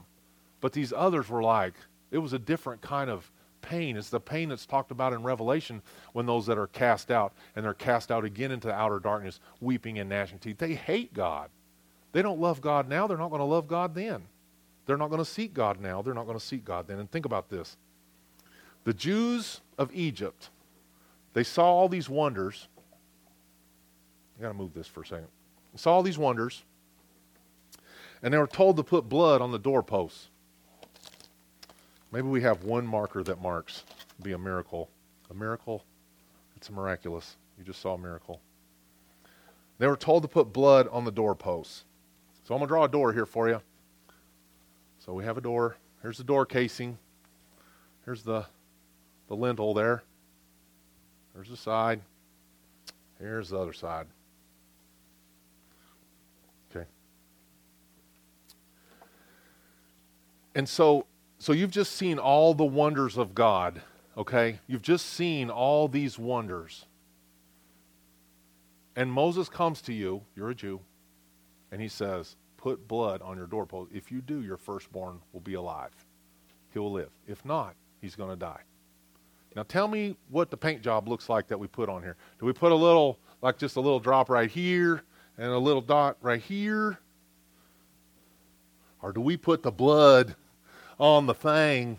But 0.62 0.72
these 0.72 0.94
others 0.94 1.28
were 1.28 1.44
like, 1.44 1.74
it 2.10 2.20
was 2.20 2.32
a 2.32 2.40
different 2.40 2.82
kind 2.82 3.10
of 3.10 3.30
pain. 3.62 3.98
It's 3.98 4.10
the 4.10 4.22
pain 4.22 4.50
that's 4.50 4.66
talked 4.66 4.92
about 4.92 5.12
in 5.12 5.22
Revelation 5.22 5.82
when 6.14 6.26
those 6.26 6.46
that 6.46 6.58
are 6.58 6.68
cast 6.68 7.12
out 7.12 7.34
and 7.56 7.66
they're 7.66 7.74
cast 7.74 8.12
out 8.12 8.24
again 8.24 8.52
into 8.52 8.68
the 8.68 8.74
outer 8.74 9.00
darkness, 9.00 9.42
weeping 9.60 10.00
and 10.00 10.10
gnashing 10.10 10.40
teeth. 10.40 10.58
They 10.58 10.74
hate 10.74 11.14
God. 11.14 11.50
They 12.14 12.22
don't 12.22 12.40
love 12.40 12.62
God 12.62 12.88
now. 12.88 13.08
They're 13.08 13.18
not 13.18 13.30
going 13.30 13.40
to 13.40 13.46
love 13.46 13.68
God 13.68 13.94
then. 13.94 14.24
They're 14.86 14.98
not 14.98 15.10
going 15.10 15.24
to 15.24 15.30
seek 15.30 15.54
God 15.54 15.80
now. 15.80 16.02
They're 16.02 16.14
not 16.14 16.26
going 16.26 16.38
to 16.38 16.46
seek 16.46 16.66
God 16.66 16.88
then. 16.88 17.00
And 17.00 17.10
think 17.10 17.26
about 17.26 17.50
this. 17.50 17.78
The 18.84 18.94
Jews 18.94 19.62
of 19.78 19.94
Egypt, 19.94 20.50
they 21.34 21.44
saw 21.44 21.66
all 21.66 21.88
these 21.88 22.10
wonders. 22.10 22.68
I 24.38 24.42
got 24.42 24.50
to 24.50 24.54
move 24.54 24.74
this 24.74 24.88
for 24.88 25.02
a 25.02 25.06
second. 25.06 25.28
They 25.74 25.78
saw 25.78 25.94
all 25.94 26.04
these 26.04 26.18
wonders, 26.18 26.64
and 28.24 28.34
they 28.34 28.38
were 28.38 28.48
told 28.48 28.78
to 28.78 28.84
put 28.84 29.08
blood 29.08 29.42
on 29.42 29.52
the 29.52 29.60
doorposts. 29.60 30.30
Maybe 32.12 32.28
we 32.28 32.42
have 32.42 32.64
one 32.64 32.86
marker 32.86 33.24
that 33.24 33.42
marks 33.42 33.84
be 34.22 34.34
a 34.34 34.38
miracle. 34.38 34.90
A 35.30 35.34
miracle, 35.34 35.86
it's 36.58 36.68
a 36.70 36.74
miraculous. 36.74 37.38
You 37.58 37.64
just 37.64 37.82
saw 37.82 37.94
a 37.94 37.98
miracle. 37.98 38.42
They 39.78 39.88
were 39.88 39.96
told 39.96 40.24
to 40.24 40.28
put 40.28 40.52
blood 40.52 40.90
on 40.92 41.06
the 41.06 41.12
doorposts. 41.12 41.86
So 42.44 42.54
I'm 42.54 42.60
going 42.60 42.68
to 42.68 42.74
draw 42.74 42.84
a 42.84 42.90
door 42.90 43.14
here 43.14 43.26
for 43.26 43.48
you. 43.48 43.62
So 45.12 45.16
we 45.16 45.26
have 45.26 45.38
a 45.38 45.42
door. 45.42 45.76
Here's 46.02 46.20
the 46.20 46.24
door 46.24 46.46
casing. 46.46 46.98
Here's 48.06 48.24
the, 48.24 48.46
the 49.28 49.36
lintel 49.36 49.74
there. 49.74 50.04
There's 51.36 51.50
the 51.50 51.58
side. 51.58 52.00
Here's 53.20 53.50
the 53.50 53.60
other 53.60 53.74
side. 53.74 54.08
Okay. 56.74 56.86
And 60.56 60.70
so 60.70 61.08
so 61.40 61.52
you've 61.52 61.72
just 61.72 61.98
seen 61.98 62.18
all 62.18 62.54
the 62.54 62.64
wonders 62.64 63.18
of 63.18 63.36
God, 63.36 63.82
okay? 64.16 64.60
You've 64.66 64.82
just 64.82 65.08
seen 65.08 65.50
all 65.50 65.90
these 65.90 66.18
wonders. 66.18 66.86
And 68.96 69.12
Moses 69.12 69.50
comes 69.50 69.82
to 69.82 69.94
you, 69.94 70.22
you're 70.38 70.52
a 70.52 70.56
Jew, 70.56 70.80
and 71.70 71.82
he 71.82 71.90
says, 71.90 72.38
Put 72.62 72.88
blood 72.88 73.22
on 73.24 73.38
your 73.38 73.48
doorpost. 73.48 73.92
If 73.94 74.12
you 74.12 74.22
do, 74.22 74.44
your 74.44 74.58
firstborn 74.58 75.20
will 75.34 75.42
be 75.42 75.56
alive. 75.56 75.92
He 76.72 76.80
will 76.80 76.92
live. 76.92 77.10
If 77.28 77.44
not, 77.44 77.74
he's 78.02 78.16
going 78.16 78.30
to 78.30 78.36
die. 78.36 78.62
Now 79.56 79.64
tell 79.64 79.88
me 79.88 80.16
what 80.30 80.52
the 80.52 80.58
paint 80.58 80.82
job 80.82 81.10
looks 81.10 81.28
like 81.28 81.48
that 81.48 81.60
we 81.60 81.68
put 81.68 81.90
on 81.90 82.04
here. 82.04 82.16
Do 82.40 82.46
we 82.46 82.54
put 82.54 82.72
a 82.72 82.76
little, 82.76 83.20
like 83.42 83.58
just 83.58 83.76
a 83.76 83.82
little 83.82 84.00
drop 84.00 84.30
right 84.30 84.50
here 84.50 85.02
and 85.38 85.48
a 85.48 85.58
little 85.58 85.82
dot 85.82 86.18
right 86.22 86.40
here? 86.40 87.00
Or 89.02 89.12
do 89.12 89.20
we 89.20 89.36
put 89.38 89.64
the 89.64 89.72
blood 89.72 90.36
on 91.00 91.26
the 91.26 91.34
thing 91.34 91.98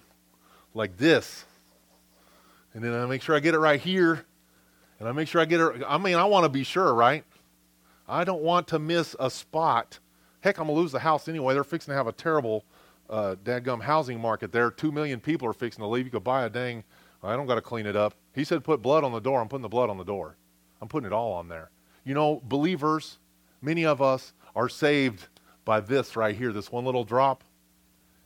like 0.75 0.97
this? 0.97 1.45
And 2.73 2.83
then 2.85 2.95
I 2.95 3.05
make 3.07 3.21
sure 3.21 3.35
I 3.35 3.41
get 3.41 3.55
it 3.55 3.59
right 3.59 3.81
here. 3.81 4.25
And 5.01 5.09
I 5.09 5.13
make 5.13 5.27
sure 5.27 5.41
I 5.41 5.45
get 5.45 5.61
it. 5.61 5.83
I 5.87 5.99
mean, 5.99 6.15
I 6.15 6.25
want 6.25 6.45
to 6.45 6.49
be 6.49 6.63
sure, 6.63 6.95
right? 6.95 7.25
I 8.09 8.23
don't 8.23 8.43
want 8.43 8.69
to 8.69 8.79
miss 8.79 9.17
a 9.19 9.29
spot. 9.29 9.99
Heck, 10.43 10.59
I'm 10.59 10.67
going 10.67 10.77
to 10.77 10.81
lose 10.81 10.93
the 10.93 10.99
house 10.99 11.29
anyway. 11.29 11.55
They're 11.55 11.65
fixing 11.65 11.93
to 11.93 11.97
have 11.97 12.07
a 12.07 12.13
terrible 12.13 12.65
uh, 13.09 13.37
dadgum 13.43 13.83
housing 13.83 14.21
market 14.21 14.53
there. 14.53 14.71
Two 14.71 14.93
million 14.93 15.19
people 15.21 15.49
are 15.49 15.53
fixing 15.53 15.83
to 15.83 15.89
leave. 15.89 16.05
You 16.05 16.11
could 16.11 16.25
buy 16.25 16.45
a 16.45 16.51
dang 16.51 16.85
I 17.23 17.37
don't 17.37 17.47
got 17.47 17.55
to 17.55 17.63
clean 17.63 17.87
it 17.87 17.95
up. 17.95 18.15
He 18.35 18.45
said, 18.45 18.65
put 18.65 18.83
blood 18.83 19.05
on 19.05 19.13
the 19.13 19.21
door. 19.21 19.41
I'm 19.41 19.49
putting 19.49 19.63
the 19.63 19.69
blood 19.69 19.91
on 19.91 19.97
the 19.97 20.05
door. 20.05 20.37
I'm 20.81 20.89
putting 20.89 21.07
it 21.07 21.13
all 21.13 21.33
on 21.33 21.49
there. 21.49 21.71
You 22.05 22.15
know, 22.15 22.43
believers, 22.45 23.19
many 23.61 23.87
of 23.87 24.03
us 24.03 24.33
are 24.57 24.69
saved 24.69 25.29
by 25.65 25.81
this 25.81 26.17
right 26.17 26.35
here, 26.35 26.53
this 26.53 26.73
one 26.73 26.85
little 26.85 27.05
drop, 27.05 27.45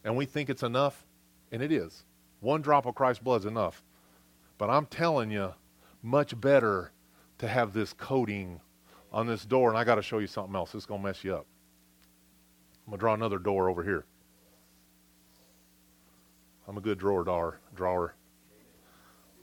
and 0.05 0.17
we 0.17 0.25
think 0.25 0.49
it's 0.49 0.63
enough, 0.63 1.05
and 1.53 1.63
it 1.63 1.71
is. 1.71 2.05
One 2.41 2.63
drop 2.63 2.87
of 2.87 2.95
Christ's 2.95 3.23
blood 3.23 3.43
is 3.43 3.47
enough. 3.47 3.85
But 4.57 4.71
I'm 4.71 4.87
telling 4.87 5.31
you, 5.31 5.53
much 6.03 6.41
better 6.41 6.93
to 7.39 7.49
have 7.49 7.75
this 7.75 7.93
coating 7.93 8.61
on 9.13 9.27
this 9.27 9.45
door, 9.45 9.69
and 9.69 9.77
I 9.77 9.85
got 9.85 9.97
to 9.97 10.03
show 10.03 10.19
you 10.19 10.27
something 10.27 10.55
else. 10.55 10.75
It's 10.75 10.87
going 10.87 11.03
to 11.03 11.07
mess 11.07 11.23
you 11.23 11.35
up. 11.35 11.47
I'm 12.87 12.91
going 12.91 12.99
to 12.99 13.01
draw 13.01 13.15
another 13.15 13.39
door 13.39 13.69
over 13.69 13.83
here. 13.83 14.05
I'm 16.69 16.77
a 16.77 16.81
good 16.81 16.99
drawer, 16.99 17.25
drawer, 17.25 17.59
drawer. 17.75 18.15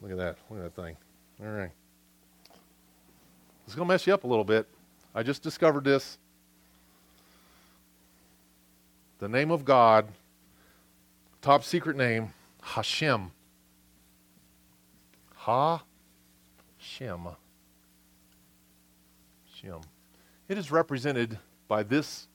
Look 0.00 0.10
at 0.10 0.16
that. 0.16 0.36
Look 0.48 0.64
at 0.64 0.74
that 0.74 0.82
thing. 0.82 0.96
All 1.40 1.50
right. 1.50 1.70
It's 3.66 3.74
going 3.74 3.86
to 3.86 3.92
mess 3.92 4.06
you 4.06 4.14
up 4.14 4.24
a 4.24 4.26
little 4.26 4.44
bit. 4.44 4.66
I 5.14 5.22
just 5.22 5.42
discovered 5.42 5.84
this. 5.84 6.18
The 9.18 9.28
name 9.28 9.50
of 9.50 9.64
God, 9.64 10.08
top 11.40 11.64
secret 11.64 11.96
name, 11.96 12.32
Hashem. 12.62 13.30
Ha 15.36 15.82
Shem. 16.84 17.28
Shem. 19.54 19.80
It 20.48 20.58
is 20.58 20.70
represented 20.70 21.38
by 21.66 21.82
this 21.82 22.28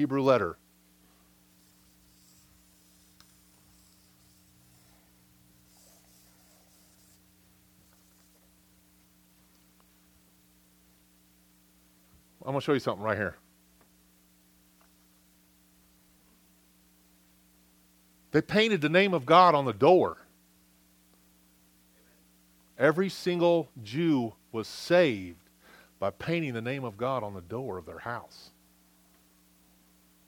Hebrew 0.00 0.22
letter. 0.22 0.56
I'm 12.42 12.52
going 12.52 12.60
to 12.60 12.64
show 12.64 12.72
you 12.72 12.78
something 12.78 13.04
right 13.04 13.18
here. 13.18 13.36
They 18.30 18.40
painted 18.40 18.80
the 18.80 18.88
name 18.88 19.12
of 19.12 19.26
God 19.26 19.54
on 19.54 19.66
the 19.66 19.74
door. 19.74 20.16
Every 22.78 23.10
single 23.10 23.68
Jew 23.84 24.32
was 24.50 24.66
saved 24.66 25.36
by 25.98 26.08
painting 26.08 26.54
the 26.54 26.62
name 26.62 26.84
of 26.84 26.96
God 26.96 27.22
on 27.22 27.34
the 27.34 27.42
door 27.42 27.76
of 27.76 27.84
their 27.84 27.98
house. 27.98 28.52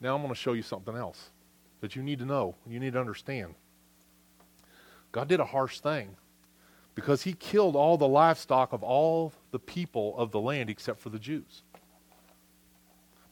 Now 0.03 0.15
I'm 0.15 0.21
going 0.21 0.33
to 0.33 0.39
show 0.39 0.51
you 0.51 0.61
something 0.61 0.97
else 0.97 1.29
that 1.79 1.95
you 1.95 2.03
need 2.03 2.19
to 2.19 2.25
know, 2.25 2.55
you 2.67 2.77
need 2.77 2.93
to 2.93 2.99
understand. 2.99 3.55
God 5.13 5.29
did 5.29 5.39
a 5.39 5.45
harsh 5.45 5.79
thing 5.79 6.17
because 6.93 7.23
he 7.23 7.33
killed 7.33 7.75
all 7.77 7.97
the 7.97 8.07
livestock 8.07 8.73
of 8.73 8.83
all 8.83 9.31
the 9.51 9.59
people 9.59 10.13
of 10.17 10.31
the 10.31 10.41
land 10.41 10.69
except 10.69 10.99
for 10.99 11.09
the 11.09 11.19
Jews. 11.19 11.63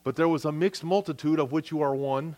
But 0.06 0.16
there 0.16 0.30
was 0.30 0.46
a 0.46 0.52
mixed 0.52 0.84
multitude 0.84 1.40
of 1.40 1.52
which 1.52 1.72
you 1.72 1.82
are 1.82 1.94
one, 1.94 2.38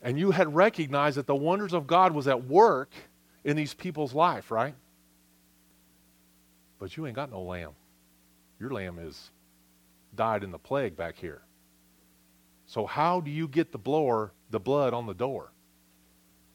and 0.00 0.18
you 0.18 0.30
had 0.30 0.54
recognized 0.54 1.18
that 1.18 1.26
the 1.26 1.34
wonders 1.34 1.74
of 1.74 1.86
God 1.86 2.12
was 2.12 2.26
at 2.26 2.44
work 2.46 2.90
in 3.44 3.54
these 3.54 3.74
people's 3.74 4.14
life, 4.14 4.50
right? 4.50 4.74
But 6.78 6.96
you 6.96 7.06
ain't 7.06 7.16
got 7.16 7.30
no 7.30 7.42
lamb. 7.42 7.72
Your 8.58 8.70
lamb 8.70 8.98
is 8.98 9.30
died 10.16 10.42
in 10.42 10.50
the 10.50 10.58
plague 10.58 10.96
back 10.96 11.16
here. 11.16 11.42
So 12.72 12.86
how 12.86 13.20
do 13.20 13.30
you 13.30 13.48
get 13.48 13.70
the 13.70 13.76
blower, 13.76 14.32
the 14.48 14.58
blood 14.58 14.94
on 14.94 15.04
the 15.04 15.12
door? 15.12 15.52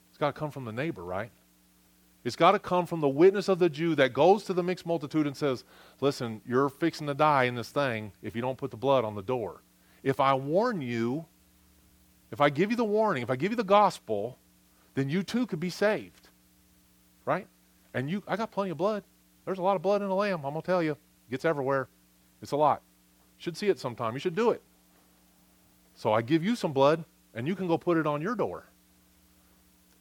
It's 0.09 0.18
got 0.18 0.34
to 0.34 0.39
come 0.39 0.49
from 0.49 0.65
the 0.65 0.72
neighbor, 0.72 1.03
right? 1.03 1.30
It's 2.24 2.36
got 2.36 2.53
to 2.53 2.59
come 2.59 2.88
from 2.88 3.01
the 3.01 3.07
witness 3.07 3.47
of 3.49 3.59
the 3.59 3.70
Jew 3.70 3.93
that 3.93 4.13
goes 4.13 4.43
to 4.45 4.53
the 4.55 4.63
mixed 4.63 4.88
multitude 4.88 5.28
and 5.28 5.38
says, 5.38 5.63
Listen, 6.01 6.41
you're 6.43 6.70
fixing 6.70 7.05
to 7.05 7.13
die 7.13 7.43
in 7.43 7.53
this 7.53 7.70
thing 7.70 8.13
if 8.24 8.36
you 8.36 8.41
don't 8.41 8.57
put 8.57 8.72
the 8.72 8.78
blood 8.78 9.05
on 9.05 9.13
the 9.13 9.22
door. 9.22 9.61
If 10.01 10.20
I 10.20 10.34
warn 10.34 10.82
you, 10.82 11.24
if 12.32 12.41
I 12.41 12.49
give 12.49 12.72
you 12.72 12.78
the 12.78 12.84
warning, 12.84 13.22
if 13.22 13.30
I 13.30 13.36
give 13.36 13.51
you 13.51 13.55
the 13.55 13.63
gospel, 13.63 14.39
then 14.95 15.11
you 15.11 15.22
too 15.22 15.45
could 15.45 15.59
be 15.59 15.70
saved. 15.70 16.30
Right? 17.26 17.45
And 17.93 18.09
you 18.09 18.24
I 18.28 18.38
got 18.38 18.49
plenty 18.49 18.72
of 18.72 18.78
blood. 18.78 19.03
There's 19.45 19.59
a 19.59 19.61
lot 19.61 19.76
of 19.76 19.84
blood 19.84 20.01
in 20.01 20.07
the 20.07 20.15
lamb, 20.15 20.43
I'm 20.45 20.53
gonna 20.53 20.63
tell 20.63 20.82
you. 20.82 20.93
It 20.93 21.30
gets 21.30 21.45
everywhere. 21.45 21.89
It's 22.41 22.53
a 22.53 22.57
lot. 22.57 22.82
You 23.38 23.43
should 23.43 23.55
see 23.55 23.68
it 23.68 23.80
sometime. 23.80 24.15
You 24.15 24.20
should 24.20 24.36
do 24.36 24.49
it. 24.49 24.63
So 25.97 26.13
I 26.13 26.21
give 26.21 26.45
you 26.45 26.55
some 26.55 26.71
blood, 26.71 27.03
and 27.33 27.47
you 27.47 27.55
can 27.55 27.67
go 27.67 27.77
put 27.77 27.97
it 27.97 28.07
on 28.07 28.21
your 28.21 28.35
door. 28.35 28.69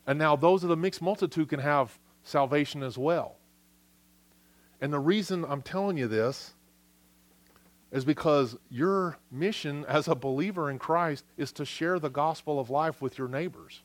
And 0.06 0.18
now 0.18 0.36
those 0.36 0.62
of 0.62 0.68
the 0.68 0.76
mixed 0.76 1.02
multitude 1.02 1.48
can 1.48 1.58
have 1.58 1.98
salvation 2.22 2.82
as 2.82 2.96
well. 2.96 3.36
And 4.80 4.92
the 4.92 5.00
reason 5.00 5.44
I'm 5.48 5.62
telling 5.62 5.96
you 5.96 6.06
this 6.06 6.52
is 7.90 8.04
because 8.04 8.56
your 8.68 9.16
mission 9.30 9.86
as 9.88 10.06
a 10.06 10.14
believer 10.14 10.70
in 10.70 10.78
Christ 10.78 11.24
is 11.38 11.50
to 11.52 11.64
share 11.64 11.98
the 11.98 12.10
gospel 12.10 12.60
of 12.60 12.68
life 12.68 13.00
with 13.00 13.16
your 13.16 13.28
neighbors. 13.28 13.80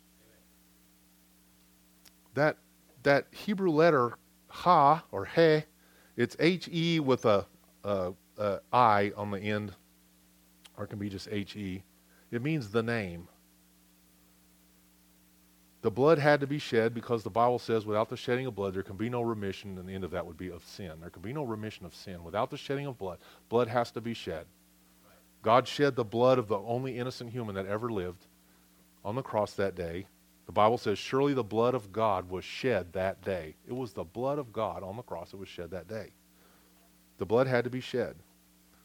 That, 2.33 2.57
that 3.03 3.27
Hebrew 3.31 3.71
letter 3.71 4.17
ha 4.49 5.03
or 5.11 5.25
he, 5.25 5.63
it's 6.17 6.35
H 6.39 6.67
E 6.73 6.99
with 6.99 7.25
a, 7.25 7.45
a, 7.85 8.11
a 8.37 8.59
I 8.73 9.13
on 9.15 9.31
the 9.31 9.39
end, 9.39 9.71
or 10.75 10.83
it 10.83 10.87
can 10.87 10.99
be 10.99 11.09
just 11.09 11.29
H 11.31 11.55
E. 11.55 11.83
It 12.31 12.41
means 12.41 12.69
the 12.69 12.83
name. 12.83 13.27
The 15.81 15.91
blood 15.91 16.19
had 16.19 16.41
to 16.41 16.47
be 16.47 16.59
shed 16.59 16.93
because 16.93 17.23
the 17.23 17.29
Bible 17.29 17.57
says 17.57 17.85
without 17.85 18.07
the 18.07 18.15
shedding 18.15 18.45
of 18.45 18.55
blood 18.55 18.75
there 18.75 18.83
can 18.83 18.97
be 18.97 19.09
no 19.09 19.21
remission, 19.21 19.77
and 19.77 19.87
the 19.89 19.93
end 19.93 20.03
of 20.03 20.11
that 20.11 20.25
would 20.25 20.37
be 20.37 20.51
of 20.51 20.63
sin. 20.63 20.91
There 21.01 21.09
can 21.09 21.23
be 21.23 21.33
no 21.33 21.43
remission 21.43 21.85
of 21.85 21.95
sin 21.95 22.23
without 22.23 22.51
the 22.51 22.57
shedding 22.57 22.85
of 22.85 22.97
blood. 22.97 23.17
Blood 23.49 23.67
has 23.67 23.91
to 23.91 24.01
be 24.01 24.13
shed. 24.13 24.45
God 25.41 25.67
shed 25.67 25.95
the 25.95 26.03
blood 26.03 26.37
of 26.37 26.47
the 26.47 26.59
only 26.59 26.97
innocent 26.97 27.31
human 27.31 27.55
that 27.55 27.65
ever 27.65 27.89
lived 27.89 28.27
on 29.03 29.15
the 29.15 29.23
cross 29.23 29.53
that 29.53 29.75
day. 29.75 30.05
The 30.45 30.51
Bible 30.51 30.77
says, 30.77 30.99
Surely 30.99 31.33
the 31.33 31.43
blood 31.43 31.73
of 31.73 31.91
God 31.91 32.29
was 32.29 32.45
shed 32.45 32.93
that 32.93 33.23
day. 33.23 33.55
It 33.67 33.73
was 33.73 33.93
the 33.93 34.03
blood 34.03 34.37
of 34.37 34.53
God 34.53 34.83
on 34.83 34.97
the 34.97 35.01
cross 35.01 35.31
that 35.31 35.37
was 35.37 35.49
shed 35.49 35.71
that 35.71 35.87
day. 35.87 36.11
The 37.17 37.25
blood 37.25 37.47
had 37.47 37.63
to 37.63 37.69
be 37.71 37.81
shed. 37.81 38.15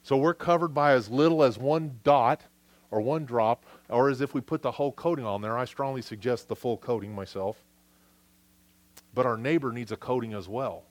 So 0.03 0.16
we're 0.16 0.34
covered 0.34 0.72
by 0.72 0.92
as 0.92 1.11
little 1.11 1.42
as 1.42 1.59
one 1.59 1.99
dot 2.05 2.42
or 2.91 3.01
one 3.01 3.24
drop, 3.24 3.64
or 3.89 4.09
as 4.09 4.20
if 4.20 4.34
we 4.34 4.41
put 4.41 4.62
the 4.62 4.70
whole 4.70 4.93
coating 4.93 5.24
on 5.24 5.43
there. 5.43 5.59
I 5.59 5.64
strongly 5.64 6.03
suggest 6.03 6.49
the 6.49 6.57
full 6.57 6.76
coating 6.76 7.14
myself. 7.14 7.64
But 9.14 9.26
our 9.26 9.37
neighbor 9.37 9.72
needs 9.72 9.93
a 9.93 9.97
coating 9.97 10.34
as 10.34 10.49
well. 10.49 10.84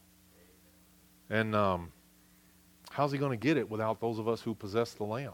And 1.29 1.55
um, 1.55 1.91
how's 2.89 3.11
he 3.11 3.17
going 3.17 3.31
to 3.31 3.37
get 3.37 3.57
it 3.57 3.69
without 3.69 3.99
those 3.99 4.19
of 4.19 4.27
us 4.27 4.41
who 4.41 4.53
possess 4.55 4.93
the 4.93 5.03
lamb? 5.03 5.33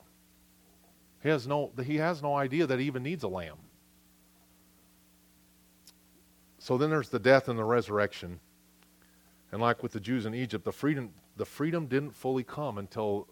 He 1.23 1.29
has 1.29 1.47
no, 1.47 1.71
he 1.83 1.97
has 1.97 2.21
no 2.21 2.35
idea 2.35 2.65
that 2.67 2.79
he 2.79 2.85
even 2.85 3.03
needs 3.03 3.23
a 3.23 3.27
lamb. 3.27 3.57
So 6.57 6.77
then 6.77 6.89
there's 6.89 7.09
the 7.09 7.19
death 7.19 7.47
and 7.47 7.57
the 7.57 7.63
resurrection. 7.63 8.39
And 9.51 9.61
like 9.61 9.83
with 9.83 9.91
the 9.91 9.99
Jews 9.99 10.25
in 10.25 10.33
Egypt, 10.33 10.63
the 10.63 10.71
freedom, 10.71 11.11
the 11.35 11.45
freedom 11.45 11.87
didn't 11.87 12.11
fully 12.11 12.43
come 12.43 12.77
until 12.77 13.27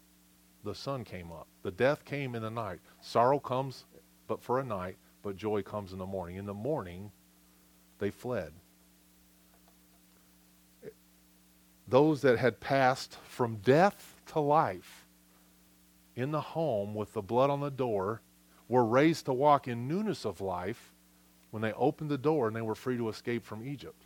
the 0.64 0.74
sun 0.74 1.04
came 1.04 1.32
up. 1.32 1.46
The 1.62 1.70
death 1.70 2.04
came 2.04 2.34
in 2.34 2.42
the 2.42 2.50
night. 2.50 2.80
Sorrow 3.00 3.38
comes 3.38 3.84
but 4.26 4.42
for 4.42 4.60
a 4.60 4.64
night, 4.64 4.96
but 5.22 5.36
joy 5.36 5.62
comes 5.62 5.92
in 5.92 5.98
the 5.98 6.06
morning. 6.06 6.36
In 6.36 6.46
the 6.46 6.54
morning, 6.54 7.10
they 7.98 8.10
fled. 8.10 8.52
Those 11.88 12.22
that 12.22 12.38
had 12.38 12.60
passed 12.60 13.18
from 13.24 13.56
death 13.56 14.20
to 14.26 14.40
life 14.40 15.06
in 16.14 16.30
the 16.30 16.40
home 16.40 16.94
with 16.94 17.12
the 17.12 17.22
blood 17.22 17.50
on 17.50 17.60
the 17.60 17.70
door 17.70 18.22
were 18.68 18.84
raised 18.84 19.24
to 19.26 19.32
walk 19.32 19.66
in 19.66 19.88
newness 19.88 20.24
of 20.24 20.40
life 20.40 20.92
when 21.50 21.62
they 21.62 21.72
opened 21.72 22.10
the 22.10 22.18
door 22.18 22.46
and 22.46 22.54
they 22.54 22.62
were 22.62 22.76
free 22.76 22.96
to 22.96 23.08
escape 23.08 23.44
from 23.44 23.66
Egypt. 23.66 24.04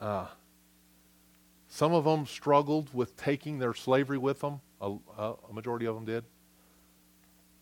Uh, 0.00 0.26
some 1.70 1.94
of 1.94 2.04
them 2.04 2.26
struggled 2.26 2.92
with 2.92 3.16
taking 3.16 3.58
their 3.58 3.72
slavery 3.72 4.18
with 4.18 4.40
them. 4.40 4.60
A, 4.80 4.96
a, 5.16 5.34
majority 5.52 5.86
of 5.86 5.94
them 5.94 6.04
did. 6.04 6.24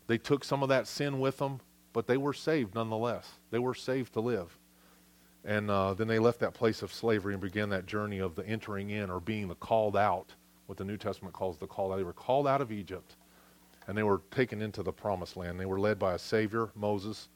They 0.07 0.17
took 0.17 0.43
some 0.43 0.63
of 0.63 0.69
that 0.69 0.87
sin 0.87 1.19
with 1.19 1.37
them, 1.37 1.59
but 1.93 2.07
they 2.07 2.17
were 2.17 2.33
saved 2.33 2.73
nonetheless. 2.73 3.29
They 3.51 3.59
were 3.59 3.75
saved 3.75 4.13
to 4.13 4.19
live. 4.19 4.57
And 5.45 5.69
uh, 5.69 5.93
then 5.93 6.07
they 6.07 6.19
left 6.19 6.39
that 6.39 6.53
place 6.53 6.81
of 6.81 6.91
slavery 6.91 7.33
and 7.33 7.41
began 7.41 7.69
that 7.69 7.85
journey 7.85 8.17
of 8.19 8.35
the 8.35 8.45
entering 8.45 8.89
in 8.89 9.09
or 9.11 9.19
being 9.19 9.47
the 9.47 9.55
called 9.55 9.95
out, 9.95 10.33
what 10.65 10.77
the 10.77 10.83
New 10.83 10.97
Testament 10.97 11.33
calls 11.33 11.57
the 11.57 11.67
called 11.67 11.93
out. 11.93 11.97
They 11.97 12.03
were 12.03 12.11
called 12.11 12.47
out 12.47 12.61
of 12.61 12.71
Egypt 12.71 13.15
and 13.87 13.97
they 13.97 14.03
were 14.03 14.21
taken 14.31 14.61
into 14.61 14.83
the 14.83 14.91
promised 14.91 15.37
land. 15.37 15.59
They 15.59 15.65
were 15.65 15.79
led 15.79 15.99
by 15.99 16.13
a 16.13 16.19
Savior, 16.19 16.69
Moses. 16.75 17.29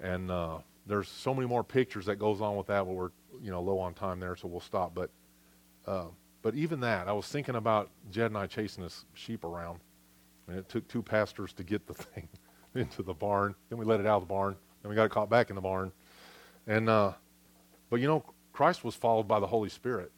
And 0.00 0.30
uh, 0.30 0.58
there's 0.86 1.08
so 1.08 1.34
many 1.34 1.46
more 1.46 1.64
pictures 1.64 2.06
that 2.06 2.16
goes 2.16 2.40
on 2.40 2.56
with 2.56 2.68
that, 2.68 2.84
but 2.84 2.92
we're 2.92 3.10
you 3.40 3.50
know 3.50 3.60
low 3.60 3.78
on 3.78 3.94
time 3.94 4.20
there, 4.20 4.36
so 4.36 4.48
we'll 4.48 4.60
stop. 4.60 4.94
But 4.94 5.10
uh, 5.86 6.06
but 6.42 6.54
even 6.54 6.80
that, 6.80 7.08
I 7.08 7.12
was 7.12 7.26
thinking 7.26 7.54
about 7.54 7.90
Jed 8.10 8.26
and 8.26 8.38
I 8.38 8.46
chasing 8.46 8.82
this 8.82 9.04
sheep 9.14 9.44
around, 9.44 9.80
and 10.48 10.58
it 10.58 10.68
took 10.68 10.86
two 10.88 11.02
pastors 11.02 11.52
to 11.54 11.62
get 11.64 11.86
the 11.86 11.94
thing 11.94 12.28
into 12.74 13.02
the 13.02 13.14
barn. 13.14 13.54
Then 13.68 13.78
we 13.78 13.84
let 13.84 14.00
it 14.00 14.06
out 14.06 14.16
of 14.16 14.22
the 14.22 14.32
barn. 14.32 14.56
and 14.82 14.90
we 14.90 14.96
got 14.96 15.04
it 15.04 15.10
caught 15.10 15.30
back 15.30 15.50
in 15.50 15.56
the 15.56 15.62
barn. 15.62 15.92
And 16.66 16.88
uh, 16.88 17.12
but 17.90 18.00
you 18.00 18.06
know, 18.06 18.24
Christ 18.52 18.84
was 18.84 18.94
followed 18.94 19.28
by 19.28 19.40
the 19.40 19.46
Holy 19.46 19.68
Spirit. 19.68 20.12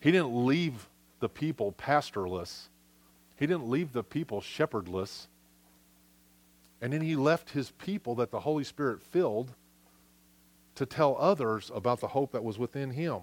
He 0.00 0.10
didn't 0.10 0.46
leave 0.46 0.88
the 1.20 1.28
people 1.28 1.72
pastorless. 1.72 2.68
He 3.36 3.46
didn't 3.46 3.68
leave 3.68 3.92
the 3.92 4.04
people 4.04 4.40
shepherdless. 4.40 5.28
And 6.80 6.92
then 6.92 7.00
he 7.00 7.16
left 7.16 7.50
his 7.50 7.70
people 7.70 8.14
that 8.16 8.30
the 8.30 8.40
Holy 8.40 8.64
Spirit 8.64 9.00
filled 9.02 9.54
to 10.74 10.84
tell 10.84 11.16
others 11.18 11.70
about 11.74 12.00
the 12.00 12.08
hope 12.08 12.32
that 12.32 12.44
was 12.44 12.58
within 12.58 12.90
him. 12.90 13.20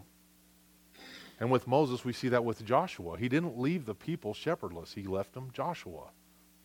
And 1.41 1.49
with 1.49 1.67
Moses, 1.67 2.05
we 2.05 2.13
see 2.13 2.29
that 2.29 2.45
with 2.45 2.63
Joshua. 2.63 3.17
He 3.17 3.27
didn't 3.27 3.57
leave 3.57 3.87
the 3.87 3.95
people 3.95 4.31
shepherdless, 4.31 4.93
he 4.93 5.03
left 5.03 5.33
them 5.33 5.49
Joshua. 5.51 6.03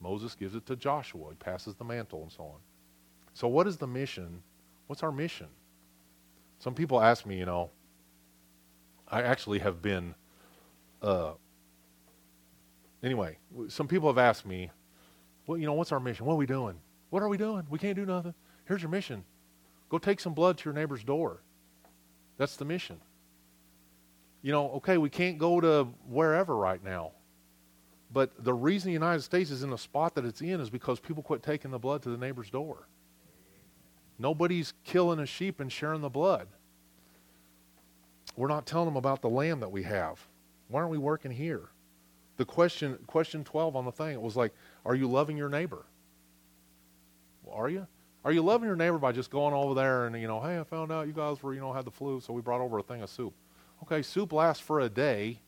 Moses 0.02 0.34
gives 0.34 0.54
it 0.54 0.66
to 0.66 0.76
Joshua. 0.76 1.30
He 1.30 1.36
passes 1.36 1.74
the 1.74 1.84
mantle 1.84 2.22
and 2.22 2.30
so 2.30 2.42
on. 2.42 2.58
So, 3.32 3.48
what 3.48 3.66
is 3.66 3.78
the 3.78 3.86
mission? 3.86 4.42
What's 4.86 5.02
our 5.02 5.10
mission? 5.10 5.46
Some 6.58 6.74
people 6.74 7.00
ask 7.00 7.24
me, 7.24 7.38
you 7.38 7.46
know, 7.46 7.70
I 9.08 9.22
actually 9.22 9.60
have 9.60 9.80
been, 9.80 10.14
uh, 11.00 11.32
anyway, 13.02 13.38
some 13.68 13.88
people 13.88 14.10
have 14.10 14.18
asked 14.18 14.44
me, 14.44 14.70
well, 15.46 15.56
you 15.56 15.64
know, 15.64 15.72
what's 15.72 15.90
our 15.90 16.00
mission? 16.00 16.26
What 16.26 16.34
are 16.34 16.36
we 16.36 16.46
doing? 16.46 16.76
What 17.08 17.22
are 17.22 17.28
we 17.30 17.38
doing? 17.38 17.64
We 17.70 17.78
can't 17.78 17.96
do 17.96 18.04
nothing. 18.04 18.34
Here's 18.66 18.82
your 18.82 18.90
mission 18.90 19.24
go 19.88 19.96
take 19.96 20.20
some 20.20 20.34
blood 20.34 20.58
to 20.58 20.64
your 20.66 20.74
neighbor's 20.74 21.02
door. 21.02 21.40
That's 22.36 22.56
the 22.56 22.66
mission 22.66 23.00
you 24.46 24.52
know, 24.52 24.70
okay, 24.74 24.96
we 24.96 25.10
can't 25.10 25.38
go 25.38 25.60
to 25.60 25.88
wherever 26.08 26.56
right 26.56 26.80
now. 26.84 27.10
But 28.12 28.44
the 28.44 28.54
reason 28.54 28.90
the 28.90 28.92
United 28.92 29.22
States 29.22 29.50
is 29.50 29.64
in 29.64 29.70
the 29.70 29.76
spot 29.76 30.14
that 30.14 30.24
it's 30.24 30.40
in 30.40 30.60
is 30.60 30.70
because 30.70 31.00
people 31.00 31.20
quit 31.20 31.42
taking 31.42 31.72
the 31.72 31.80
blood 31.80 32.00
to 32.02 32.10
the 32.10 32.16
neighbor's 32.16 32.48
door. 32.48 32.86
Nobody's 34.20 34.72
killing 34.84 35.18
a 35.18 35.26
sheep 35.26 35.58
and 35.58 35.72
sharing 35.72 36.00
the 36.00 36.08
blood. 36.08 36.46
We're 38.36 38.46
not 38.46 38.66
telling 38.66 38.86
them 38.86 38.96
about 38.96 39.20
the 39.20 39.28
lamb 39.28 39.58
that 39.58 39.72
we 39.72 39.82
have. 39.82 40.24
Why 40.68 40.78
aren't 40.78 40.92
we 40.92 40.98
working 40.98 41.32
here? 41.32 41.70
The 42.36 42.44
question, 42.44 42.96
question 43.08 43.42
12 43.42 43.74
on 43.74 43.84
the 43.84 43.90
thing, 43.90 44.12
it 44.12 44.22
was 44.22 44.36
like, 44.36 44.54
are 44.84 44.94
you 44.94 45.08
loving 45.08 45.36
your 45.36 45.48
neighbor? 45.48 45.86
Well, 47.42 47.56
are 47.56 47.68
you? 47.68 47.88
Are 48.24 48.30
you 48.30 48.42
loving 48.42 48.68
your 48.68 48.76
neighbor 48.76 48.98
by 48.98 49.10
just 49.10 49.28
going 49.28 49.54
over 49.54 49.74
there 49.74 50.06
and, 50.06 50.14
you 50.20 50.28
know, 50.28 50.40
hey, 50.40 50.60
I 50.60 50.62
found 50.62 50.92
out 50.92 51.08
you 51.08 51.12
guys 51.12 51.42
were, 51.42 51.52
you 51.52 51.60
know, 51.60 51.72
had 51.72 51.84
the 51.84 51.90
flu, 51.90 52.20
so 52.20 52.32
we 52.32 52.42
brought 52.42 52.60
over 52.60 52.78
a 52.78 52.82
thing 52.84 53.02
of 53.02 53.10
soup. 53.10 53.34
Okay, 53.82 54.02
soup 54.02 54.32
lasts 54.32 54.62
for 54.62 54.80
a 54.80 54.88
day, 54.88 55.40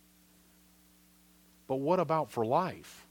but 1.67 1.77
what 1.77 2.01
about 2.01 2.31
for 2.31 2.45
life? 2.45 3.07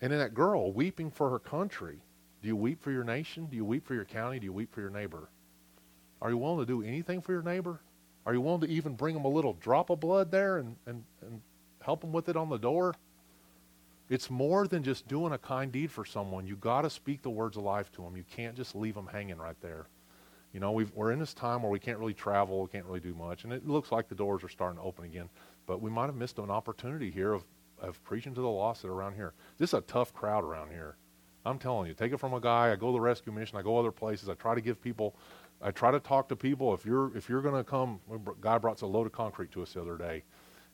And 0.00 0.10
then 0.10 0.18
that 0.18 0.34
girl 0.34 0.72
weeping 0.72 1.10
for 1.10 1.30
her 1.30 1.38
country. 1.38 2.00
Do 2.42 2.48
you 2.48 2.56
weep 2.56 2.82
for 2.82 2.90
your 2.90 3.04
nation? 3.04 3.46
Do 3.46 3.56
you 3.56 3.64
weep 3.64 3.86
for 3.86 3.94
your 3.94 4.04
county? 4.04 4.40
Do 4.40 4.46
you 4.46 4.52
weep 4.52 4.72
for 4.74 4.80
your 4.80 4.90
neighbor? 4.90 5.28
Are 6.20 6.30
you 6.30 6.36
willing 6.36 6.58
to 6.58 6.66
do 6.66 6.82
anything 6.82 7.20
for 7.20 7.32
your 7.32 7.42
neighbor? 7.42 7.80
Are 8.26 8.34
you 8.34 8.40
willing 8.40 8.60
to 8.62 8.68
even 8.68 8.94
bring 8.94 9.14
them 9.14 9.24
a 9.24 9.28
little 9.28 9.54
drop 9.54 9.90
of 9.90 10.00
blood 10.00 10.30
there 10.30 10.58
and, 10.58 10.76
and, 10.86 11.04
and 11.20 11.40
help 11.80 12.00
them 12.00 12.12
with 12.12 12.28
it 12.28 12.36
on 12.36 12.48
the 12.48 12.58
door? 12.58 12.94
It's 14.08 14.28
more 14.28 14.66
than 14.66 14.82
just 14.82 15.08
doing 15.08 15.32
a 15.32 15.38
kind 15.38 15.70
deed 15.72 15.90
for 15.90 16.04
someone. 16.04 16.46
You've 16.46 16.60
got 16.60 16.82
to 16.82 16.90
speak 16.90 17.22
the 17.22 17.30
words 17.30 17.56
of 17.56 17.62
life 17.62 17.90
to 17.92 18.02
them. 18.02 18.16
You 18.16 18.24
can't 18.36 18.56
just 18.56 18.74
leave 18.74 18.94
them 18.94 19.06
hanging 19.06 19.38
right 19.38 19.60
there. 19.60 19.86
You 20.52 20.60
know, 20.60 20.72
we 20.72 20.86
are 20.98 21.12
in 21.12 21.18
this 21.18 21.34
time 21.34 21.62
where 21.62 21.70
we 21.70 21.78
can't 21.78 21.98
really 21.98 22.14
travel, 22.14 22.62
we 22.62 22.68
can't 22.68 22.84
really 22.84 23.00
do 23.00 23.14
much, 23.14 23.44
and 23.44 23.52
it 23.52 23.66
looks 23.66 23.90
like 23.90 24.08
the 24.08 24.14
doors 24.14 24.44
are 24.44 24.48
starting 24.48 24.78
to 24.78 24.84
open 24.84 25.04
again. 25.04 25.28
But 25.66 25.80
we 25.80 25.90
might 25.90 26.06
have 26.06 26.16
missed 26.16 26.38
an 26.38 26.50
opportunity 26.50 27.10
here 27.10 27.32
of, 27.32 27.44
of 27.80 28.02
preaching 28.04 28.34
to 28.34 28.40
the 28.40 28.48
lost 28.48 28.82
that 28.82 28.88
are 28.88 28.92
around 28.92 29.14
here. 29.14 29.32
This 29.58 29.70
is 29.70 29.74
a 29.74 29.80
tough 29.82 30.12
crowd 30.12 30.44
around 30.44 30.70
here. 30.70 30.96
I'm 31.44 31.58
telling 31.58 31.88
you, 31.88 31.94
take 31.94 32.12
it 32.12 32.18
from 32.18 32.34
a 32.34 32.40
guy. 32.40 32.70
I 32.70 32.76
go 32.76 32.88
to 32.88 32.92
the 32.92 33.00
rescue 33.00 33.32
mission. 33.32 33.58
I 33.58 33.62
go 33.62 33.78
other 33.78 33.90
places. 33.90 34.28
I 34.28 34.34
try 34.34 34.54
to 34.54 34.60
give 34.60 34.80
people. 34.80 35.16
I 35.60 35.70
try 35.70 35.90
to 35.90 36.00
talk 36.00 36.28
to 36.28 36.36
people. 36.36 36.74
If 36.74 36.84
you're 36.84 37.16
if 37.16 37.28
you're 37.28 37.42
going 37.42 37.56
to 37.56 37.64
come, 37.64 38.00
guy 38.40 38.58
brought 38.58 38.80
a 38.82 38.86
load 38.86 39.06
of 39.06 39.12
concrete 39.12 39.50
to 39.52 39.62
us 39.62 39.72
the 39.72 39.80
other 39.80 39.96
day, 39.96 40.22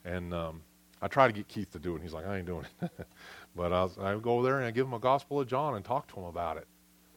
and 0.05 0.35
um, 0.35 0.61
I 1.01 1.09
try 1.09 1.27
to 1.27 1.33
get 1.33 1.49
Keith 1.49 1.71
to 1.73 1.79
do 1.79 1.93
it. 1.93 1.97
And 1.97 2.03
he's 2.03 2.13
like, 2.13 2.27
I 2.27 2.39
ain't 2.39 2.47
doing 2.47 2.67
it. 2.83 2.91
but 3.57 3.73
I, 3.73 3.85
was, 3.85 3.97
I 3.99 4.17
go 4.17 4.43
there 4.43 4.59
and 4.59 4.67
I 4.67 4.71
give 4.71 4.87
him 4.87 4.95
a 4.95 4.99
Gospel 4.99 5.41
of 5.41 5.49
John 5.49 5.75
and 5.75 5.85
talk 5.85 6.09
to 6.09 6.21
him 6.21 6.25
about 6.25 6.57
it. 6.57 6.67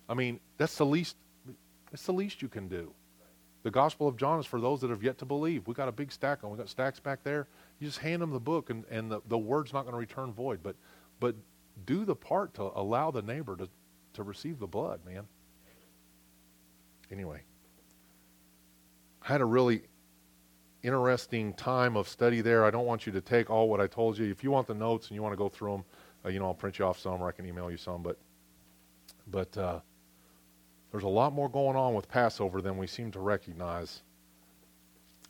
I 0.08 0.14
mean, 0.14 0.40
that's 0.58 0.78
the 0.78 0.86
least 0.86 1.16
it's 1.92 2.06
the 2.06 2.14
least 2.14 2.42
you 2.42 2.48
can 2.48 2.68
do. 2.68 2.94
The 3.64 3.72
Gospel 3.72 4.08
of 4.08 4.18
John 4.18 4.40
is 4.40 4.46
for 4.46 4.60
those 4.60 4.82
that 4.82 4.90
have 4.90 5.04
yet 5.04 5.20
to 5.20 5.26
believe. 5.26 5.68
We 5.68 5.76
got 5.76 5.88
a 5.88 5.92
big 5.92 6.12
stack 6.12 6.44
on. 6.44 6.50
We 6.50 6.58
got 6.58 6.70
stacks 6.70 7.00
back 7.00 7.24
there. 7.24 7.48
You 7.80 7.88
just 7.88 8.00
hand 8.00 8.22
them 8.22 8.32
the 8.32 8.40
book, 8.40 8.72
and, 8.72 8.86
and 8.90 9.12
the, 9.12 9.22
the 9.28 9.38
word's 9.38 9.72
not 9.72 9.84
going 9.84 9.94
to 9.94 10.00
return 10.00 10.34
void. 10.34 10.62
But 10.64 10.76
but 11.20 11.36
do 11.86 12.04
the 12.06 12.16
part 12.16 12.54
to 12.56 12.72
allow 12.76 13.12
the 13.12 13.22
neighbor 13.22 13.56
to, 13.56 13.70
to 14.14 14.24
receive 14.24 14.60
the 14.60 14.68
blood, 14.68 15.00
man. 15.06 15.28
Anyway, 17.12 17.42
I 19.22 19.28
had 19.28 19.42
a 19.42 19.46
really 19.46 19.84
interesting 20.84 21.54
time 21.54 21.96
of 21.96 22.08
study 22.08 22.42
there. 22.42 22.66
I 22.66 22.72
don't 22.72 22.86
want 22.86 23.06
you 23.06 23.12
to 23.14 23.22
take 23.22 23.50
all 23.50 23.70
what 23.70 23.80
I 23.80 23.88
told 23.88 24.18
you. 24.18 24.30
If 24.32 24.44
you 24.44 24.50
want 24.52 24.68
the 24.68 24.74
notes 24.74 25.08
and 25.08 25.16
you 25.16 25.22
want 25.22 25.34
to 25.34 25.38
go 25.38 25.50
through 25.50 25.72
them, 25.74 25.84
uh, 26.26 26.30
you 26.30 26.40
know, 26.40 26.46
I'll 26.46 26.54
print 26.54 26.80
you 26.80 26.86
off 26.86 27.00
some 27.00 27.22
or 27.22 27.28
I 27.28 27.32
can 27.32 27.46
email 27.46 27.70
you 27.70 27.78
some. 27.78 28.02
But 28.02 28.18
but 29.28 29.56
uh, 29.58 29.80
there's 30.92 31.04
a 31.04 31.10
lot 31.10 31.34
more 31.34 31.50
going 31.50 31.76
on 31.76 31.94
with 31.94 32.10
Passover 32.10 32.62
than 32.62 32.78
we 32.78 32.86
seem 32.86 33.12
to 33.12 33.20
recognize. 33.20 34.02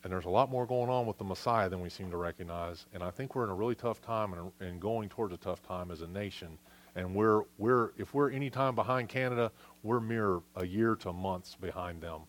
And 0.03 0.12
there's 0.12 0.26
a 0.26 0.30
lot 0.30 0.49
more 0.49 0.66
going 0.66 0.89
on 0.89 1.05
with 1.05 1.20
the 1.20 1.24
Messiah 1.24 1.70
than 1.70 1.82
we 1.82 1.89
seem 1.89 2.09
to 2.09 2.18
recognize. 2.18 2.88
And 2.93 3.03
I 3.03 3.12
think 3.12 3.36
we're 3.36 3.43
in 3.43 3.51
a 3.51 3.55
really 3.55 3.76
tough 3.76 4.01
time 4.01 4.34
and, 4.34 4.51
and 4.59 4.82
going 4.82 5.09
towards 5.09 5.34
a 5.34 5.38
tough 5.38 5.62
time 5.62 5.91
as 5.91 6.01
a 6.01 6.07
nation. 6.07 6.57
And 6.95 7.14
we're, 7.14 7.43
we're, 7.59 7.91
if 7.97 8.14
we're 8.14 8.32
any 8.32 8.49
time 8.49 8.74
behind 8.74 9.09
Canada, 9.09 9.51
we're 9.84 9.99
mere 9.99 10.41
a 10.55 10.66
year 10.66 10.95
to 10.97 11.14
months 11.14 11.55
behind 11.55 12.01
them. 12.01 12.22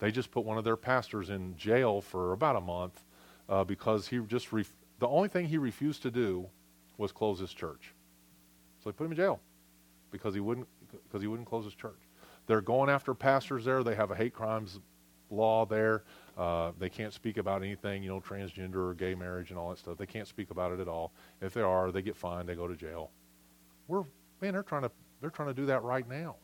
They 0.00 0.10
just 0.10 0.32
put 0.32 0.44
one 0.44 0.58
of 0.58 0.64
their 0.64 0.76
pastors 0.76 1.30
in 1.30 1.56
jail 1.56 2.00
for 2.00 2.32
about 2.32 2.56
a 2.56 2.60
month 2.60 3.04
uh, 3.48 3.62
because 3.62 4.08
he 4.08 4.18
just, 4.26 4.52
ref- 4.52 4.74
the 4.98 5.06
only 5.06 5.28
thing 5.28 5.46
he 5.46 5.58
refused 5.58 6.02
to 6.02 6.10
do 6.10 6.48
was 6.98 7.12
close 7.12 7.38
his 7.38 7.54
church. 7.54 7.94
So 8.82 8.90
they 8.90 8.94
put 8.94 9.04
him 9.04 9.12
in 9.12 9.16
jail 9.16 9.38
because 10.10 10.34
he 10.34 10.40
wouldn't, 10.40 10.66
because 10.90 11.22
he 11.22 11.28
wouldn't 11.28 11.48
close 11.48 11.64
his 11.64 11.74
church. 11.74 12.00
They're 12.46 12.60
going 12.60 12.90
after 12.90 13.14
pastors 13.14 13.64
there. 13.64 13.82
They 13.82 13.94
have 13.94 14.10
a 14.10 14.14
hate 14.14 14.34
crimes 14.34 14.80
law 15.30 15.64
there. 15.64 16.04
Uh, 16.36 16.72
they 16.78 16.88
can't 16.88 17.12
speak 17.12 17.36
about 17.36 17.62
anything, 17.62 18.02
you 18.02 18.08
know, 18.08 18.20
transgender 18.20 18.90
or 18.90 18.94
gay 18.94 19.14
marriage 19.14 19.50
and 19.50 19.58
all 19.58 19.70
that 19.70 19.78
stuff. 19.78 19.98
They 19.98 20.06
can't 20.06 20.28
speak 20.28 20.50
about 20.50 20.72
it 20.72 20.80
at 20.80 20.88
all. 20.88 21.12
If 21.40 21.54
they 21.54 21.60
are, 21.60 21.90
they 21.90 22.02
get 22.02 22.16
fined. 22.16 22.48
They 22.48 22.54
go 22.54 22.66
to 22.66 22.76
jail. 22.76 23.10
We're 23.88 24.04
man, 24.40 24.52
they're 24.52 24.62
trying 24.62 24.82
to 24.82 24.90
they're 25.20 25.30
trying 25.30 25.48
to 25.48 25.54
do 25.54 25.66
that 25.66 25.82
right 25.82 26.08
now. 26.08 26.36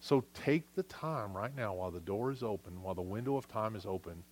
So 0.00 0.24
take 0.34 0.74
the 0.74 0.82
time 0.84 1.32
right 1.36 1.54
now 1.56 1.74
while 1.74 1.90
the 1.90 2.00
door 2.00 2.32
is 2.32 2.42
open, 2.42 2.82
while 2.82 2.94
the 2.94 3.02
window 3.02 3.36
of 3.36 3.46
time 3.46 3.76
is 3.76 3.86
open, 3.86 4.22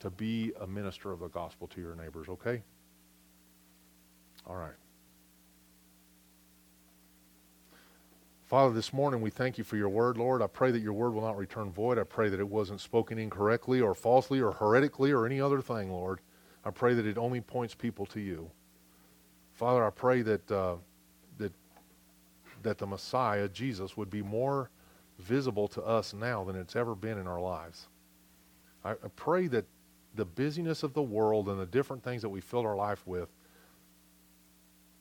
to 0.00 0.10
be 0.10 0.52
a 0.60 0.66
minister 0.66 1.12
of 1.12 1.20
the 1.20 1.28
gospel 1.28 1.68
to 1.68 1.80
your 1.80 1.94
neighbors. 1.94 2.28
Okay. 2.28 2.62
All 4.46 4.56
right. 4.56 4.74
Father, 8.52 8.74
this 8.74 8.92
morning 8.92 9.22
we 9.22 9.30
thank 9.30 9.56
you 9.56 9.64
for 9.64 9.78
your 9.78 9.88
word, 9.88 10.18
Lord. 10.18 10.42
I 10.42 10.46
pray 10.46 10.70
that 10.72 10.82
your 10.82 10.92
word 10.92 11.14
will 11.14 11.22
not 11.22 11.38
return 11.38 11.72
void. 11.72 11.98
I 11.98 12.02
pray 12.02 12.28
that 12.28 12.38
it 12.38 12.46
wasn't 12.46 12.82
spoken 12.82 13.16
incorrectly 13.16 13.80
or 13.80 13.94
falsely 13.94 14.42
or 14.42 14.52
heretically 14.52 15.10
or 15.10 15.24
any 15.24 15.40
other 15.40 15.62
thing, 15.62 15.90
Lord. 15.90 16.20
I 16.62 16.70
pray 16.70 16.92
that 16.92 17.06
it 17.06 17.16
only 17.16 17.40
points 17.40 17.74
people 17.74 18.04
to 18.04 18.20
you. 18.20 18.50
Father, 19.54 19.82
I 19.82 19.88
pray 19.88 20.20
that, 20.20 20.52
uh, 20.52 20.74
that, 21.38 21.54
that 22.60 22.76
the 22.76 22.86
Messiah, 22.86 23.48
Jesus, 23.48 23.96
would 23.96 24.10
be 24.10 24.20
more 24.20 24.68
visible 25.18 25.66
to 25.68 25.82
us 25.82 26.12
now 26.12 26.44
than 26.44 26.54
it's 26.54 26.76
ever 26.76 26.94
been 26.94 27.16
in 27.16 27.26
our 27.26 27.40
lives. 27.40 27.88
I, 28.84 28.90
I 28.90 29.08
pray 29.16 29.46
that 29.46 29.64
the 30.14 30.26
busyness 30.26 30.82
of 30.82 30.92
the 30.92 31.00
world 31.00 31.48
and 31.48 31.58
the 31.58 31.64
different 31.64 32.04
things 32.04 32.20
that 32.20 32.28
we 32.28 32.42
fill 32.42 32.66
our 32.66 32.76
life 32.76 33.06
with, 33.06 33.30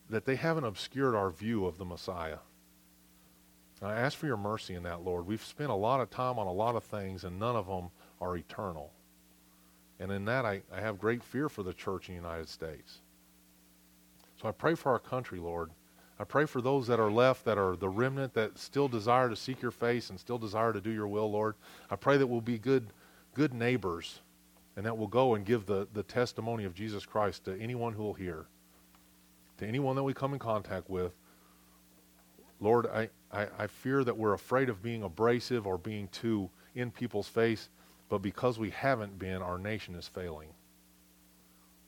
that 0.09 0.23
they 0.23 0.37
haven't 0.37 0.63
obscured 0.63 1.15
our 1.15 1.31
view 1.31 1.65
of 1.65 1.77
the 1.77 1.83
Messiah. 1.83 2.37
I 3.81 3.93
ask 3.93 4.17
for 4.17 4.27
your 4.27 4.37
mercy 4.37 4.75
in 4.75 4.83
that, 4.83 5.03
Lord. 5.03 5.25
We've 5.25 5.43
spent 5.43 5.71
a 5.71 5.75
lot 5.75 6.01
of 6.01 6.09
time 6.09 6.37
on 6.37 6.47
a 6.47 6.51
lot 6.51 6.75
of 6.75 6.83
things, 6.83 7.23
and 7.23 7.39
none 7.39 7.55
of 7.55 7.65
them 7.65 7.89
are 8.19 8.37
eternal. 8.37 8.91
And 9.99 10.11
in 10.11 10.25
that, 10.25 10.45
I, 10.45 10.61
I 10.71 10.81
have 10.81 10.99
great 10.99 11.23
fear 11.23 11.49
for 11.49 11.63
the 11.63 11.73
church 11.73 12.07
in 12.07 12.15
the 12.15 12.21
United 12.21 12.49
States. 12.49 12.99
So 14.41 14.47
I 14.47 14.51
pray 14.51 14.75
for 14.75 14.91
our 14.91 14.99
country, 14.99 15.39
Lord. 15.39 15.71
I 16.19 16.23
pray 16.23 16.45
for 16.45 16.61
those 16.61 16.85
that 16.87 16.99
are 16.99 17.11
left, 17.11 17.45
that 17.45 17.57
are 17.57 17.75
the 17.75 17.89
remnant, 17.89 18.35
that 18.35 18.59
still 18.59 18.87
desire 18.87 19.29
to 19.29 19.35
seek 19.35 19.61
your 19.61 19.71
face 19.71 20.11
and 20.11 20.19
still 20.19 20.37
desire 20.37 20.73
to 20.73 20.81
do 20.81 20.91
your 20.91 21.07
will, 21.07 21.31
Lord. 21.31 21.55
I 21.89 21.95
pray 21.95 22.17
that 22.17 22.27
we'll 22.27 22.41
be 22.41 22.59
good, 22.59 22.87
good 23.33 23.53
neighbors 23.53 24.19
and 24.75 24.85
that 24.85 24.97
we'll 24.97 25.07
go 25.07 25.35
and 25.35 25.45
give 25.45 25.65
the, 25.65 25.87
the 25.93 26.03
testimony 26.03 26.63
of 26.63 26.73
Jesus 26.73 27.05
Christ 27.05 27.45
to 27.45 27.59
anyone 27.59 27.93
who 27.93 28.03
will 28.03 28.13
hear, 28.13 28.45
to 29.57 29.67
anyone 29.67 29.95
that 29.95 30.03
we 30.03 30.13
come 30.13 30.33
in 30.33 30.39
contact 30.39 30.89
with. 30.89 31.11
Lord, 32.61 32.85
I, 32.87 33.09
I, 33.31 33.47
I 33.57 33.67
fear 33.67 34.03
that 34.03 34.15
we're 34.15 34.33
afraid 34.33 34.69
of 34.69 34.83
being 34.83 35.01
abrasive 35.03 35.65
or 35.65 35.77
being 35.77 36.07
too 36.09 36.49
in 36.75 36.91
people's 36.91 37.27
face, 37.27 37.69
but 38.07 38.19
because 38.19 38.59
we 38.59 38.69
haven't 38.69 39.17
been, 39.17 39.41
our 39.41 39.57
nation 39.57 39.95
is 39.95 40.07
failing. 40.07 40.49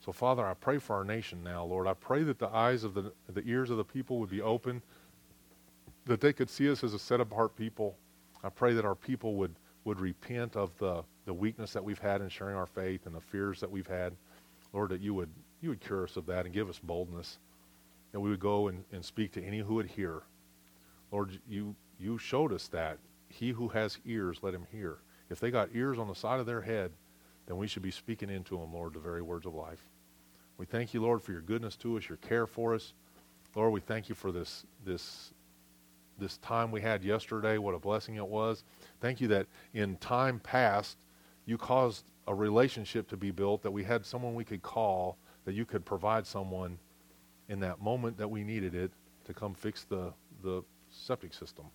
So, 0.04 0.12
Father, 0.12 0.46
I 0.46 0.56
pray 0.56 0.80
for 0.80 0.96
our 0.96 1.06
nation 1.06 1.44
now, 1.44 1.64
Lord. 1.64 1.88
I 1.88 1.94
pray 1.94 2.24
that 2.24 2.40
the 2.40 2.50
eyes 2.50 2.84
of 2.84 2.94
the, 2.96 3.14
the 3.30 3.44
ears 3.46 3.70
of 3.70 3.78
the 3.78 3.86
people 3.86 4.20
would 4.20 4.32
be 4.32 4.42
open, 4.42 4.82
that 6.06 6.20
they 6.20 6.34
could 6.34 6.50
see 6.50 6.70
us 6.70 6.84
as 6.84 6.94
a 6.94 7.00
set 7.00 7.22
apart 7.22 7.56
people. 7.56 7.96
I 8.44 8.50
pray 8.50 8.74
that 8.74 8.84
our 8.84 8.96
people 8.96 9.36
would, 9.36 9.56
would 9.86 10.02
repent 10.02 10.58
of 10.58 10.78
the, 10.80 11.04
the 11.26 11.34
weakness 11.34 11.72
that 11.72 11.84
we've 11.84 12.00
had 12.00 12.20
in 12.22 12.28
sharing 12.28 12.58
our 12.58 12.66
faith 12.66 13.06
and 13.06 13.16
the 13.16 13.22
fears 13.22 13.62
that 13.62 13.72
we've 13.72 13.88
had. 13.88 14.14
Lord, 14.74 14.90
that 14.90 15.02
you 15.02 15.14
would, 15.14 15.30
you 15.62 15.70
would 15.70 15.80
cure 15.80 16.04
us 16.04 16.18
of 16.18 16.26
that 16.26 16.46
and 16.46 16.54
give 16.54 16.68
us 16.68 16.80
boldness, 16.80 17.38
that 18.12 18.20
we 18.20 18.30
would 18.30 18.40
go 18.40 18.68
and, 18.68 18.84
and 18.92 19.06
speak 19.06 19.32
to 19.34 19.44
any 19.44 19.60
who 19.60 19.76
would 19.76 19.86
hear. 19.86 20.24
Lord, 21.14 21.40
you, 21.48 21.76
you 22.00 22.18
showed 22.18 22.52
us 22.52 22.68
that. 22.70 22.98
He 23.30 23.52
who 23.52 23.68
has 23.70 24.00
ears, 24.04 24.40
let 24.42 24.54
him 24.54 24.66
hear. 24.72 24.98
If 25.30 25.40
they 25.40 25.52
got 25.52 25.70
ears 25.74 26.00
on 26.00 26.08
the 26.08 26.16
side 26.16 26.40
of 26.40 26.48
their 26.48 26.62
head, 26.62 26.92
then 27.46 27.58
we 27.58 27.68
should 27.68 27.84
be 27.84 27.92
speaking 27.92 28.32
into 28.32 28.58
them, 28.58 28.74
Lord, 28.74 28.96
the 28.96 29.00
very 29.00 29.22
words 29.22 29.46
of 29.46 29.54
life. 29.54 29.88
We 30.58 30.66
thank 30.66 30.94
you, 30.94 31.02
Lord, 31.02 31.22
for 31.22 31.32
your 31.32 31.42
goodness 31.42 31.76
to 31.78 31.98
us, 31.98 32.10
your 32.10 32.18
care 32.18 32.48
for 32.48 32.74
us. 32.74 32.94
Lord, 33.56 33.74
we 33.74 33.80
thank 33.80 34.10
you 34.10 34.16
for 34.16 34.32
this, 34.32 34.66
this, 34.84 35.34
this 36.18 36.38
time 36.40 36.72
we 36.72 36.82
had 36.82 37.04
yesterday, 37.04 37.60
what 37.60 37.76
a 37.76 37.80
blessing 37.80 38.16
it 38.16 38.28
was. 38.28 38.64
Thank 39.00 39.22
you 39.22 39.28
that 39.28 39.46
in 39.76 39.98
time 39.98 40.40
past, 40.40 40.98
you 41.46 41.60
caused 41.60 42.06
a 42.28 42.34
relationship 42.34 43.08
to 43.10 43.18
be 43.18 43.30
built, 43.30 43.62
that 43.62 43.72
we 43.72 43.84
had 43.84 44.04
someone 44.04 44.34
we 44.34 44.46
could 44.46 44.64
call, 44.64 45.18
that 45.46 45.54
you 45.54 45.66
could 45.66 45.86
provide 45.86 46.26
someone 46.26 46.80
in 47.50 47.60
that 47.60 47.82
moment 47.82 48.18
that 48.18 48.30
we 48.30 48.44
needed 48.44 48.74
it 48.74 48.92
to 49.26 49.34
come 49.34 49.54
fix 49.54 49.84
the, 49.84 50.12
the 50.42 50.64
septic 50.94 51.34
system. 51.34 51.66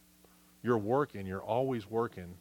You're 0.62 0.78
working, 0.78 1.26
you're 1.26 1.42
always 1.42 1.88
working. 1.90 2.34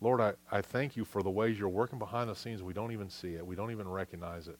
Lord, 0.00 0.20
I, 0.20 0.34
I 0.50 0.60
thank 0.60 0.96
you 0.96 1.04
for 1.04 1.22
the 1.22 1.30
ways 1.30 1.58
you're 1.58 1.68
working 1.68 1.98
behind 1.98 2.28
the 2.28 2.34
scenes. 2.34 2.62
We 2.62 2.72
don't 2.72 2.92
even 2.92 3.08
see 3.08 3.34
it, 3.34 3.46
we 3.46 3.56
don't 3.56 3.70
even 3.70 3.88
recognize 3.88 4.48
it. 4.48 4.58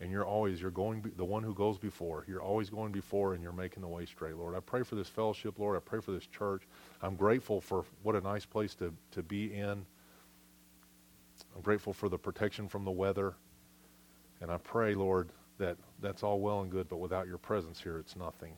And 0.00 0.12
you're 0.12 0.24
always, 0.24 0.60
you're 0.60 0.70
going, 0.70 1.04
the 1.16 1.24
one 1.24 1.42
who 1.42 1.52
goes 1.52 1.76
before. 1.76 2.24
You're 2.28 2.40
always 2.40 2.70
going 2.70 2.92
before 2.92 3.34
and 3.34 3.42
you're 3.42 3.52
making 3.52 3.82
the 3.82 3.88
way 3.88 4.06
straight, 4.06 4.36
Lord. 4.36 4.54
I 4.54 4.60
pray 4.60 4.84
for 4.84 4.94
this 4.94 5.08
fellowship, 5.08 5.58
Lord. 5.58 5.76
I 5.76 5.80
pray 5.80 6.00
for 6.00 6.12
this 6.12 6.26
church. 6.26 6.62
I'm 7.02 7.16
grateful 7.16 7.60
for 7.60 7.84
what 8.04 8.14
a 8.14 8.20
nice 8.20 8.46
place 8.46 8.76
to, 8.76 8.94
to 9.10 9.24
be 9.24 9.52
in. 9.52 9.84
I'm 11.56 11.62
grateful 11.62 11.92
for 11.92 12.08
the 12.08 12.18
protection 12.18 12.68
from 12.68 12.84
the 12.84 12.92
weather. 12.92 13.34
And 14.40 14.52
I 14.52 14.58
pray, 14.58 14.94
Lord, 14.94 15.30
that 15.58 15.76
that's 16.00 16.22
all 16.22 16.38
well 16.38 16.60
and 16.60 16.70
good, 16.70 16.88
but 16.88 16.98
without 16.98 17.26
your 17.26 17.38
presence 17.38 17.80
here, 17.80 17.98
it's 17.98 18.14
nothing. 18.14 18.56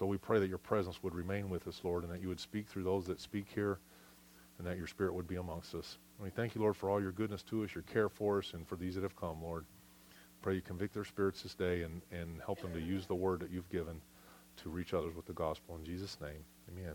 So 0.00 0.06
we 0.06 0.16
pray 0.16 0.40
that 0.40 0.48
your 0.48 0.56
presence 0.56 1.02
would 1.02 1.14
remain 1.14 1.50
with 1.50 1.68
us, 1.68 1.82
Lord, 1.84 2.04
and 2.04 2.12
that 2.12 2.22
you 2.22 2.28
would 2.28 2.40
speak 2.40 2.66
through 2.66 2.84
those 2.84 3.04
that 3.04 3.20
speak 3.20 3.44
here, 3.54 3.78
and 4.56 4.66
that 4.66 4.78
your 4.78 4.86
Spirit 4.86 5.12
would 5.12 5.28
be 5.28 5.36
amongst 5.36 5.74
us. 5.74 5.98
And 6.16 6.24
we 6.24 6.30
thank 6.30 6.54
you, 6.54 6.62
Lord, 6.62 6.74
for 6.74 6.88
all 6.88 7.02
your 7.02 7.12
goodness 7.12 7.42
to 7.50 7.64
us, 7.64 7.74
your 7.74 7.82
care 7.82 8.08
for 8.08 8.38
us, 8.38 8.54
and 8.54 8.66
for 8.66 8.76
these 8.76 8.94
that 8.94 9.02
have 9.02 9.14
come, 9.14 9.42
Lord. 9.42 9.66
Pray 10.40 10.54
you 10.54 10.62
convict 10.62 10.94
their 10.94 11.04
spirits 11.04 11.42
this 11.42 11.54
day 11.54 11.82
and, 11.82 12.00
and 12.10 12.40
help 12.46 12.62
them 12.62 12.72
to 12.72 12.80
use 12.80 13.04
the 13.04 13.14
word 13.14 13.40
that 13.40 13.50
you've 13.50 13.68
given 13.68 14.00
to 14.62 14.70
reach 14.70 14.94
others 14.94 15.14
with 15.14 15.26
the 15.26 15.34
gospel. 15.34 15.76
In 15.76 15.84
Jesus' 15.84 16.16
name, 16.18 16.44
amen. 16.70 16.94